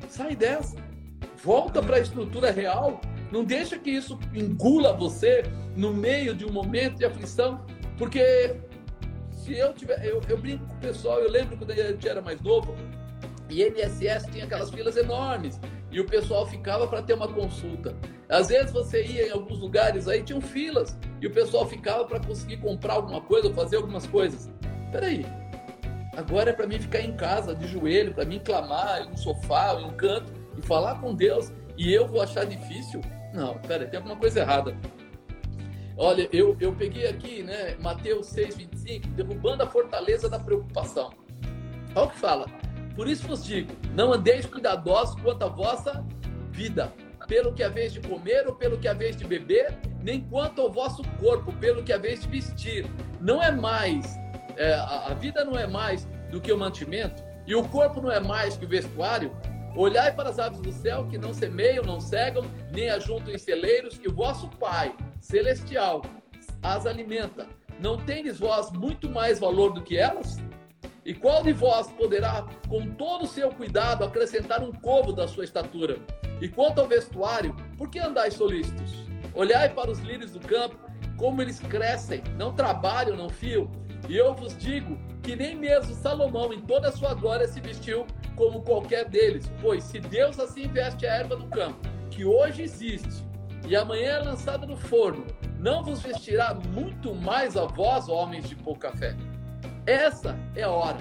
sai 0.09 0.35
dessa, 0.35 0.77
volta 1.43 1.81
para 1.81 1.97
a 1.97 1.99
estrutura 1.99 2.51
real, 2.51 2.99
não 3.31 3.43
deixa 3.43 3.77
que 3.77 3.89
isso 3.89 4.17
engula 4.33 4.93
você 4.93 5.43
no 5.75 5.93
meio 5.93 6.33
de 6.33 6.45
um 6.45 6.51
momento 6.51 6.97
de 6.97 7.05
aflição, 7.05 7.65
porque 7.97 8.55
se 9.31 9.57
eu 9.57 9.73
tiver, 9.73 10.05
eu, 10.05 10.21
eu 10.27 10.37
brinco 10.37 10.65
com 10.65 10.73
o 10.73 10.79
pessoal, 10.79 11.19
eu 11.19 11.29
lembro 11.29 11.57
quando 11.57 11.71
a 11.71 11.75
gente 11.75 12.07
era 12.07 12.21
mais 12.21 12.41
novo, 12.41 12.75
e 13.49 13.63
INSS 13.63 14.25
tinha 14.31 14.45
aquelas 14.45 14.69
filas 14.69 14.97
enormes 14.97 15.59
e 15.91 15.99
o 15.99 16.05
pessoal 16.05 16.45
ficava 16.45 16.87
para 16.87 17.01
ter 17.01 17.13
uma 17.13 17.27
consulta. 17.27 17.95
Às 18.27 18.49
vezes 18.49 18.71
você 18.71 19.05
ia 19.05 19.27
em 19.27 19.31
alguns 19.31 19.59
lugares 19.59 20.07
aí 20.07 20.21
tinham 20.21 20.41
filas 20.41 20.97
e 21.21 21.27
o 21.27 21.31
pessoal 21.31 21.65
ficava 21.65 22.03
para 22.05 22.19
conseguir 22.19 22.57
comprar 22.57 22.95
alguma 22.95 23.21
coisa, 23.21 23.53
fazer 23.53 23.77
algumas 23.77 24.05
coisas. 24.05 24.49
Peraí, 24.91 25.25
agora 26.15 26.51
é 26.51 26.53
para 26.53 26.67
mim 26.67 26.79
ficar 26.79 27.01
em 27.01 27.15
casa 27.15 27.55
de 27.55 27.67
joelho, 27.67 28.13
para 28.13 28.25
mim 28.25 28.39
clamar 28.39 29.01
em 29.01 29.11
um 29.11 29.17
sofá, 29.17 29.75
em 29.79 29.85
um 29.85 29.91
canto 29.91 30.31
e 30.57 30.61
falar 30.61 30.99
com 30.99 31.13
Deus 31.13 31.51
e 31.77 31.93
eu 31.93 32.07
vou 32.07 32.21
achar 32.21 32.45
difícil? 32.45 33.01
Não, 33.33 33.55
peraí, 33.59 33.87
tem 33.87 33.97
alguma 33.97 34.15
coisa 34.15 34.39
errada. 34.39 34.75
Olha, 35.95 36.29
eu, 36.31 36.55
eu 36.59 36.73
peguei 36.75 37.07
aqui, 37.07 37.43
né, 37.43 37.75
Mateus 37.79 38.33
6,25, 38.33 39.07
derrubando 39.13 39.63
a 39.63 39.67
fortaleza 39.67 40.29
da 40.29 40.39
preocupação. 40.39 41.11
Olha 41.95 42.05
o 42.05 42.09
que 42.09 42.19
fala. 42.19 42.45
Por 42.95 43.07
isso 43.07 43.27
vos 43.27 43.43
digo: 43.43 43.71
não 43.93 44.13
andeis 44.13 44.45
cuidadosos 44.45 45.19
quanto 45.21 45.43
à 45.43 45.47
vossa 45.47 46.05
vida, 46.51 46.93
pelo 47.27 47.53
que 47.53 47.63
haveis 47.63 47.93
de 47.93 47.99
comer 47.99 48.47
ou 48.47 48.55
pelo 48.55 48.77
que 48.77 48.87
haveis 48.87 49.15
de 49.15 49.25
beber, 49.25 49.77
nem 50.01 50.21
quanto 50.21 50.61
ao 50.61 50.71
vosso 50.71 51.03
corpo, 51.19 51.51
pelo 51.53 51.83
que 51.83 51.93
haveis 51.93 52.21
de 52.21 52.27
vestir. 52.27 52.85
Não 53.19 53.41
é 53.41 53.51
mais, 53.51 54.15
é, 54.57 54.73
a, 54.73 55.07
a 55.07 55.13
vida 55.13 55.45
não 55.45 55.57
é 55.57 55.65
mais 55.65 56.05
do 56.31 56.41
que 56.41 56.51
o 56.51 56.57
mantimento, 56.57 57.23
e 57.45 57.55
o 57.55 57.63
corpo 57.69 58.01
não 58.01 58.11
é 58.11 58.19
mais 58.19 58.57
que 58.57 58.65
o 58.65 58.67
vestuário. 58.67 59.31
Olhai 59.75 60.13
para 60.13 60.29
as 60.29 60.39
aves 60.39 60.59
do 60.59 60.71
céu, 60.71 61.07
que 61.07 61.17
não 61.17 61.33
semeiam, 61.33 61.83
não 61.83 61.99
cegam, 61.99 62.43
nem 62.71 62.89
ajuntam 62.89 63.33
em 63.33 63.37
celeiros, 63.37 63.97
que 63.97 64.09
o 64.09 64.13
vosso 64.13 64.49
Pai 64.49 64.95
celestial 65.21 66.01
as 66.61 66.85
alimenta. 66.85 67.47
Não 67.79 67.97
tendes 67.97 68.39
vós 68.39 68.71
muito 68.71 69.09
mais 69.09 69.39
valor 69.39 69.71
do 69.71 69.83
que 69.83 69.97
elas? 69.97 70.37
E 71.05 71.13
qual 71.13 71.43
de 71.43 71.53
vós 71.53 71.87
poderá, 71.91 72.45
com 72.67 72.89
todo 72.95 73.23
o 73.23 73.27
seu 73.27 73.49
cuidado, 73.49 74.03
acrescentar 74.03 74.61
um 74.61 74.73
covo 74.73 75.13
da 75.13 75.27
sua 75.27 75.43
estatura? 75.43 75.97
E 76.41 76.49
quanto 76.49 76.81
ao 76.81 76.87
vestuário, 76.87 77.55
por 77.77 77.89
que 77.89 77.99
andais 77.99 78.33
solícitos? 78.33 79.05
Olhai 79.33 79.69
para 79.69 79.89
os 79.89 79.99
lírios 79.99 80.31
do 80.31 80.39
campo, 80.39 80.77
como 81.15 81.41
eles 81.41 81.59
crescem, 81.59 82.23
não 82.35 82.53
trabalham, 82.53 83.15
não 83.15 83.29
fiam. 83.29 83.71
E 84.07 84.15
eu 84.15 84.33
vos 84.33 84.55
digo 84.57 84.97
que 85.21 85.35
nem 85.35 85.55
mesmo 85.55 85.93
Salomão, 85.93 86.53
em 86.53 86.61
toda 86.61 86.89
a 86.89 86.91
sua 86.91 87.13
glória, 87.13 87.47
se 87.47 87.59
vestiu 87.59 88.05
como 88.35 88.61
qualquer 88.61 89.05
deles. 89.09 89.51
Pois 89.61 89.83
se 89.83 89.99
Deus 89.99 90.39
assim 90.39 90.67
veste 90.67 91.05
a 91.05 91.13
erva 91.13 91.35
do 91.35 91.47
campo, 91.47 91.79
que 92.09 92.23
hoje 92.23 92.63
existe 92.63 93.25
e 93.67 93.75
amanhã 93.75 94.11
é 94.11 94.19
lançada 94.19 94.65
no 94.65 94.77
forno, 94.77 95.25
não 95.59 95.83
vos 95.83 96.01
vestirá 96.01 96.53
muito 96.53 97.13
mais 97.13 97.57
a 97.57 97.65
vós, 97.65 98.07
homens 98.07 98.47
de 98.47 98.55
pouca 98.55 98.91
fé? 98.91 99.15
Essa 99.85 100.37
é 100.55 100.63
a 100.63 100.69
hora. 100.69 100.99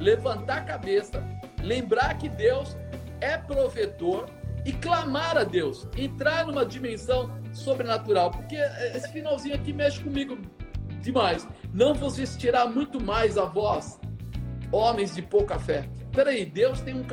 Levantar 0.00 0.58
a 0.58 0.64
cabeça, 0.64 1.22
lembrar 1.62 2.16
que 2.16 2.28
Deus 2.28 2.76
é 3.20 3.36
provedor 3.36 4.26
e 4.64 4.72
clamar 4.72 5.36
a 5.36 5.44
Deus, 5.44 5.86
entrar 5.96 6.46
numa 6.46 6.64
dimensão 6.64 7.30
sobrenatural, 7.52 8.30
porque 8.30 8.56
esse 8.94 9.12
finalzinho 9.12 9.54
aqui 9.54 9.72
mexe 9.72 10.02
comigo 10.02 10.38
demais. 11.00 11.46
Não 11.72 11.94
vos 11.94 12.16
vestirá 12.16 12.66
muito 12.66 13.02
mais 13.02 13.36
a 13.38 13.44
vós, 13.44 14.00
homens 14.72 15.14
de 15.14 15.22
pouca 15.22 15.58
fé. 15.58 15.88
Peraí, 16.12 16.46
Deus 16.46 16.80
tem 16.80 16.94
um, 16.94 17.04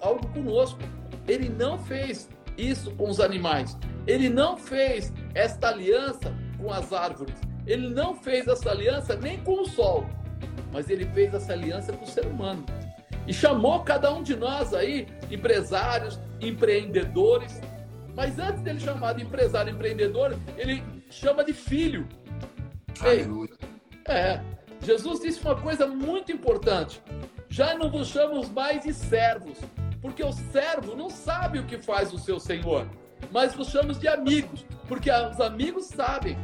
algo 0.00 0.26
conosco. 0.28 0.78
Ele 1.26 1.48
não 1.48 1.78
fez 1.78 2.28
isso 2.56 2.90
com 2.92 3.08
os 3.08 3.20
animais. 3.20 3.76
Ele 4.06 4.28
não 4.28 4.56
fez 4.56 5.12
esta 5.34 5.68
aliança 5.68 6.34
com 6.58 6.72
as 6.72 6.92
árvores. 6.92 7.34
Ele 7.66 7.88
não 7.88 8.14
fez 8.14 8.46
essa 8.46 8.70
aliança 8.70 9.16
nem 9.16 9.38
com 9.38 9.62
o 9.62 9.66
sol, 9.66 10.06
mas 10.70 10.90
ele 10.90 11.06
fez 11.06 11.32
essa 11.32 11.52
aliança 11.52 11.92
com 11.92 12.04
o 12.04 12.08
ser 12.08 12.26
humano. 12.26 12.64
E 13.26 13.32
chamou 13.32 13.80
cada 13.80 14.12
um 14.12 14.22
de 14.22 14.36
nós 14.36 14.74
aí, 14.74 15.06
empresários, 15.30 16.20
empreendedores. 16.40 17.60
Mas 18.14 18.38
antes 18.38 18.62
dele 18.62 18.78
chamar 18.78 19.14
de 19.14 19.22
empresário, 19.22 19.72
empreendedor, 19.72 20.38
ele 20.58 20.84
chama 21.08 21.42
de 21.42 21.54
filho. 21.54 22.06
Ei, 23.02 23.26
é, 24.06 24.40
Jesus 24.82 25.20
disse 25.20 25.40
uma 25.40 25.56
coisa 25.56 25.86
muito 25.86 26.30
importante. 26.30 27.02
Já 27.48 27.76
não 27.76 27.90
vos 27.90 28.08
chamamos 28.08 28.48
mais 28.50 28.82
de 28.82 28.92
servos, 28.92 29.58
porque 30.00 30.22
o 30.22 30.32
servo 30.32 30.94
não 30.94 31.08
sabe 31.08 31.58
o 31.58 31.64
que 31.64 31.78
faz 31.78 32.12
o 32.12 32.18
seu 32.18 32.38
senhor 32.38 32.86
mas 33.30 33.54
nos 33.54 33.68
chamamos 33.68 33.98
de 33.98 34.08
amigos, 34.08 34.64
porque 34.86 35.10
os 35.10 35.40
amigos 35.40 35.86
sabem 35.86 36.36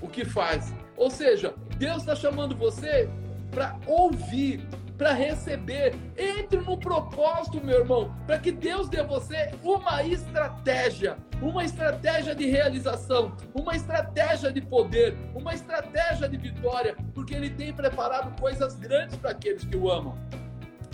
o 0.00 0.08
que 0.08 0.24
faz. 0.24 0.74
Ou 0.96 1.10
seja, 1.10 1.54
Deus 1.78 1.98
está 1.98 2.14
chamando 2.14 2.56
você 2.56 3.08
para 3.50 3.78
ouvir, 3.86 4.60
para 4.96 5.12
receber. 5.12 5.94
Entre 6.16 6.58
no 6.60 6.78
propósito, 6.78 7.64
meu 7.64 7.80
irmão, 7.80 8.14
para 8.26 8.38
que 8.38 8.52
Deus 8.52 8.88
dê 8.88 9.00
a 9.00 9.04
você 9.04 9.50
uma 9.62 10.02
estratégia, 10.02 11.16
uma 11.40 11.64
estratégia 11.64 12.34
de 12.34 12.46
realização, 12.46 13.36
uma 13.54 13.74
estratégia 13.74 14.52
de 14.52 14.60
poder, 14.60 15.16
uma 15.34 15.54
estratégia 15.54 16.28
de 16.28 16.36
vitória, 16.36 16.96
porque 17.14 17.34
Ele 17.34 17.50
tem 17.50 17.72
preparado 17.72 18.38
coisas 18.40 18.74
grandes 18.76 19.16
para 19.16 19.30
aqueles 19.30 19.64
que 19.64 19.76
o 19.76 19.90
amam. 19.90 20.16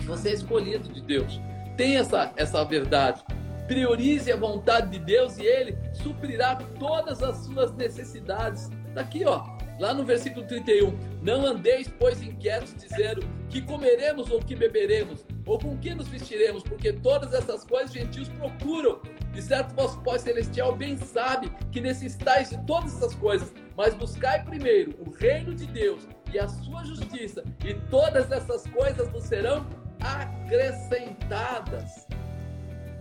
Você 0.05 0.29
é 0.29 0.33
escolhido 0.33 0.89
de 0.89 1.01
Deus. 1.01 1.39
Tem 1.77 1.97
essa, 1.97 2.31
essa 2.35 2.63
verdade. 2.65 3.23
Priorize 3.67 4.31
a 4.31 4.35
vontade 4.35 4.89
de 4.89 4.99
Deus 4.99 5.37
e 5.37 5.45
Ele 5.45 5.77
suprirá 5.93 6.55
todas 6.79 7.23
as 7.23 7.37
suas 7.45 7.71
necessidades. 7.73 8.69
Está 8.89 9.01
aqui, 9.01 9.23
ó, 9.25 9.43
lá 9.81 9.93
no 9.95 10.05
versículo 10.05 10.45
31. 10.45 10.95
Não 11.23 11.43
andeis, 11.43 11.91
pois, 11.99 12.21
inquietos, 12.21 12.75
dizendo 12.75 13.25
que 13.49 13.63
comeremos 13.63 14.29
ou 14.29 14.39
que 14.39 14.55
beberemos, 14.55 15.25
ou 15.43 15.57
com 15.57 15.75
que 15.79 15.95
nos 15.95 16.07
vestiremos, 16.07 16.61
porque 16.61 16.93
todas 16.93 17.33
essas 17.33 17.65
coisas 17.65 17.91
gentios 17.91 18.29
procuram. 18.29 19.01
De 19.33 19.41
certo, 19.41 19.73
vosso 19.73 19.99
Pai 20.01 20.19
Celestial 20.19 20.75
bem 20.75 20.95
sabe 20.97 21.51
que 21.71 21.81
necessitais 21.81 22.51
de 22.51 22.63
todas 22.65 22.95
essas 22.95 23.15
coisas, 23.15 23.51
mas 23.75 23.95
buscai 23.95 24.43
primeiro 24.43 24.93
o 24.99 25.09
reino 25.09 25.55
de 25.55 25.65
Deus 25.65 26.07
e 26.31 26.37
a 26.37 26.47
sua 26.47 26.83
justiça, 26.83 27.43
e 27.65 27.73
todas 27.89 28.31
essas 28.31 28.67
coisas 28.67 29.09
vos 29.09 29.23
serão 29.23 29.65
acrescentadas. 29.99 32.05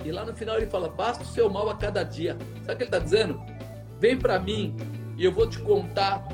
E 0.03 0.11
lá 0.11 0.25
no 0.25 0.35
final 0.35 0.57
ele 0.57 0.67
fala: 0.67 0.89
basta 0.89 1.23
o 1.23 1.27
seu 1.27 1.51
mal 1.51 1.69
a 1.69 1.77
cada 1.77 2.03
dia. 2.03 2.39
Sabe 2.63 2.73
o 2.73 2.77
que 2.79 2.83
ele 2.85 2.85
está 2.85 2.99
dizendo? 2.99 3.39
Vem 3.99 4.19
para 4.19 4.39
mim 4.39 4.75
e 5.19 5.27
eu 5.27 5.31
vou 5.31 5.47
te 5.47 5.59
contar 5.59 6.27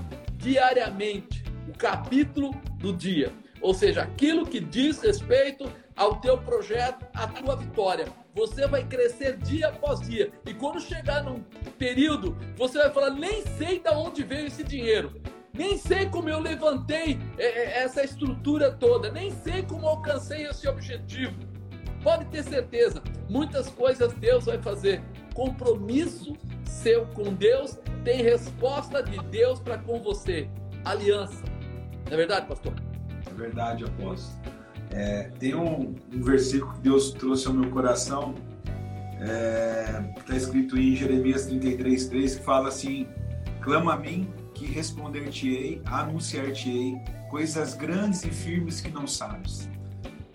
diariamente 0.47 1.43
o 1.69 1.77
capítulo 1.77 2.53
do 2.79 2.93
dia. 2.93 3.33
Ou 3.61 3.75
seja, 3.75 4.03
aquilo 4.03 4.47
que 4.47 4.61
diz 4.61 5.01
respeito 5.01 5.69
ao 5.97 6.21
teu 6.21 6.39
projeto, 6.39 7.05
à 7.13 7.27
tua 7.27 7.57
vitória. 7.57 8.07
Você 8.33 8.69
vai 8.69 8.85
crescer 8.85 9.39
dia 9.39 9.69
após 9.69 10.01
dia. 10.01 10.31
E 10.47 10.55
quando 10.55 10.81
chegar 10.81 11.25
num 11.25 11.43
período, 11.77 12.37
você 12.57 12.79
vai 12.79 12.91
falar: 12.91 13.11
nem 13.11 13.43
sei 13.59 13.81
de 13.81 13.91
onde 13.91 14.23
veio 14.23 14.47
esse 14.47 14.63
dinheiro. 14.63 15.21
Nem 15.53 15.77
sei 15.77 16.07
como 16.07 16.29
eu 16.29 16.39
levantei 16.39 17.19
é, 17.39 17.47
é, 17.47 17.83
essa 17.83 18.05
estrutura 18.05 18.71
toda. 18.71 19.11
Nem 19.11 19.33
sei 19.33 19.63
como 19.63 19.89
alcancei 19.89 20.47
esse 20.47 20.69
objetivo. 20.69 21.35
Pode 22.05 22.27
ter 22.27 22.45
certeza, 22.45 23.03
muitas 23.29 23.69
coisas 23.69 24.13
Deus 24.13 24.45
vai 24.45 24.63
fazer. 24.63 25.03
Compromisso 25.35 26.37
seu 26.65 27.07
com 27.07 27.35
Deus 27.35 27.79
tem 28.07 28.23
resposta 28.23 29.03
de 29.03 29.19
Deus 29.33 29.59
para 29.59 29.79
com 29.79 30.01
você. 30.01 30.49
Aliança. 30.85 31.43
Não 32.07 32.13
é 32.13 32.17
verdade, 32.17 32.47
pastor? 32.47 32.73
É 33.29 33.35
verdade, 33.35 33.85
apóstolo. 33.85 34.41
É, 34.93 35.25
tem 35.41 35.57
um, 35.57 35.97
um, 36.15 36.23
versículo 36.23 36.73
que 36.75 36.83
Deus 36.83 37.11
trouxe 37.11 37.49
ao 37.49 37.53
meu 37.53 37.69
coração, 37.69 38.37
é, 39.21 40.05
que 40.15 40.21
está 40.21 40.37
escrito 40.37 40.79
em 40.79 40.95
Jeremias 40.95 41.47
33, 41.47 42.07
3, 42.07 42.37
que 42.37 42.45
fala 42.45 42.69
assim: 42.69 43.09
Clama 43.61 43.95
a 43.95 43.97
mim, 43.99 44.33
que 44.55 44.67
responder-te-ei, 44.67 45.83
anunciar-te-ei 45.85 47.03
coisas 47.29 47.75
grandes 47.75 48.25
e 48.25 48.31
firmes 48.31 48.81
que 48.81 48.89
não 48.89 49.09
sabes. 49.09 49.69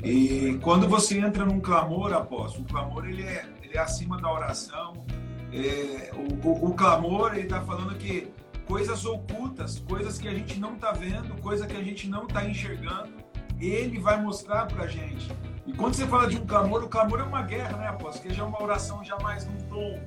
E 0.04 0.60
quando 0.62 0.90
você 0.90 1.20
entra 1.20 1.46
num 1.46 1.62
clamor, 1.62 2.12
apóstolo, 2.12 2.66
o 2.66 2.68
clamor 2.68 3.06
ele 3.08 3.24
é, 3.24 3.46
ele 3.64 3.78
é 3.78 3.80
acima 3.80 4.20
da 4.20 4.30
oração. 4.30 5.06
É, 5.54 6.12
o, 6.14 6.48
o, 6.48 6.70
o 6.70 6.74
clamor, 6.74 7.34
ele 7.34 7.44
está 7.44 7.62
falando 7.62 7.96
que 7.98 8.32
coisas 8.66 9.06
ocultas, 9.06 9.80
coisas 9.80 10.18
que 10.18 10.28
a 10.28 10.34
gente 10.34 10.60
não 10.60 10.76
está 10.76 10.92
vendo, 10.92 11.36
coisas 11.42 11.68
que 11.68 11.76
a 11.76 11.84
gente 11.84 12.08
não 12.08 12.24
está 12.26 12.46
enxergando, 12.46 13.12
ele 13.60 14.00
vai 14.00 14.22
mostrar 14.22 14.66
para 14.66 14.84
a 14.84 14.88
gente. 14.88 15.30
E 15.68 15.74
quando 15.74 15.94
você 15.94 16.08
fala 16.08 16.28
de 16.28 16.38
um 16.38 16.46
clamor, 16.46 16.84
o 16.84 16.88
clamor 16.88 17.20
é 17.20 17.24
uma 17.24 17.42
guerra, 17.44 17.78
né, 17.78 17.88
apóstolo? 17.88 18.30
Que 18.30 18.34
já 18.34 18.44
é 18.44 18.46
uma 18.46 18.62
oração 18.62 19.04
jamais 19.04 19.46
num 19.46 19.58
tom 19.68 20.00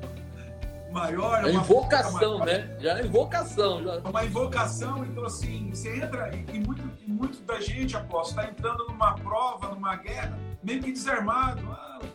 maior. 0.91 1.45
É 1.45 1.51
uma 1.51 1.61
invocação, 1.61 2.45
né? 2.45 2.77
Já 2.81 2.99
é 2.99 3.05
invocação. 3.05 3.83
Já. 3.83 3.99
Uma 3.99 4.25
invocação, 4.25 5.05
então 5.05 5.25
assim, 5.25 5.71
você 5.71 5.97
entra, 5.97 6.31
e 6.35 6.59
muito, 6.59 6.83
e 7.07 7.11
muito 7.11 7.43
da 7.43 7.61
gente, 7.61 7.97
apóstolo, 7.97 8.41
está 8.41 8.51
entrando 8.51 8.87
numa 8.87 9.15
prova, 9.15 9.69
numa 9.69 9.97
guerra, 9.97 10.39
meio 10.63 10.83
que 10.83 10.91
desarmado. 10.91 11.63
Ah, 11.71 11.99
ah 12.03 12.14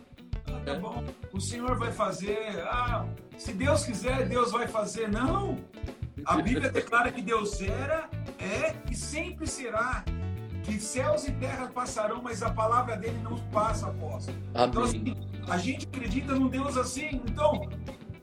tá 0.65 0.75
bom, 0.75 1.03
o 1.33 1.39
Senhor 1.39 1.77
vai 1.77 1.91
fazer. 1.91 2.61
Ah, 2.65 3.05
se 3.37 3.53
Deus 3.53 3.85
quiser, 3.85 4.27
Deus 4.27 4.51
vai 4.51 4.67
fazer. 4.67 5.09
Não! 5.09 5.57
A 6.25 6.37
Bíblia 6.41 6.69
declara 6.69 7.11
que 7.11 7.21
Deus 7.21 7.61
era, 7.61 8.09
é 8.37 8.75
e 8.89 8.95
sempre 8.95 9.47
será 9.47 10.03
que 10.63 10.79
céus 10.79 11.27
e 11.27 11.31
terra 11.31 11.67
passarão, 11.67 12.21
mas 12.21 12.43
a 12.43 12.51
palavra 12.51 12.95
dele 12.95 13.19
não 13.23 13.37
passa, 13.49 13.87
apóstolo. 13.87 14.37
Então, 14.53 14.83
assim, 14.83 15.15
a 15.47 15.57
gente 15.57 15.87
acredita 15.87 16.35
num 16.35 16.47
Deus 16.47 16.77
assim. 16.77 17.21
Então, 17.25 17.67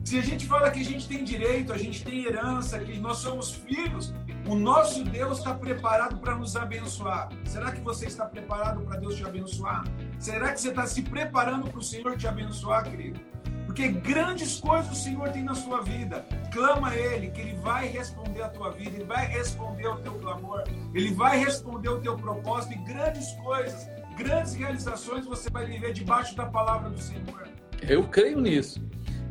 se 0.07 0.17
a 0.17 0.21
gente 0.21 0.45
fala 0.45 0.71
que 0.71 0.79
a 0.79 0.85
gente 0.85 1.05
tem 1.05 1.21
direito, 1.21 1.73
a 1.73 1.77
gente 1.77 2.01
tem 2.01 2.23
herança, 2.23 2.79
que 2.79 2.97
nós 2.97 3.17
somos 3.17 3.51
filhos, 3.51 4.13
o 4.47 4.55
nosso 4.55 5.03
Deus 5.03 5.39
está 5.39 5.53
preparado 5.53 6.17
para 6.19 6.33
nos 6.33 6.55
abençoar. 6.55 7.27
Será 7.43 7.73
que 7.73 7.81
você 7.81 8.05
está 8.05 8.25
preparado 8.25 8.79
para 8.83 9.01
Deus 9.01 9.17
te 9.17 9.25
abençoar? 9.25 9.83
Será 10.17 10.53
que 10.53 10.61
você 10.61 10.69
está 10.69 10.87
se 10.87 11.01
preparando 11.01 11.69
para 11.69 11.79
o 11.79 11.83
Senhor 11.83 12.15
te 12.15 12.25
abençoar, 12.25 12.89
querido? 12.89 13.19
Porque 13.65 13.89
grandes 13.89 14.61
coisas 14.61 14.89
o 14.89 14.95
Senhor 14.95 15.27
tem 15.31 15.43
na 15.43 15.53
sua 15.53 15.81
vida. 15.81 16.25
Clama 16.53 16.91
a 16.91 16.95
Ele, 16.95 17.29
que 17.29 17.41
Ele 17.41 17.57
vai 17.57 17.89
responder 17.89 18.43
a 18.43 18.47
tua 18.47 18.71
vida, 18.71 18.95
Ele 18.95 19.03
vai 19.03 19.25
responder 19.25 19.87
ao 19.87 19.97
teu 19.97 20.13
clamor, 20.13 20.63
Ele 20.93 21.13
vai 21.13 21.37
responder 21.37 21.89
o 21.89 21.99
teu 21.99 22.15
propósito 22.15 22.75
e 22.75 22.77
grandes 22.77 23.33
coisas, 23.33 23.89
grandes 24.17 24.53
realizações 24.53 25.25
você 25.25 25.49
vai 25.49 25.65
viver 25.65 25.91
debaixo 25.91 26.33
da 26.33 26.45
palavra 26.45 26.89
do 26.89 26.97
Senhor. 26.97 27.49
Eu 27.81 28.07
creio 28.07 28.39
nisso. 28.39 28.81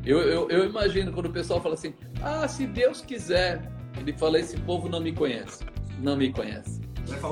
Eu, 0.07 0.21
eu, 0.21 0.49
eu 0.49 0.65
imagino 0.65 1.13
quando 1.13 1.27
o 1.27 1.33
pessoal 1.33 1.61
fala 1.61 1.75
assim: 1.75 1.93
ah, 2.23 2.47
se 2.47 2.67
Deus 2.67 3.01
quiser. 3.01 3.61
Ele 3.99 4.13
fala: 4.13 4.39
esse 4.39 4.57
povo 4.61 4.89
não 4.89 5.01
me 5.01 5.13
conhece. 5.13 5.65
Não 5.99 6.17
me 6.17 6.33
conhece. 6.33 6.81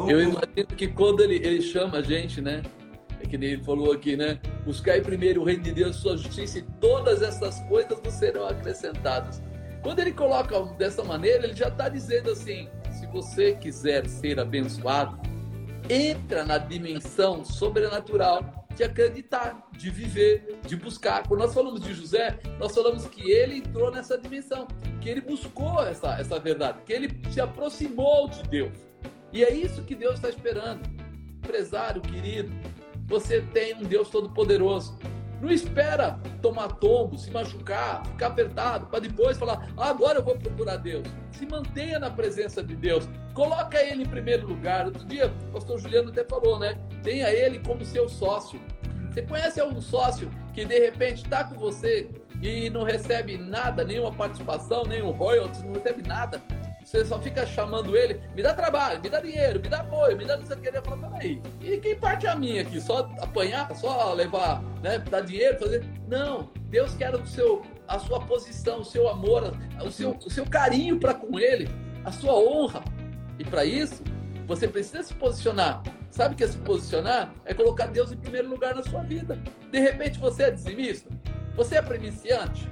Eu 0.08 0.20
imagino 0.20 0.66
que 0.76 0.88
quando 0.88 1.20
ele, 1.20 1.36
ele 1.36 1.62
chama 1.62 1.98
a 1.98 2.02
gente, 2.02 2.40
né? 2.40 2.62
É 3.20 3.26
que 3.26 3.36
ele 3.36 3.62
falou 3.62 3.92
aqui, 3.92 4.16
né? 4.16 4.40
Buscai 4.64 5.00
primeiro 5.00 5.42
o 5.42 5.44
reino 5.44 5.62
de 5.62 5.72
Deus, 5.72 5.96
sua 5.96 6.16
justiça, 6.16 6.58
e 6.58 6.62
todas 6.80 7.22
essas 7.22 7.60
coisas 7.68 7.98
vos 8.02 8.14
serão 8.14 8.46
acrescentadas. 8.46 9.42
Quando 9.82 10.00
ele 10.00 10.12
coloca 10.12 10.60
dessa 10.76 11.04
maneira, 11.04 11.44
ele 11.44 11.54
já 11.54 11.68
está 11.68 11.88
dizendo 11.88 12.30
assim: 12.30 12.68
se 12.90 13.06
você 13.06 13.54
quiser 13.54 14.08
ser 14.08 14.40
abençoado, 14.40 15.16
entra 15.88 16.44
na 16.44 16.58
dimensão 16.58 17.44
sobrenatural 17.44 18.63
de 18.74 18.82
acreditar, 18.82 19.68
de 19.72 19.90
viver, 19.90 20.58
de 20.66 20.76
buscar. 20.76 21.26
Quando 21.26 21.40
nós 21.40 21.54
falamos 21.54 21.80
de 21.80 21.94
José, 21.94 22.38
nós 22.58 22.74
falamos 22.74 23.06
que 23.06 23.30
ele 23.30 23.58
entrou 23.58 23.90
nessa 23.90 24.18
dimensão, 24.18 24.66
que 25.00 25.08
ele 25.08 25.20
buscou 25.20 25.82
essa, 25.84 26.18
essa 26.18 26.38
verdade, 26.38 26.78
que 26.84 26.92
ele 26.92 27.20
se 27.30 27.40
aproximou 27.40 28.28
de 28.28 28.42
Deus. 28.44 28.76
E 29.32 29.44
é 29.44 29.52
isso 29.52 29.82
que 29.82 29.94
Deus 29.94 30.14
está 30.14 30.28
esperando. 30.28 30.80
Empresário 31.38 32.00
querido, 32.00 32.52
você 33.06 33.40
tem 33.40 33.74
um 33.74 33.82
Deus 33.82 34.08
todo-poderoso. 34.08 34.98
Não 35.40 35.50
espera 35.50 36.18
tomar 36.40 36.68
tombo, 36.68 37.18
se 37.18 37.30
machucar, 37.30 38.06
ficar 38.06 38.28
apertado, 38.28 38.86
para 38.86 39.00
depois 39.00 39.36
falar, 39.36 39.68
ah, 39.76 39.90
agora 39.90 40.18
eu 40.18 40.24
vou 40.24 40.36
procurar 40.36 40.76
Deus. 40.76 41.06
Se 41.32 41.46
mantenha 41.46 41.98
na 41.98 42.10
presença 42.10 42.62
de 42.62 42.74
Deus. 42.76 43.08
Coloca 43.34 43.82
Ele 43.82 44.04
em 44.04 44.08
primeiro 44.08 44.46
lugar. 44.46 44.86
Outro 44.86 45.04
dia, 45.04 45.32
o 45.48 45.52
pastor 45.52 45.78
Juliano 45.78 46.10
até 46.10 46.24
falou, 46.24 46.58
né? 46.58 46.78
Tenha 47.02 47.30
Ele 47.30 47.58
como 47.58 47.84
seu 47.84 48.08
sócio. 48.08 48.60
Você 49.10 49.22
conhece 49.22 49.60
algum 49.60 49.80
sócio 49.80 50.30
que 50.52 50.64
de 50.64 50.78
repente 50.78 51.24
está 51.24 51.44
com 51.44 51.56
você 51.56 52.08
e 52.42 52.68
não 52.70 52.82
recebe 52.82 53.36
nada, 53.36 53.84
nenhuma 53.84 54.12
participação, 54.12 54.84
nenhum 54.84 55.10
royalties, 55.10 55.62
não 55.62 55.72
recebe 55.72 56.06
nada? 56.06 56.42
Você 56.84 57.02
só 57.04 57.18
fica 57.18 57.46
chamando 57.46 57.96
ele, 57.96 58.20
me 58.34 58.42
dá 58.42 58.52
trabalho, 58.52 59.00
me 59.00 59.08
dá 59.08 59.18
dinheiro, 59.18 59.58
me 59.58 59.68
dá 59.68 59.80
apoio, 59.80 60.16
me 60.18 60.24
dá 60.26 60.36
não 60.36 60.44
sei 60.44 60.56
o 60.56 60.60
que. 60.60 60.68
Ele 60.68 60.82
fala, 60.82 61.10
peraí, 61.10 61.42
e 61.60 61.78
quem 61.78 61.96
parte 61.96 62.26
é 62.26 62.30
a 62.30 62.36
minha 62.36 62.60
aqui? 62.60 62.78
Só 62.78 63.10
apanhar, 63.20 63.74
só 63.74 64.12
levar, 64.12 64.62
né, 64.82 64.98
dar 64.98 65.22
dinheiro, 65.22 65.58
fazer. 65.58 65.82
Não, 66.06 66.50
Deus 66.68 66.94
quer 66.94 67.14
o 67.14 67.26
seu, 67.26 67.62
a 67.88 67.98
sua 67.98 68.20
posição, 68.20 68.80
o 68.80 68.84
seu 68.84 69.08
amor, 69.08 69.56
o 69.82 69.90
seu, 69.90 70.10
o 70.10 70.30
seu 70.30 70.44
carinho 70.44 71.00
para 71.00 71.14
com 71.14 71.38
ele, 71.38 71.68
a 72.04 72.12
sua 72.12 72.34
honra. 72.34 72.84
E 73.38 73.44
para 73.44 73.64
isso, 73.64 74.02
você 74.46 74.68
precisa 74.68 75.02
se 75.02 75.14
posicionar. 75.14 75.82
Sabe 76.10 76.34
que 76.34 76.44
é 76.44 76.46
se 76.46 76.58
posicionar? 76.58 77.34
É 77.46 77.54
colocar 77.54 77.86
Deus 77.86 78.12
em 78.12 78.16
primeiro 78.16 78.48
lugar 78.48 78.74
na 78.74 78.82
sua 78.82 79.02
vida. 79.02 79.38
De 79.72 79.80
repente 79.80 80.18
você 80.18 80.44
é 80.44 80.50
dizimista? 80.50 81.10
Você 81.56 81.76
é 81.76 81.82
primiciante? 81.82 82.68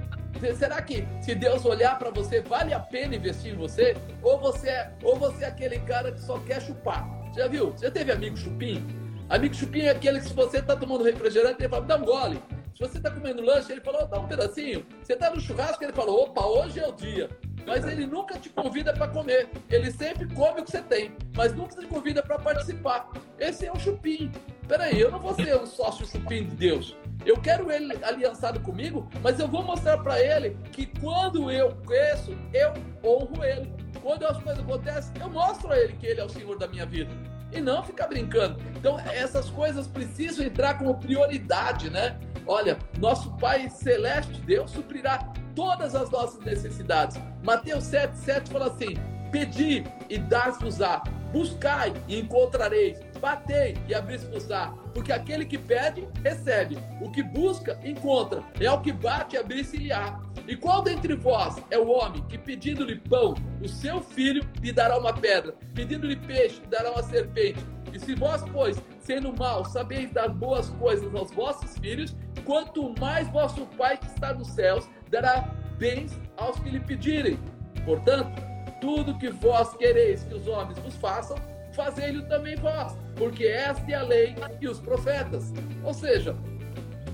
Será 0.57 0.81
que 0.81 1.07
se 1.21 1.35
Deus 1.35 1.63
olhar 1.65 1.97
para 1.97 2.09
você, 2.09 2.41
vale 2.41 2.73
a 2.73 2.79
pena 2.79 3.15
investir 3.15 3.53
em 3.53 3.57
você? 3.57 3.95
Ou 4.21 4.39
você 4.39 4.69
é, 4.69 4.93
ou 5.03 5.15
você 5.15 5.45
é 5.45 5.47
aquele 5.47 5.79
cara 5.79 6.11
que 6.11 6.21
só 6.21 6.37
quer 6.39 6.61
chupar? 6.61 7.07
Já 7.35 7.47
viu? 7.47 7.73
Já 7.81 7.89
teve 7.89 8.11
amigo 8.11 8.35
chupim? 8.37 8.85
Amigo 9.29 9.55
chupim 9.55 9.81
é 9.81 9.89
aquele 9.89 10.19
que 10.19 10.27
se 10.27 10.33
você 10.33 10.57
está 10.57 10.75
tomando 10.75 11.03
refrigerante, 11.03 11.61
ele 11.61 11.69
fala, 11.69 11.85
dá 11.85 11.95
um 11.95 12.05
gole. 12.05 12.39
Se 12.75 12.79
você 12.79 12.97
está 12.97 13.09
comendo 13.09 13.41
lanche, 13.41 13.71
ele 13.71 13.81
falou, 13.81 14.05
dá 14.07 14.19
um 14.19 14.27
pedacinho. 14.27 14.85
Você 15.01 15.13
está 15.13 15.29
no 15.29 15.39
churrasco, 15.39 15.83
ele 15.83 15.93
falou, 15.93 16.23
opa, 16.23 16.45
hoje 16.45 16.79
é 16.79 16.87
o 16.87 16.91
dia. 16.91 17.29
Mas 17.65 17.85
ele 17.85 18.05
nunca 18.05 18.37
te 18.37 18.49
convida 18.49 18.91
para 18.93 19.07
comer. 19.07 19.49
Ele 19.69 19.91
sempre 19.91 20.27
come 20.33 20.61
o 20.61 20.63
que 20.65 20.71
você 20.71 20.81
tem, 20.81 21.11
mas 21.35 21.55
nunca 21.55 21.79
te 21.79 21.87
convida 21.87 22.21
para 22.21 22.37
participar. 22.37 23.09
Esse 23.39 23.65
é 23.65 23.71
o 23.71 23.79
chupim. 23.79 24.31
Peraí, 24.67 24.99
eu 24.99 25.11
não 25.11 25.19
vou 25.19 25.33
ser 25.35 25.55
um 25.55 25.65
sócio 25.65 26.05
chupim 26.05 26.45
de 26.45 26.55
Deus. 26.55 26.97
Eu 27.25 27.39
quero 27.39 27.71
ele 27.71 27.97
aliançado 28.03 28.59
comigo, 28.59 29.07
mas 29.21 29.39
eu 29.39 29.47
vou 29.47 29.63
mostrar 29.63 29.97
para 29.97 30.19
ele 30.19 30.57
que 30.71 30.85
quando 30.99 31.49
eu 31.49 31.71
cresço, 31.85 32.37
eu 32.53 32.73
honro 33.03 33.43
ele. 33.43 33.71
Quando 34.01 34.25
as 34.25 34.37
coisas 34.41 34.61
acontecem, 34.61 35.13
eu 35.21 35.29
mostro 35.29 35.71
a 35.71 35.77
ele 35.77 35.93
que 35.93 36.05
ele 36.05 36.19
é 36.19 36.25
o 36.25 36.29
Senhor 36.29 36.57
da 36.57 36.67
minha 36.67 36.85
vida. 36.85 37.11
E 37.51 37.61
não 37.61 37.83
ficar 37.83 38.07
brincando. 38.07 38.59
Então, 38.75 38.99
essas 38.99 39.49
coisas 39.49 39.87
precisam 39.87 40.45
entrar 40.45 40.77
como 40.77 40.99
prioridade, 40.99 41.89
né? 41.89 42.19
Olha, 42.45 42.77
nosso 42.97 43.31
Pai 43.37 43.69
Celeste, 43.69 44.41
Deus 44.41 44.71
suprirá 44.71 45.31
todas 45.55 45.95
as 45.95 46.09
nossas 46.09 46.43
necessidades. 46.43 47.17
Mateus 47.43 47.85
7, 47.85 48.17
7 48.17 48.51
fala 48.51 48.67
assim: 48.67 48.95
Pedi 49.31 49.83
e 50.09 50.17
dar-vos-á, 50.17 51.03
buscai 51.31 51.93
e 52.07 52.19
encontrareis 52.19 52.99
batei 53.23 53.77
e 53.87 53.95
abri-se-vos-á, 53.95 54.73
porque 54.93 55.13
aquele 55.13 55.45
que 55.45 55.57
pede, 55.57 56.05
recebe, 56.21 56.77
o 56.99 57.09
que 57.09 57.23
busca, 57.23 57.79
encontra, 57.81 58.43
é 58.59 58.69
o 58.69 58.81
que 58.81 58.91
bate 58.91 59.37
e 59.37 59.39
abrir-se-lhe-á. 59.39 60.19
E 60.45 60.57
qual 60.57 60.81
dentre 60.81 61.15
vós 61.15 61.55
é 61.71 61.77
o 61.77 61.87
homem 61.87 62.21
que, 62.27 62.37
pedindo-lhe 62.37 62.99
pão, 62.99 63.33
o 63.61 63.69
seu 63.69 64.01
filho 64.01 64.45
lhe 64.61 64.73
dará 64.73 64.97
uma 64.97 65.13
pedra, 65.13 65.55
pedindo-lhe 65.73 66.17
peixe, 66.17 66.59
lhe 66.59 66.67
dará 66.67 66.91
uma 66.91 67.01
serpente? 67.01 67.65
E 67.93 67.97
se 67.97 68.13
vós, 68.13 68.43
pois, 68.51 68.75
sendo 68.99 69.31
mal, 69.31 69.63
sabeis 69.63 70.11
dar 70.11 70.27
boas 70.27 70.69
coisas 70.71 71.15
aos 71.15 71.31
vossos 71.31 71.77
filhos, 71.77 72.13
quanto 72.43 72.93
mais 72.99 73.25
vosso 73.29 73.65
Pai 73.77 73.95
que 73.95 74.07
está 74.07 74.33
nos 74.33 74.49
céus 74.49 74.85
dará 75.09 75.49
bens 75.77 76.19
aos 76.35 76.59
que 76.59 76.69
lhe 76.69 76.79
pedirem. 76.81 77.39
Portanto, 77.85 78.33
tudo 78.81 79.17
que 79.17 79.29
vós 79.29 79.73
quereis 79.77 80.25
que 80.25 80.33
os 80.33 80.45
homens 80.45 80.77
vos 80.79 80.95
façam, 80.97 81.37
fazei-lo 81.73 82.23
também 82.27 82.55
vós, 82.55 82.97
porque 83.15 83.45
esta 83.45 83.91
é 83.91 83.95
a 83.95 84.03
lei 84.03 84.35
e 84.61 84.67
os 84.67 84.79
profetas. 84.79 85.51
Ou 85.83 85.93
seja, 85.93 86.35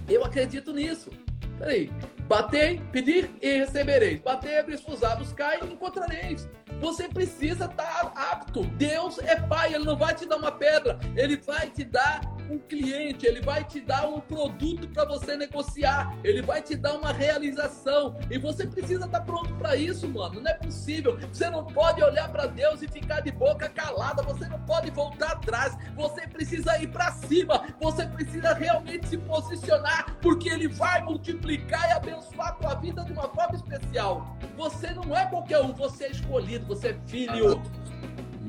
eu 0.08 0.24
acredito 0.24 0.74
nisso. 0.74 1.10
Peraí, 1.58 1.92
batei, 2.28 2.80
pedir 2.92 3.30
e 3.42 3.58
recebereis. 3.60 4.22
Batei, 4.22 4.58
abris, 4.58 4.82
fusar, 4.82 5.18
buscar 5.18 5.62
e 5.62 5.74
encontrareis. 5.74 6.48
Você 6.80 7.08
precisa 7.08 7.66
estar 7.66 8.12
apto. 8.16 8.64
Deus 8.64 9.20
é 9.20 9.36
pai, 9.36 9.74
ele 9.74 9.86
não 9.86 9.98
vai 9.98 10.16
te 10.16 10.26
dar 10.26 10.38
uma 10.38 10.52
pedra, 10.52 10.98
ele 11.16 11.38
vai 11.38 11.70
te 11.70 11.84
dar 11.84 12.22
um 12.50 12.58
cliente, 12.58 13.26
ele 13.26 13.42
vai 13.42 13.64
te 13.64 13.80
dar 13.80 14.08
um 14.08 14.20
produto 14.20 14.88
para 14.88 15.06
você 15.06 15.38
negociar, 15.38 16.18
ele 16.24 16.42
vai 16.42 16.62
te 16.62 16.76
dar 16.76 16.94
uma 16.96 17.14
realização 17.14 18.18
e 18.30 18.38
você 18.38 18.66
precisa 18.66 19.06
estar 19.06 19.22
pronto 19.22 19.54
para 19.56 19.76
isso, 19.76 20.08
mano. 20.08 20.42
Não 20.42 20.50
é 20.50 20.56
possível. 20.56 21.18
Você 21.32 21.50
não 21.50 21.66
pode 21.66 22.02
olhar 22.02 22.30
para 22.30 22.48
Deus 22.48 22.82
e 22.82 22.88
ficar 22.88 23.22
de 23.22 23.32
boca 23.32 23.70
calada, 23.70 24.24
você 24.24 24.48
não 24.48 24.60
pode 24.62 24.90
voltar 24.92 25.34
atrás. 25.34 25.78
Você 25.96 26.28
precisa 26.28 26.82
ir 26.82 26.88
para 26.88 27.12
cima, 27.12 27.68
você 27.80 28.06
precisa 28.08 28.54
realmente 28.54 29.08
se 29.08 29.18
posicionar, 29.18 30.18
porque 30.22 30.50
ele 30.50 30.68
vai 30.68 31.04
multiplicar 31.04 31.90
e 31.90 31.94
abençoar 31.94 32.50
a 32.50 32.54
tua 32.54 32.76
vida 32.76 33.04
de 33.04 33.12
uma 33.12 33.30
forma 33.30 33.56
especial. 33.56 34.36
Você 34.58 34.92
não 34.92 35.16
é 35.16 35.26
qualquer 35.28 35.60
um, 35.62 35.74
você 35.74 36.06
é 36.06 36.12
escolhido, 36.12 36.66
você 36.70 36.90
é 36.90 36.98
filho 37.08 37.62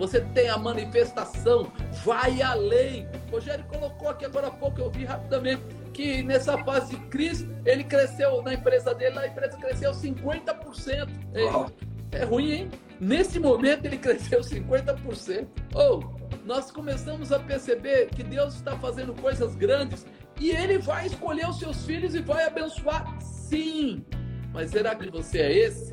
você 0.01 0.19
tem 0.19 0.49
a 0.49 0.57
manifestação, 0.57 1.71
vai 2.03 2.41
além. 2.41 3.07
O 3.29 3.33
Rogério 3.33 3.63
colocou 3.67 4.09
aqui 4.09 4.25
agora 4.25 4.47
há 4.47 4.51
pouco, 4.51 4.81
eu 4.81 4.91
vi 4.91 5.05
rapidamente, 5.05 5.63
que 5.93 6.23
nessa 6.23 6.57
fase 6.65 6.97
de 6.97 7.03
crise, 7.09 7.47
ele 7.67 7.85
cresceu 7.85 8.41
na 8.41 8.55
empresa 8.55 8.95
dele, 8.95 9.19
a 9.19 9.27
empresa 9.27 9.59
cresceu 9.59 9.93
50%. 9.93 11.07
É, 11.35 12.19
é 12.19 12.25
ruim, 12.25 12.51
hein? 12.51 12.71
Nesse 12.99 13.39
momento 13.39 13.85
ele 13.85 13.99
cresceu 14.01 14.41
50%. 14.41 15.47
Ou 15.75 16.03
oh, 16.03 16.37
nós 16.47 16.71
começamos 16.71 17.31
a 17.31 17.39
perceber 17.39 18.07
que 18.07 18.23
Deus 18.23 18.55
está 18.55 18.79
fazendo 18.79 19.13
coisas 19.21 19.55
grandes 19.55 20.07
e 20.41 20.49
ele 20.49 20.79
vai 20.79 21.09
escolher 21.09 21.47
os 21.47 21.59
seus 21.59 21.85
filhos 21.85 22.15
e 22.15 22.21
vai 22.23 22.47
abençoar, 22.47 23.21
sim. 23.21 24.03
Mas 24.51 24.71
será 24.71 24.95
que 24.95 25.11
você 25.11 25.41
é 25.41 25.53
esse? 25.53 25.93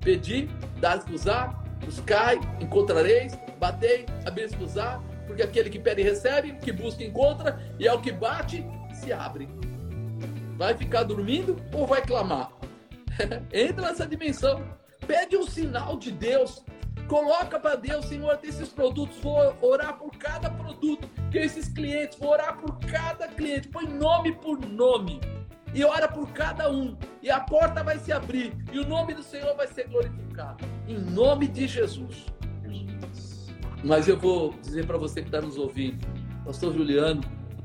Pedir, 0.00 0.48
dar-vos-á, 0.80 1.59
Buscai, 1.84 2.38
encontrareis, 2.60 3.38
batei, 3.58 4.06
abrir-se-vos-á, 4.26 5.00
porque 5.26 5.42
aquele 5.42 5.70
que 5.70 5.78
pede 5.78 6.02
recebe, 6.02 6.52
que 6.54 6.72
busca 6.72 7.02
encontra, 7.02 7.60
e 7.78 7.88
ao 7.88 8.00
que 8.00 8.12
bate, 8.12 8.64
se 8.92 9.12
abre. 9.12 9.48
Vai 10.56 10.76
ficar 10.76 11.04
dormindo 11.04 11.56
ou 11.72 11.86
vai 11.86 12.02
clamar? 12.02 12.52
Entra 13.52 13.88
nessa 13.88 14.06
dimensão. 14.06 14.62
Pede 15.06 15.36
um 15.36 15.46
sinal 15.46 15.96
de 15.96 16.12
Deus. 16.12 16.64
Coloca 17.08 17.58
para 17.58 17.74
Deus, 17.74 18.06
Senhor, 18.06 18.36
desses 18.36 18.68
produtos, 18.68 19.18
vou 19.18 19.56
orar 19.60 19.98
por 19.98 20.12
cada 20.12 20.48
produto, 20.48 21.08
que 21.30 21.38
esses 21.38 21.68
clientes, 21.68 22.16
vou 22.18 22.30
orar 22.30 22.56
por 22.56 22.78
cada 22.78 23.26
cliente, 23.26 23.68
põe 23.68 23.88
nome 23.88 24.32
por 24.36 24.60
nome 24.60 25.18
e 25.74 25.84
ora 25.84 26.08
por 26.08 26.28
cada 26.32 26.70
um, 26.70 26.96
e 27.22 27.30
a 27.30 27.40
porta 27.40 27.82
vai 27.82 27.98
se 27.98 28.12
abrir, 28.12 28.52
e 28.72 28.78
o 28.78 28.88
nome 28.88 29.14
do 29.14 29.22
Senhor 29.22 29.56
vai 29.56 29.66
ser 29.68 29.88
glorificado, 29.88 30.64
em 30.88 30.98
nome 30.98 31.46
de 31.46 31.66
Jesus. 31.66 32.26
Mas 33.82 34.08
eu 34.08 34.18
vou 34.18 34.54
dizer 34.60 34.86
para 34.86 34.98
você 34.98 35.22
que 35.22 35.28
está 35.28 35.40
nos 35.40 35.56
ouvindo, 35.56 36.06
Pastor 36.44 36.74
Juliano, 36.74 37.22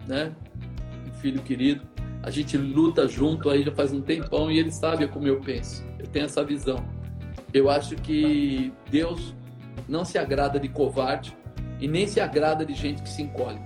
né, 0.08 0.34
um 1.08 1.12
filho 1.14 1.42
querido, 1.42 1.86
a 2.26 2.32
gente 2.32 2.58
luta 2.58 3.08
junto 3.08 3.50
aí 3.50 3.64
já 3.64 3.72
faz 3.72 3.94
um 3.94 4.02
tempão 4.02 4.50
e 4.50 4.58
ele 4.58 4.72
sabe 4.72 5.08
como 5.08 5.28
eu 5.28 5.40
penso. 5.42 5.86
Eu 6.00 6.08
tenho 6.08 6.26
essa 6.26 6.44
visão. 6.44 6.84
Eu 7.54 7.70
acho 7.70 7.96
que 7.98 8.74
Deus 8.90 9.36
não 9.88 10.04
se 10.04 10.18
agrada 10.18 10.60
de 10.60 10.68
covarde 10.68 11.38
e 11.80 11.88
nem 11.88 12.08
se 12.08 12.20
agrada 12.20 12.66
de 12.66 12.74
gente 12.74 13.04
que 13.04 13.10
se 13.10 13.22
encolhe. 13.22 13.60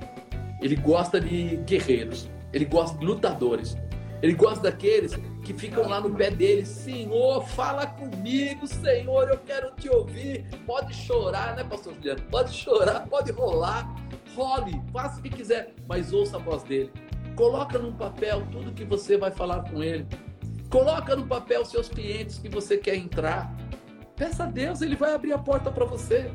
Ele 0.62 0.76
gosta 0.76 1.22
de 1.22 1.56
guerreiros, 1.66 2.30
ele 2.52 2.66
gosta 2.66 2.98
de 2.98 3.06
lutadores. 3.06 3.78
Ele 4.22 4.34
gosta 4.34 4.64
daqueles 4.64 5.16
que 5.44 5.54
ficam 5.54 5.88
lá 5.88 6.02
no 6.02 6.14
pé 6.14 6.30
dele. 6.30 6.66
Senhor, 6.66 7.46
fala 7.48 7.88
comigo, 7.88 8.68
Senhor, 8.68 9.30
eu 9.30 9.38
quero 9.38 9.72
te 9.76 9.90
ouvir. 9.90 10.46
Pode 10.66 10.94
chorar, 10.94 11.56
né, 11.56 11.64
pastor 11.64 11.94
Juliano? 11.96 12.22
Pode 12.30 12.54
chorar, 12.54 13.08
pode 13.08 13.32
rolar. 13.32 13.88
Role, 14.36 14.82
faça 14.92 15.20
o 15.20 15.24
que 15.24 15.30
quiser, 15.30 15.74
mas 15.88 16.12
ouça 16.12 16.38
a 16.38 16.40
voz 16.40 16.64
dele. 16.64 16.92
Coloca 17.36 17.80
num 17.80 17.94
papel 17.94 18.46
tudo 18.52 18.74
que 18.74 18.84
você 18.84 19.18
vai 19.18 19.32
falar 19.32 19.70
com 19.70 19.82
ele. 19.82 20.06
Coloca 20.70 21.16
no 21.16 21.26
papel 21.26 21.64
seus 21.66 21.88
clientes 21.88 22.38
que 22.38 22.50
você 22.50 22.78
quer 22.78 22.96
entrar. 22.96 23.56
Peça 24.16 24.44
a 24.44 24.48
Deus, 24.48 24.82
ele 24.82 24.96
vai 24.96 25.14
abrir 25.14 25.32
a 25.32 25.38
porta 25.38 25.72
para 25.72 25.86
você. 25.86 26.30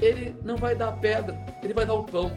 Ele 0.00 0.36
não 0.42 0.56
vai 0.56 0.76
dar 0.76 0.88
a 0.88 0.92
pedra, 0.92 1.36
ele 1.62 1.72
vai 1.72 1.86
dar 1.86 1.94
o 1.94 2.04
pão 2.04 2.30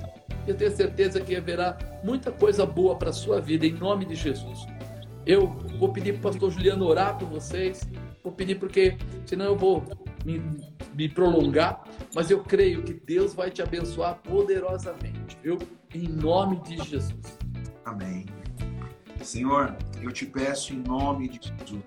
eu 0.48 0.56
tenho 0.56 0.76
certeza 0.76 1.20
que 1.20 1.36
haverá 1.36 1.78
muita 2.04 2.32
coisa 2.32 2.66
boa 2.66 2.96
para 2.96 3.10
a 3.10 3.14
sua 3.14 3.42
vida, 3.42 3.66
em 3.66 3.74
nome 3.74 4.06
de 4.06 4.16
Jesus. 4.16 4.66
Eu 5.26 5.48
vou 5.78 5.92
pedir 5.92 6.14
para 6.14 6.20
o 6.30 6.32
pastor 6.32 6.52
Juliano 6.52 6.86
orar 6.86 7.18
por 7.18 7.28
vocês, 7.28 7.88
vou 8.24 8.32
pedir 8.32 8.56
porque 8.56 8.98
senão 9.26 9.46
eu 9.46 9.58
vou 9.58 9.84
me, 10.24 10.42
me 10.94 11.10
prolongar, 11.10 11.84
mas 12.16 12.32
eu 12.32 12.42
creio 12.42 12.82
que 12.82 12.94
Deus 12.94 13.34
vai 13.34 13.52
te 13.52 13.62
abençoar 13.62 14.16
poderosamente, 14.24 15.38
viu? 15.44 15.58
Em 15.94 16.08
nome 16.08 16.62
de 16.62 16.78
Jesus. 16.78 17.38
Amém. 17.84 18.26
Senhor, 19.22 19.76
eu 20.02 20.12
te 20.12 20.26
peço 20.26 20.74
em 20.74 20.78
nome 20.78 21.28
de 21.28 21.50
Jesus 21.50 21.84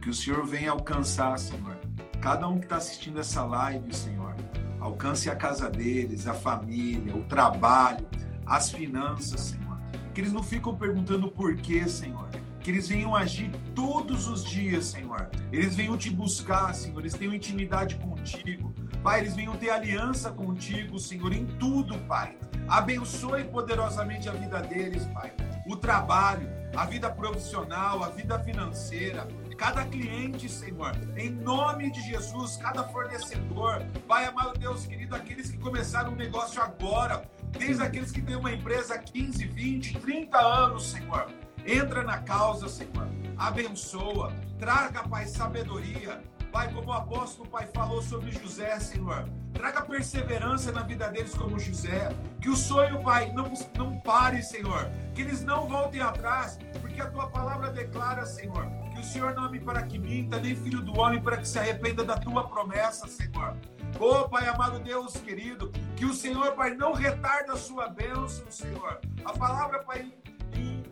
que 0.00 0.08
o 0.08 0.14
Senhor 0.14 0.46
venha 0.46 0.70
alcançar, 0.70 1.38
Senhor, 1.38 1.76
cada 2.22 2.48
um 2.48 2.58
que 2.58 2.64
está 2.64 2.76
assistindo 2.76 3.20
essa 3.20 3.44
live, 3.44 3.94
Senhor 3.94 4.34
alcance 4.80 5.28
a 5.28 5.36
casa 5.36 5.68
deles, 5.68 6.26
a 6.26 6.34
família, 6.34 7.14
o 7.14 7.24
trabalho, 7.24 8.06
as 8.46 8.70
finanças, 8.70 9.40
Senhor. 9.40 9.78
Que 10.14 10.20
eles 10.20 10.32
não 10.32 10.42
ficam 10.42 10.74
perguntando 10.74 11.30
por 11.30 11.54
quê, 11.56 11.86
Senhor. 11.88 12.28
Que 12.60 12.70
eles 12.70 12.88
venham 12.88 13.14
agir 13.14 13.50
todos 13.74 14.28
os 14.28 14.44
dias, 14.44 14.86
Senhor. 14.86 15.30
Eles 15.52 15.76
venham 15.76 15.96
te 15.96 16.10
buscar, 16.10 16.74
Senhor. 16.74 17.00
Eles 17.00 17.14
tenham 17.14 17.32
intimidade 17.32 17.96
contigo. 17.96 18.74
Pai, 19.02 19.20
eles 19.20 19.34
venham 19.34 19.56
ter 19.56 19.70
aliança 19.70 20.30
contigo, 20.30 20.98
Senhor, 20.98 21.32
em 21.32 21.46
tudo, 21.46 21.96
Pai. 22.00 22.36
Abençoe 22.68 23.44
poderosamente 23.44 24.28
a 24.28 24.32
vida 24.32 24.60
deles, 24.60 25.06
Pai. 25.06 25.32
O 25.66 25.76
trabalho, 25.76 26.48
a 26.76 26.84
vida 26.84 27.10
profissional, 27.10 28.04
a 28.04 28.08
vida 28.08 28.38
financeira, 28.40 29.26
cada 29.60 29.84
cliente, 29.84 30.48
Senhor, 30.48 30.96
em 31.18 31.28
nome 31.28 31.90
de 31.90 32.00
Jesus, 32.00 32.56
cada 32.56 32.82
fornecedor, 32.84 33.84
Pai 34.08 34.24
amado 34.24 34.58
Deus 34.58 34.86
querido, 34.86 35.14
aqueles 35.14 35.50
que 35.50 35.58
começaram 35.58 36.12
um 36.12 36.16
negócio 36.16 36.62
agora, 36.62 37.30
desde 37.50 37.82
aqueles 37.82 38.10
que 38.10 38.22
têm 38.22 38.36
uma 38.36 38.50
empresa 38.50 38.94
há 38.94 38.98
15, 38.98 39.44
20, 39.44 39.98
30 39.98 40.38
anos, 40.38 40.90
Senhor, 40.90 41.30
entra 41.66 42.02
na 42.02 42.16
causa, 42.22 42.70
Senhor, 42.70 43.06
abençoa, 43.36 44.32
traga, 44.58 45.06
Pai, 45.06 45.26
sabedoria, 45.26 46.22
Pai, 46.50 46.72
como 46.72 46.88
o 46.88 46.92
apóstolo 46.92 47.48
Pai 47.48 47.66
falou 47.72 48.02
sobre 48.02 48.32
José, 48.32 48.78
Senhor, 48.80 49.28
traga 49.52 49.82
perseverança 49.82 50.72
na 50.72 50.82
vida 50.82 51.08
deles 51.08 51.34
como 51.34 51.58
José. 51.58 52.08
Que 52.40 52.48
o 52.48 52.56
sonho, 52.56 53.02
Pai, 53.02 53.32
não, 53.32 53.52
não 53.76 53.98
pare, 54.00 54.42
Senhor. 54.42 54.90
Que 55.14 55.22
eles 55.22 55.42
não 55.42 55.68
voltem 55.68 56.00
atrás, 56.00 56.58
porque 56.80 57.00
a 57.00 57.08
tua 57.08 57.28
palavra 57.28 57.70
declara, 57.70 58.26
Senhor, 58.26 58.66
que 58.92 59.00
o 59.00 59.04
Senhor 59.04 59.34
não 59.34 59.50
me 59.50 59.60
para 59.60 59.82
que 59.82 59.98
minta, 59.98 60.40
nem 60.40 60.56
filho 60.56 60.80
do 60.80 60.98
homem 60.98 61.22
para 61.22 61.36
que 61.36 61.46
se 61.46 61.58
arrependa 61.58 62.04
da 62.04 62.16
tua 62.16 62.48
promessa, 62.48 63.06
Senhor. 63.06 63.56
Oh, 63.98 64.28
Pai 64.28 64.48
amado 64.48 64.80
Deus 64.80 65.14
querido, 65.14 65.70
que 65.96 66.04
o 66.04 66.14
Senhor, 66.14 66.52
Pai, 66.52 66.74
não 66.74 66.92
retarda 66.92 67.52
a 67.52 67.56
sua 67.56 67.88
bênção, 67.88 68.50
Senhor. 68.50 69.00
A 69.24 69.32
palavra, 69.32 69.80
Pai, 69.80 70.12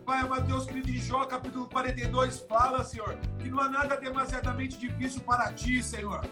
Pai 0.09 0.21
amado 0.21 0.47
Deus 0.47 0.65
querido, 0.65 0.89
em 0.89 0.97
Jó, 0.97 1.23
capítulo 1.25 1.67
42, 1.67 2.39
fala, 2.49 2.83
Senhor, 2.83 3.15
que 3.37 3.47
não 3.47 3.59
há 3.59 3.69
nada 3.69 3.95
demasiadamente 3.95 4.75
difícil 4.75 5.21
para 5.21 5.53
ti, 5.53 5.83
Senhor. 5.83 6.25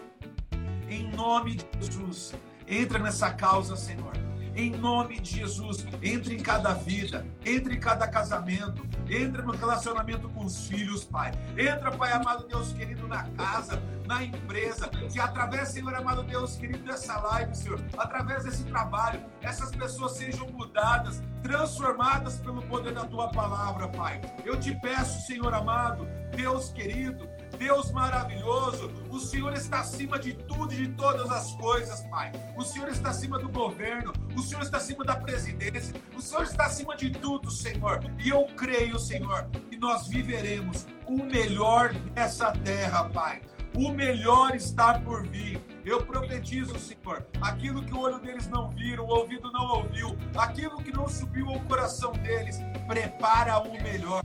Em 0.88 1.08
nome 1.12 1.54
de 1.54 1.86
Jesus, 1.86 2.34
entra 2.66 2.98
nessa 2.98 3.30
causa, 3.30 3.76
Senhor 3.76 4.27
em 4.58 4.70
nome 4.70 5.20
de 5.20 5.36
Jesus. 5.36 5.86
Entre 6.02 6.34
em 6.34 6.40
cada 6.40 6.74
vida, 6.74 7.24
entre 7.46 7.76
em 7.76 7.80
cada 7.80 8.08
casamento, 8.08 8.84
entra 9.08 9.40
no 9.42 9.52
relacionamento 9.52 10.28
com 10.30 10.44
os 10.44 10.66
filhos, 10.66 11.04
Pai. 11.04 11.32
Entra, 11.56 11.92
Pai 11.92 12.12
amado 12.12 12.46
Deus 12.48 12.72
querido, 12.72 13.06
na 13.06 13.22
casa, 13.30 13.80
na 14.06 14.24
empresa, 14.24 14.88
que 14.88 15.20
através, 15.20 15.68
Senhor 15.68 15.94
amado 15.94 16.24
Deus 16.24 16.56
querido, 16.56 16.84
dessa 16.84 17.16
live, 17.20 17.54
Senhor, 17.54 17.80
através 17.96 18.44
desse 18.44 18.64
trabalho, 18.64 19.20
essas 19.40 19.70
pessoas 19.70 20.12
sejam 20.12 20.48
mudadas, 20.48 21.22
transformadas 21.42 22.38
pelo 22.38 22.60
poder 22.62 22.92
da 22.92 23.04
tua 23.04 23.30
palavra, 23.30 23.88
Pai. 23.88 24.20
Eu 24.44 24.58
te 24.58 24.74
peço, 24.80 25.24
Senhor 25.24 25.54
amado, 25.54 26.08
Deus 26.34 26.70
querido, 26.70 27.28
Deus 27.58 27.90
maravilhoso, 27.90 28.90
o 29.10 29.18
Senhor 29.18 29.52
está 29.52 29.80
acima 29.80 30.18
de 30.18 30.32
tudo 30.32 30.72
e 30.72 30.76
de 30.76 30.88
todas 30.94 31.28
as 31.30 31.54
coisas, 31.54 32.00
Pai. 32.02 32.30
O 32.56 32.62
Senhor 32.62 32.88
está 32.88 33.10
acima 33.10 33.38
do 33.38 33.48
governo, 33.48 34.12
o 34.36 34.40
Senhor 34.40 34.62
está 34.62 34.76
acima 34.76 35.04
da 35.04 35.16
presidência, 35.16 35.94
o 36.16 36.22
Senhor 36.22 36.44
está 36.44 36.66
acima 36.66 36.96
de 36.96 37.10
tudo, 37.10 37.50
Senhor. 37.50 38.00
E 38.18 38.28
eu 38.28 38.46
creio, 38.56 38.98
Senhor, 38.98 39.48
que 39.68 39.76
nós 39.76 40.06
viveremos 40.06 40.86
o 41.06 41.24
melhor 41.24 41.92
dessa 42.14 42.52
terra, 42.52 43.04
Pai. 43.10 43.42
O 43.74 43.90
melhor 43.90 44.54
está 44.54 44.98
por 44.98 45.26
vir. 45.26 45.60
Eu 45.84 46.04
profetizo, 46.04 46.78
Senhor, 46.78 47.26
aquilo 47.40 47.82
que 47.82 47.94
o 47.94 48.00
olho 48.00 48.18
deles 48.18 48.48
não 48.48 48.70
viram, 48.70 49.04
o 49.04 49.08
ouvido 49.08 49.50
não 49.52 49.66
ouviu, 49.78 50.16
aquilo 50.36 50.78
que 50.78 50.92
não 50.92 51.08
subiu 51.08 51.48
ao 51.48 51.60
coração 51.60 52.12
deles, 52.12 52.58
prepara 52.86 53.58
o 53.58 53.72
melhor. 53.82 54.22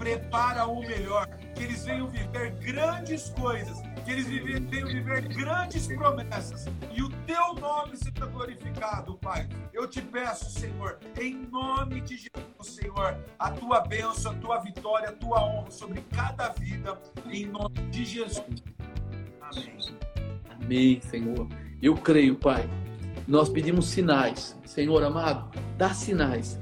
Prepara 0.00 0.64
o 0.64 0.80
melhor, 0.80 1.26
que 1.54 1.62
eles 1.62 1.84
venham 1.84 2.08
viver 2.08 2.52
grandes 2.52 3.28
coisas, 3.38 3.82
que 4.02 4.12
eles 4.12 4.26
venham 4.26 4.88
viver 4.88 5.28
grandes 5.28 5.86
promessas 5.88 6.64
e 6.90 7.02
o 7.02 7.10
teu 7.26 7.52
nome 7.52 7.98
seja 7.98 8.24
glorificado, 8.24 9.18
Pai. 9.18 9.46
Eu 9.74 9.86
te 9.86 10.00
peço, 10.00 10.50
Senhor, 10.50 10.98
em 11.20 11.46
nome 11.50 12.00
de 12.00 12.16
Jesus, 12.16 12.80
Senhor, 12.80 13.14
a 13.38 13.50
tua 13.50 13.82
bênção, 13.82 14.32
a 14.32 14.34
tua 14.36 14.58
vitória, 14.60 15.10
a 15.10 15.12
tua 15.12 15.44
honra 15.44 15.70
sobre 15.70 16.00
cada 16.10 16.48
vida, 16.48 16.98
em 17.30 17.44
nome 17.44 17.74
de 17.90 18.06
Jesus. 18.06 18.64
Amém. 19.42 19.78
Amém, 20.48 21.00
Senhor. 21.02 21.46
Eu 21.82 21.94
creio, 21.94 22.36
Pai. 22.36 22.66
Nós 23.28 23.50
pedimos 23.50 23.86
sinais. 23.86 24.58
Senhor 24.64 25.04
amado, 25.04 25.50
dá 25.76 25.92
sinais. 25.92 26.58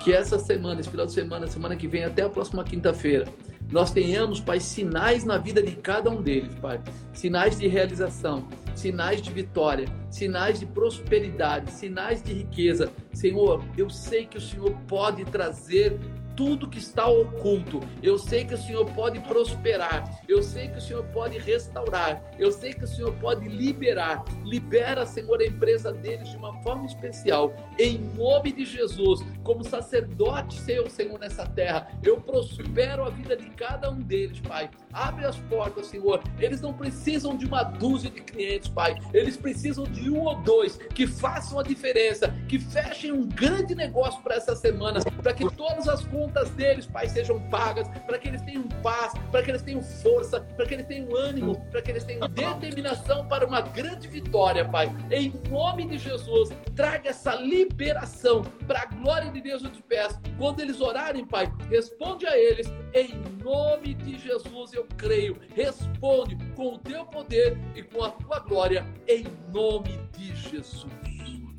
Que 0.00 0.12
essa 0.12 0.38
semana, 0.38 0.80
esse 0.80 0.88
final 0.88 1.06
de 1.06 1.12
semana, 1.12 1.46
semana 1.46 1.76
que 1.76 1.86
vem, 1.86 2.04
até 2.04 2.22
a 2.22 2.28
próxima 2.28 2.64
quinta-feira, 2.64 3.26
nós 3.70 3.92
tenhamos, 3.92 4.40
Pai, 4.40 4.58
sinais 4.58 5.24
na 5.24 5.38
vida 5.38 5.62
de 5.62 5.72
cada 5.72 6.10
um 6.10 6.22
deles, 6.22 6.54
Pai. 6.54 6.80
Sinais 7.12 7.58
de 7.58 7.68
realização, 7.68 8.48
sinais 8.74 9.22
de 9.22 9.30
vitória, 9.30 9.86
sinais 10.10 10.58
de 10.58 10.66
prosperidade, 10.66 11.70
sinais 11.70 12.22
de 12.22 12.32
riqueza. 12.32 12.90
Senhor, 13.12 13.62
eu 13.76 13.88
sei 13.90 14.26
que 14.26 14.38
o 14.38 14.40
Senhor 14.40 14.74
pode 14.88 15.24
trazer 15.26 16.00
tudo 16.36 16.68
que 16.68 16.78
está 16.78 17.06
oculto. 17.06 17.80
Eu 18.02 18.18
sei 18.18 18.44
que 18.44 18.54
o 18.54 18.58
Senhor 18.58 18.84
pode 18.92 19.20
prosperar. 19.20 20.20
Eu 20.28 20.42
sei 20.42 20.68
que 20.68 20.78
o 20.78 20.80
Senhor 20.80 21.04
pode 21.12 21.38
restaurar. 21.38 22.22
Eu 22.38 22.50
sei 22.52 22.72
que 22.72 22.84
o 22.84 22.88
Senhor 22.88 23.12
pode 23.14 23.48
liberar. 23.48 24.24
Libera, 24.44 25.06
Senhor, 25.06 25.40
a 25.40 25.46
empresa 25.46 25.92
deles 25.92 26.28
de 26.30 26.36
uma 26.36 26.54
forma 26.62 26.86
especial. 26.86 27.54
Em 27.78 27.98
nome 27.98 28.52
de 28.52 28.64
Jesus, 28.64 29.20
como 29.42 29.64
sacerdote 29.64 30.60
seu, 30.60 30.88
Senhor, 30.88 31.18
nessa 31.18 31.46
terra, 31.46 31.88
eu 32.02 32.20
prospero 32.20 33.04
a 33.04 33.10
vida 33.10 33.36
de 33.36 33.50
cada 33.50 33.90
um 33.90 34.00
deles, 34.00 34.40
Pai. 34.40 34.70
Abre 34.92 35.24
as 35.24 35.36
portas, 35.36 35.86
Senhor. 35.86 36.22
Eles 36.38 36.60
não 36.60 36.72
precisam 36.72 37.36
de 37.36 37.46
uma 37.46 37.62
dúzia 37.62 38.10
de 38.10 38.20
clientes, 38.20 38.68
Pai. 38.68 38.96
Eles 39.12 39.36
precisam 39.36 39.84
de 39.84 40.10
um 40.10 40.20
ou 40.20 40.36
dois 40.36 40.76
que 40.94 41.06
façam 41.06 41.58
a 41.58 41.62
diferença, 41.62 42.34
que 42.48 42.58
fechem 42.58 43.12
um 43.12 43.26
grande 43.26 43.74
negócio 43.74 44.20
para 44.22 44.34
essa 44.34 44.56
semana, 44.56 45.00
para 45.22 45.32
que 45.32 45.48
todas 45.54 45.88
as 45.88 46.04
contas 46.04 46.50
deles, 46.50 46.86
Pai, 46.86 47.08
sejam 47.08 47.40
pagas, 47.48 47.88
para 48.06 48.18
que 48.18 48.28
eles 48.28 48.42
tenham 48.42 48.64
paz, 48.82 49.12
para 49.30 49.42
que 49.42 49.50
eles 49.50 49.62
tenham 49.62 49.82
força, 49.82 50.40
para 50.40 50.66
que 50.66 50.74
eles 50.74 50.86
tenham 50.86 51.14
ânimo, 51.16 51.60
para 51.70 51.82
que 51.82 51.90
eles 51.90 52.04
tenham 52.04 52.28
determinação 52.28 53.26
para 53.26 53.46
uma 53.46 53.60
grande 53.60 54.08
vitória, 54.08 54.64
Pai. 54.68 54.94
Em 55.10 55.32
nome 55.48 55.86
de 55.86 55.98
Jesus, 55.98 56.50
traga 56.74 57.10
essa 57.10 57.34
liberação 57.34 58.42
para 58.66 58.82
a 58.82 58.86
glória 58.86 59.30
de 59.30 59.40
Deus, 59.40 59.62
eu 59.62 59.70
te 59.70 59.82
peço. 59.82 60.18
Quando 60.38 60.60
eles 60.60 60.80
orarem, 60.80 61.24
Pai, 61.26 61.52
responde 61.68 62.26
a 62.26 62.36
eles, 62.36 62.66
em 62.94 63.14
nome 63.42 63.94
de 63.94 64.18
Jesus, 64.18 64.72
eu 64.72 64.79
creio. 64.84 65.36
Responde 65.54 66.36
com 66.54 66.74
o 66.74 66.78
teu 66.78 67.04
poder 67.06 67.58
e 67.74 67.82
com 67.82 68.04
a 68.04 68.10
tua 68.10 68.38
glória, 68.40 68.86
em 69.08 69.24
nome 69.52 69.98
de 70.16 70.34
Jesus. 70.34 70.86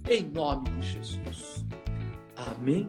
Em 0.09 0.23
nome 0.23 0.69
de 0.71 0.93
Jesus. 0.93 1.65
Amém. 2.35 2.87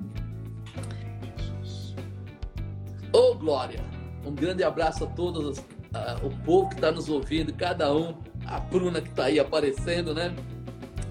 Oh, 3.15 3.35
glória! 3.35 3.85
Um 4.25 4.35
grande 4.35 4.65
abraço 4.65 5.05
a 5.05 5.07
todos, 5.07 5.59
uh, 5.59 6.27
o 6.27 6.31
povo 6.45 6.71
que 6.71 6.77
está 6.77 6.91
nos 6.91 7.11
ouvindo, 7.11 7.53
cada 7.53 7.95
um, 7.95 8.15
a 8.47 8.59
Bruna 8.59 9.03
que 9.03 9.09
está 9.09 9.25
aí 9.25 9.39
aparecendo, 9.39 10.15
né? 10.15 10.35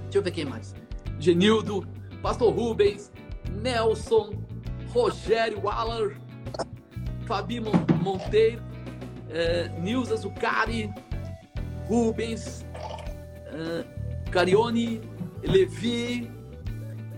Deixa 0.03 0.17
eu 0.17 0.23
ver 0.23 0.31
quem 0.31 0.45
mais. 0.45 0.73
Genildo, 1.19 1.87
Pastor 2.23 2.51
Rubens, 2.51 3.11
Nelson, 3.61 4.33
Rogério 4.89 5.61
Waller, 5.61 6.17
Fabi 7.27 7.59
Monteiro, 7.59 8.63
eh, 9.33 9.69
Nilza 9.79 10.15
Zucari, 10.15 10.93
Rubens, 11.87 12.65
eh, 13.53 13.85
Carione, 14.31 15.01
Levi, 15.43 16.29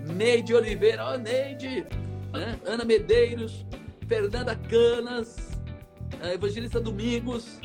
Neide 0.05 0.53
Oliveira, 0.53 1.13
oh, 1.13 1.17
Neide, 1.17 1.85
né? 2.31 2.59
Ana 2.65 2.83
Medeiros, 2.83 3.65
Fernanda 4.07 4.55
Canas, 4.55 5.37
Evangelista 6.33 6.79
Domingos, 6.79 7.59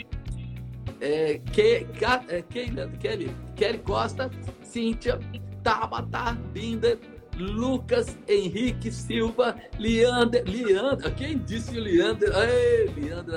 é, 1.01 1.39
Ke, 1.53 1.87
Ka, 1.99 2.25
é, 2.29 2.43
Kelly, 2.43 3.35
Kelly 3.57 3.79
Costa, 3.79 4.31
Cíntia, 4.63 5.19
Tabata, 5.63 6.33
Binder, 6.53 6.99
Lucas 7.39 8.19
Henrique 8.29 8.91
Silva, 8.91 9.57
Leander, 9.79 10.45
Leander, 10.45 11.15
quem 11.15 11.39
disse 11.39 11.79
Leander? 11.79 12.31
Ei, 12.37 12.89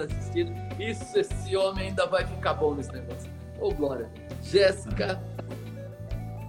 assistindo. 0.04 0.52
Isso, 0.80 1.18
esse 1.18 1.56
homem 1.56 1.90
ainda 1.90 2.08
vai 2.08 2.26
ficar 2.26 2.56
bom 2.56 2.74
nesse 2.76 2.92
negócio. 2.92 3.32
Ô, 3.60 3.72
Glória. 3.72 4.10
Jéssica, 4.42 5.22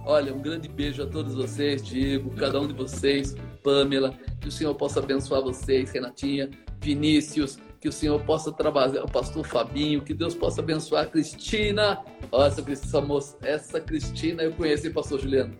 olha, 0.05 0.33
um 0.33 0.41
grande 0.41 0.67
beijo 0.67 1.03
a 1.03 1.05
todos 1.05 1.35
vocês, 1.35 1.85
Diego, 1.85 2.31
cada 2.31 2.59
um 2.59 2.67
de 2.67 2.73
vocês, 2.73 3.35
Pamela. 3.63 4.13
Que 4.41 4.47
o 4.47 4.51
Senhor 4.51 4.73
possa 4.75 4.99
abençoar 4.99 5.41
vocês, 5.41 5.91
Renatinha, 5.91 6.49
Vinícius, 6.81 7.59
que 7.79 7.87
o 7.87 7.91
Senhor 7.91 8.19
possa 8.23 8.51
trabalhar, 8.51 9.03
o 9.03 9.11
pastor 9.11 9.45
Fabinho, 9.45 10.01
que 10.01 10.13
Deus 10.13 10.33
possa 10.33 10.61
abençoar 10.61 11.03
a 11.03 11.05
Cristina. 11.05 12.03
Olha, 12.31 12.47
essa, 12.47 12.71
essa 12.71 13.01
moça, 13.01 13.37
essa 13.43 13.79
Cristina 13.79 14.41
eu 14.41 14.51
conheço, 14.53 14.87
hein, 14.87 14.93
pastor 14.93 15.19
Juliano? 15.19 15.53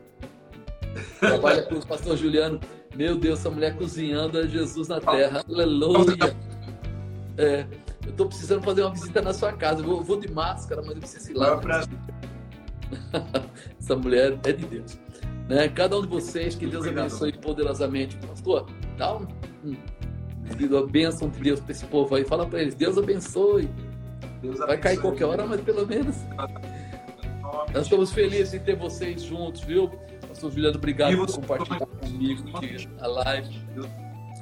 Trabalha 1.20 1.64
com 1.64 1.76
o 1.76 1.86
pastor 1.86 2.18
Juliano. 2.18 2.60
Meu 2.96 3.18
Deus, 3.18 3.40
essa 3.40 3.50
mulher 3.50 3.76
cozinhando 3.76 4.40
é 4.40 4.48
Jesus 4.48 4.88
na 4.88 5.00
terra. 5.00 5.44
Aleluia. 5.50 6.36
É, 7.38 7.66
eu 8.06 8.12
estou 8.12 8.28
precisando 8.28 8.64
fazer 8.64 8.82
uma 8.82 8.92
visita 8.92 9.22
na 9.22 9.34
sua 9.34 9.54
casa. 9.54 9.82
Eu 9.82 9.86
vou, 9.86 10.04
vou 10.04 10.20
de 10.20 10.32
máscara, 10.32 10.82
mas 10.82 10.92
eu 10.92 11.00
preciso 11.00 11.32
ir 11.32 11.36
lá. 11.36 11.60
essa 13.80 13.96
mulher 13.96 14.38
é 14.46 14.52
de 14.52 14.66
Deus. 14.66 15.00
Né? 15.50 15.68
Cada 15.70 15.98
um 15.98 16.02
de 16.02 16.08
vocês, 16.08 16.56
que 16.56 16.68
Deus 16.68 16.86
abençoe 16.86 17.34
poderosamente. 17.34 18.18
Pastor, 18.18 18.68
dá 18.98 19.18
um, 19.18 19.28
um 19.66 19.76
a 20.78 20.86
bênção 20.86 21.30
de 21.30 21.40
Deus 21.40 21.60
para 21.60 21.72
esse 21.72 21.86
povo 21.86 22.16
aí. 22.16 22.26
Fala 22.26 22.46
para 22.46 22.62
eles, 22.62 22.76
Deus 22.76 22.98
abençoe. 22.98 23.70
Deus 24.42 24.60
Vai 24.60 24.78
cair 24.78 25.00
qualquer 25.00 25.26
hora, 25.26 25.46
mas 25.46 25.62
pelo 25.62 25.88
menos. 25.88 26.18
Nós 27.74 27.84
estamos 27.84 28.12
felizes 28.12 28.54
em 28.54 28.60
ter 28.60 28.76
vocês 28.76 29.24
juntos, 29.24 29.62
viu? 29.62 29.90
Pastor 30.44 30.52
Juliano, 30.52 30.78
obrigado 30.78 31.16
por 31.16 31.36
compartilhar 31.36 31.86
comigo 31.86 32.44
a 33.00 33.08
live. 33.08 33.62
Eu 33.78 33.90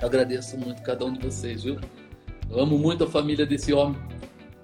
agradeço 0.01 0.57
muito 0.57 0.81
cada 0.81 1.05
um 1.05 1.13
de 1.13 1.19
vocês, 1.19 1.63
viu? 1.63 1.79
Eu 2.49 2.59
amo 2.59 2.75
muito 2.79 3.03
a 3.03 3.07
família 3.07 3.45
desse 3.45 3.71
homem. 3.71 4.01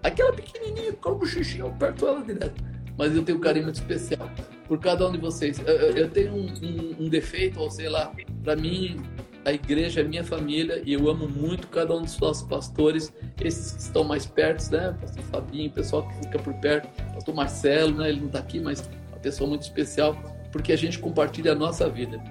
Aquela 0.01 0.33
pequenininha, 0.33 0.93
como 0.93 1.23
xixi, 1.27 1.59
eu 1.59 1.69
perto 1.73 2.07
ela 2.07 2.23
direto. 2.23 2.63
Mas 2.97 3.15
eu 3.15 3.21
tenho 3.21 3.38
um 3.38 3.41
carinho 3.41 3.65
muito 3.65 3.75
especial 3.75 4.31
por 4.67 4.79
cada 4.79 5.07
um 5.07 5.11
de 5.11 5.19
vocês. 5.19 5.59
Eu, 5.59 5.75
eu 5.75 6.09
tenho 6.09 6.33
um, 6.33 6.47
um, 6.47 7.05
um, 7.05 7.09
defeito, 7.09 7.59
ou 7.59 7.69
sei 7.69 7.88
lá, 7.88 8.11
para 8.43 8.55
mim 8.55 8.99
a 9.45 9.53
igreja 9.53 10.01
é 10.01 10.03
minha 10.03 10.23
família 10.23 10.81
e 10.83 10.93
eu 10.93 11.07
amo 11.07 11.29
muito 11.29 11.67
cada 11.67 11.95
um 11.95 12.01
dos 12.01 12.17
nossos 12.19 12.47
pastores, 12.47 13.13
esses 13.39 13.73
que 13.73 13.81
estão 13.81 14.03
mais 14.03 14.25
perto, 14.25 14.71
né? 14.71 14.97
Pastor 14.99 15.23
Fabinho, 15.25 15.69
o 15.69 15.73
pessoal 15.73 16.07
que 16.07 16.15
fica 16.15 16.39
por 16.39 16.55
perto, 16.55 16.89
Pastor 17.13 17.35
Marcelo, 17.35 17.95
né? 17.95 18.09
Ele 18.09 18.21
não 18.21 18.27
está 18.27 18.39
aqui, 18.39 18.59
mas 18.59 18.89
uma 19.11 19.19
pessoa 19.19 19.47
muito 19.47 19.61
especial, 19.61 20.17
porque 20.52 20.72
a 20.72 20.78
gente 20.78 21.00
compartilha 21.00 21.52
a 21.52 21.56
nossa 21.56 21.89
vida. 21.89 22.22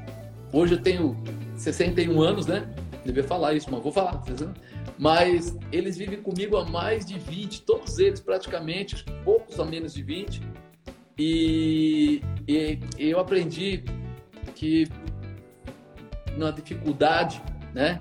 Hoje 0.52 0.74
eu 0.74 0.82
tenho 0.82 1.16
61 1.56 2.20
anos, 2.20 2.46
né? 2.46 2.68
Devia 3.04 3.24
falar 3.24 3.54
isso, 3.54 3.68
mas 3.70 3.82
vou 3.82 3.92
falar. 3.92 4.22
Mas 4.98 5.56
eles 5.70 5.96
vivem 5.96 6.20
comigo 6.20 6.56
há 6.56 6.64
mais 6.64 7.04
de 7.04 7.18
20, 7.18 7.62
todos 7.62 7.98
eles 7.98 8.20
praticamente, 8.20 9.04
poucos 9.24 9.60
a 9.60 9.64
menos 9.64 9.94
de 9.94 10.02
20 10.02 10.42
e, 11.18 12.20
e, 12.46 12.78
eu 12.98 13.18
aprendi 13.18 13.82
que 14.54 14.86
na 16.36 16.50
dificuldade, 16.50 17.42
né? 17.74 18.00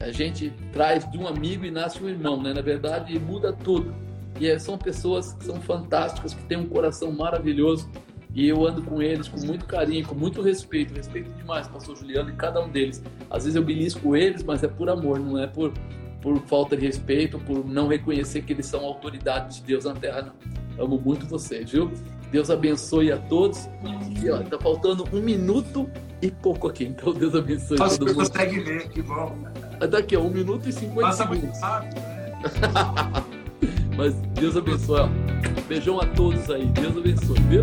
A 0.00 0.10
gente 0.10 0.52
traz 0.72 1.10
de 1.10 1.18
um 1.18 1.26
amigo 1.26 1.64
e 1.64 1.70
nasce 1.70 2.02
um 2.02 2.08
irmão, 2.08 2.42
né? 2.42 2.54
Na 2.54 2.62
verdade, 2.62 3.18
muda 3.18 3.52
tudo. 3.52 3.94
E 4.40 4.48
é, 4.48 4.58
são 4.58 4.78
pessoas 4.78 5.34
que 5.34 5.44
são 5.44 5.60
fantásticas, 5.60 6.34
que 6.34 6.42
têm 6.44 6.58
um 6.58 6.66
coração 6.66 7.12
maravilhoso. 7.12 7.90
E 8.34 8.48
eu 8.48 8.66
ando 8.66 8.82
com 8.82 9.00
eles 9.00 9.28
com 9.28 9.38
muito 9.46 9.64
carinho, 9.64 10.04
com 10.06 10.14
muito 10.14 10.42
respeito. 10.42 10.92
Respeito 10.94 11.30
demais, 11.32 11.68
pastor 11.68 11.96
Juliano, 11.96 12.30
e 12.30 12.32
cada 12.34 12.60
um 12.60 12.68
deles. 12.68 13.02
Às 13.30 13.44
vezes 13.44 13.54
eu 13.54 13.62
belisco 13.62 14.16
eles, 14.16 14.42
mas 14.42 14.62
é 14.64 14.68
por 14.68 14.90
amor, 14.90 15.20
não 15.20 15.38
é 15.38 15.46
por, 15.46 15.72
por 16.20 16.40
falta 16.46 16.76
de 16.76 16.84
respeito, 16.84 17.38
por 17.38 17.64
não 17.64 17.86
reconhecer 17.86 18.42
que 18.42 18.52
eles 18.52 18.66
são 18.66 18.84
autoridades 18.84 19.58
de 19.58 19.62
Deus 19.64 19.84
na 19.84 19.94
terra, 19.94 20.22
não. 20.22 20.84
Amo 20.84 21.00
muito 21.00 21.24
vocês, 21.26 21.70
viu? 21.70 21.88
Deus 22.32 22.50
abençoe 22.50 23.12
a 23.12 23.16
todos. 23.16 23.68
E 24.20 24.28
ó, 24.28 24.42
tá 24.42 24.58
faltando 24.58 25.06
um 25.12 25.20
minuto 25.20 25.88
e 26.20 26.28
pouco 26.32 26.66
aqui. 26.66 26.84
Então 26.86 27.12
Deus 27.12 27.32
abençoe 27.32 27.78
Só 27.78 27.88
todo 27.90 28.06
mundo. 28.08 28.16
consegue 28.16 28.58
ver, 28.58 28.88
que 28.88 29.00
bom. 29.00 29.38
Daqui, 29.88 30.16
ó, 30.16 30.20
um 30.22 30.30
minuto 30.30 30.68
e 30.68 30.72
cinquenta 30.72 31.12
segundos. 31.12 31.60
Rápido, 31.60 32.00
né? 32.00 32.32
Mas 33.96 34.14
Deus 34.34 34.56
abençoe. 34.56 35.02
Ó. 35.02 35.08
Beijão 35.68 36.00
a 36.00 36.06
todos 36.06 36.50
aí. 36.50 36.66
Deus 36.66 36.96
abençoe, 36.96 37.38
viu? 37.42 37.62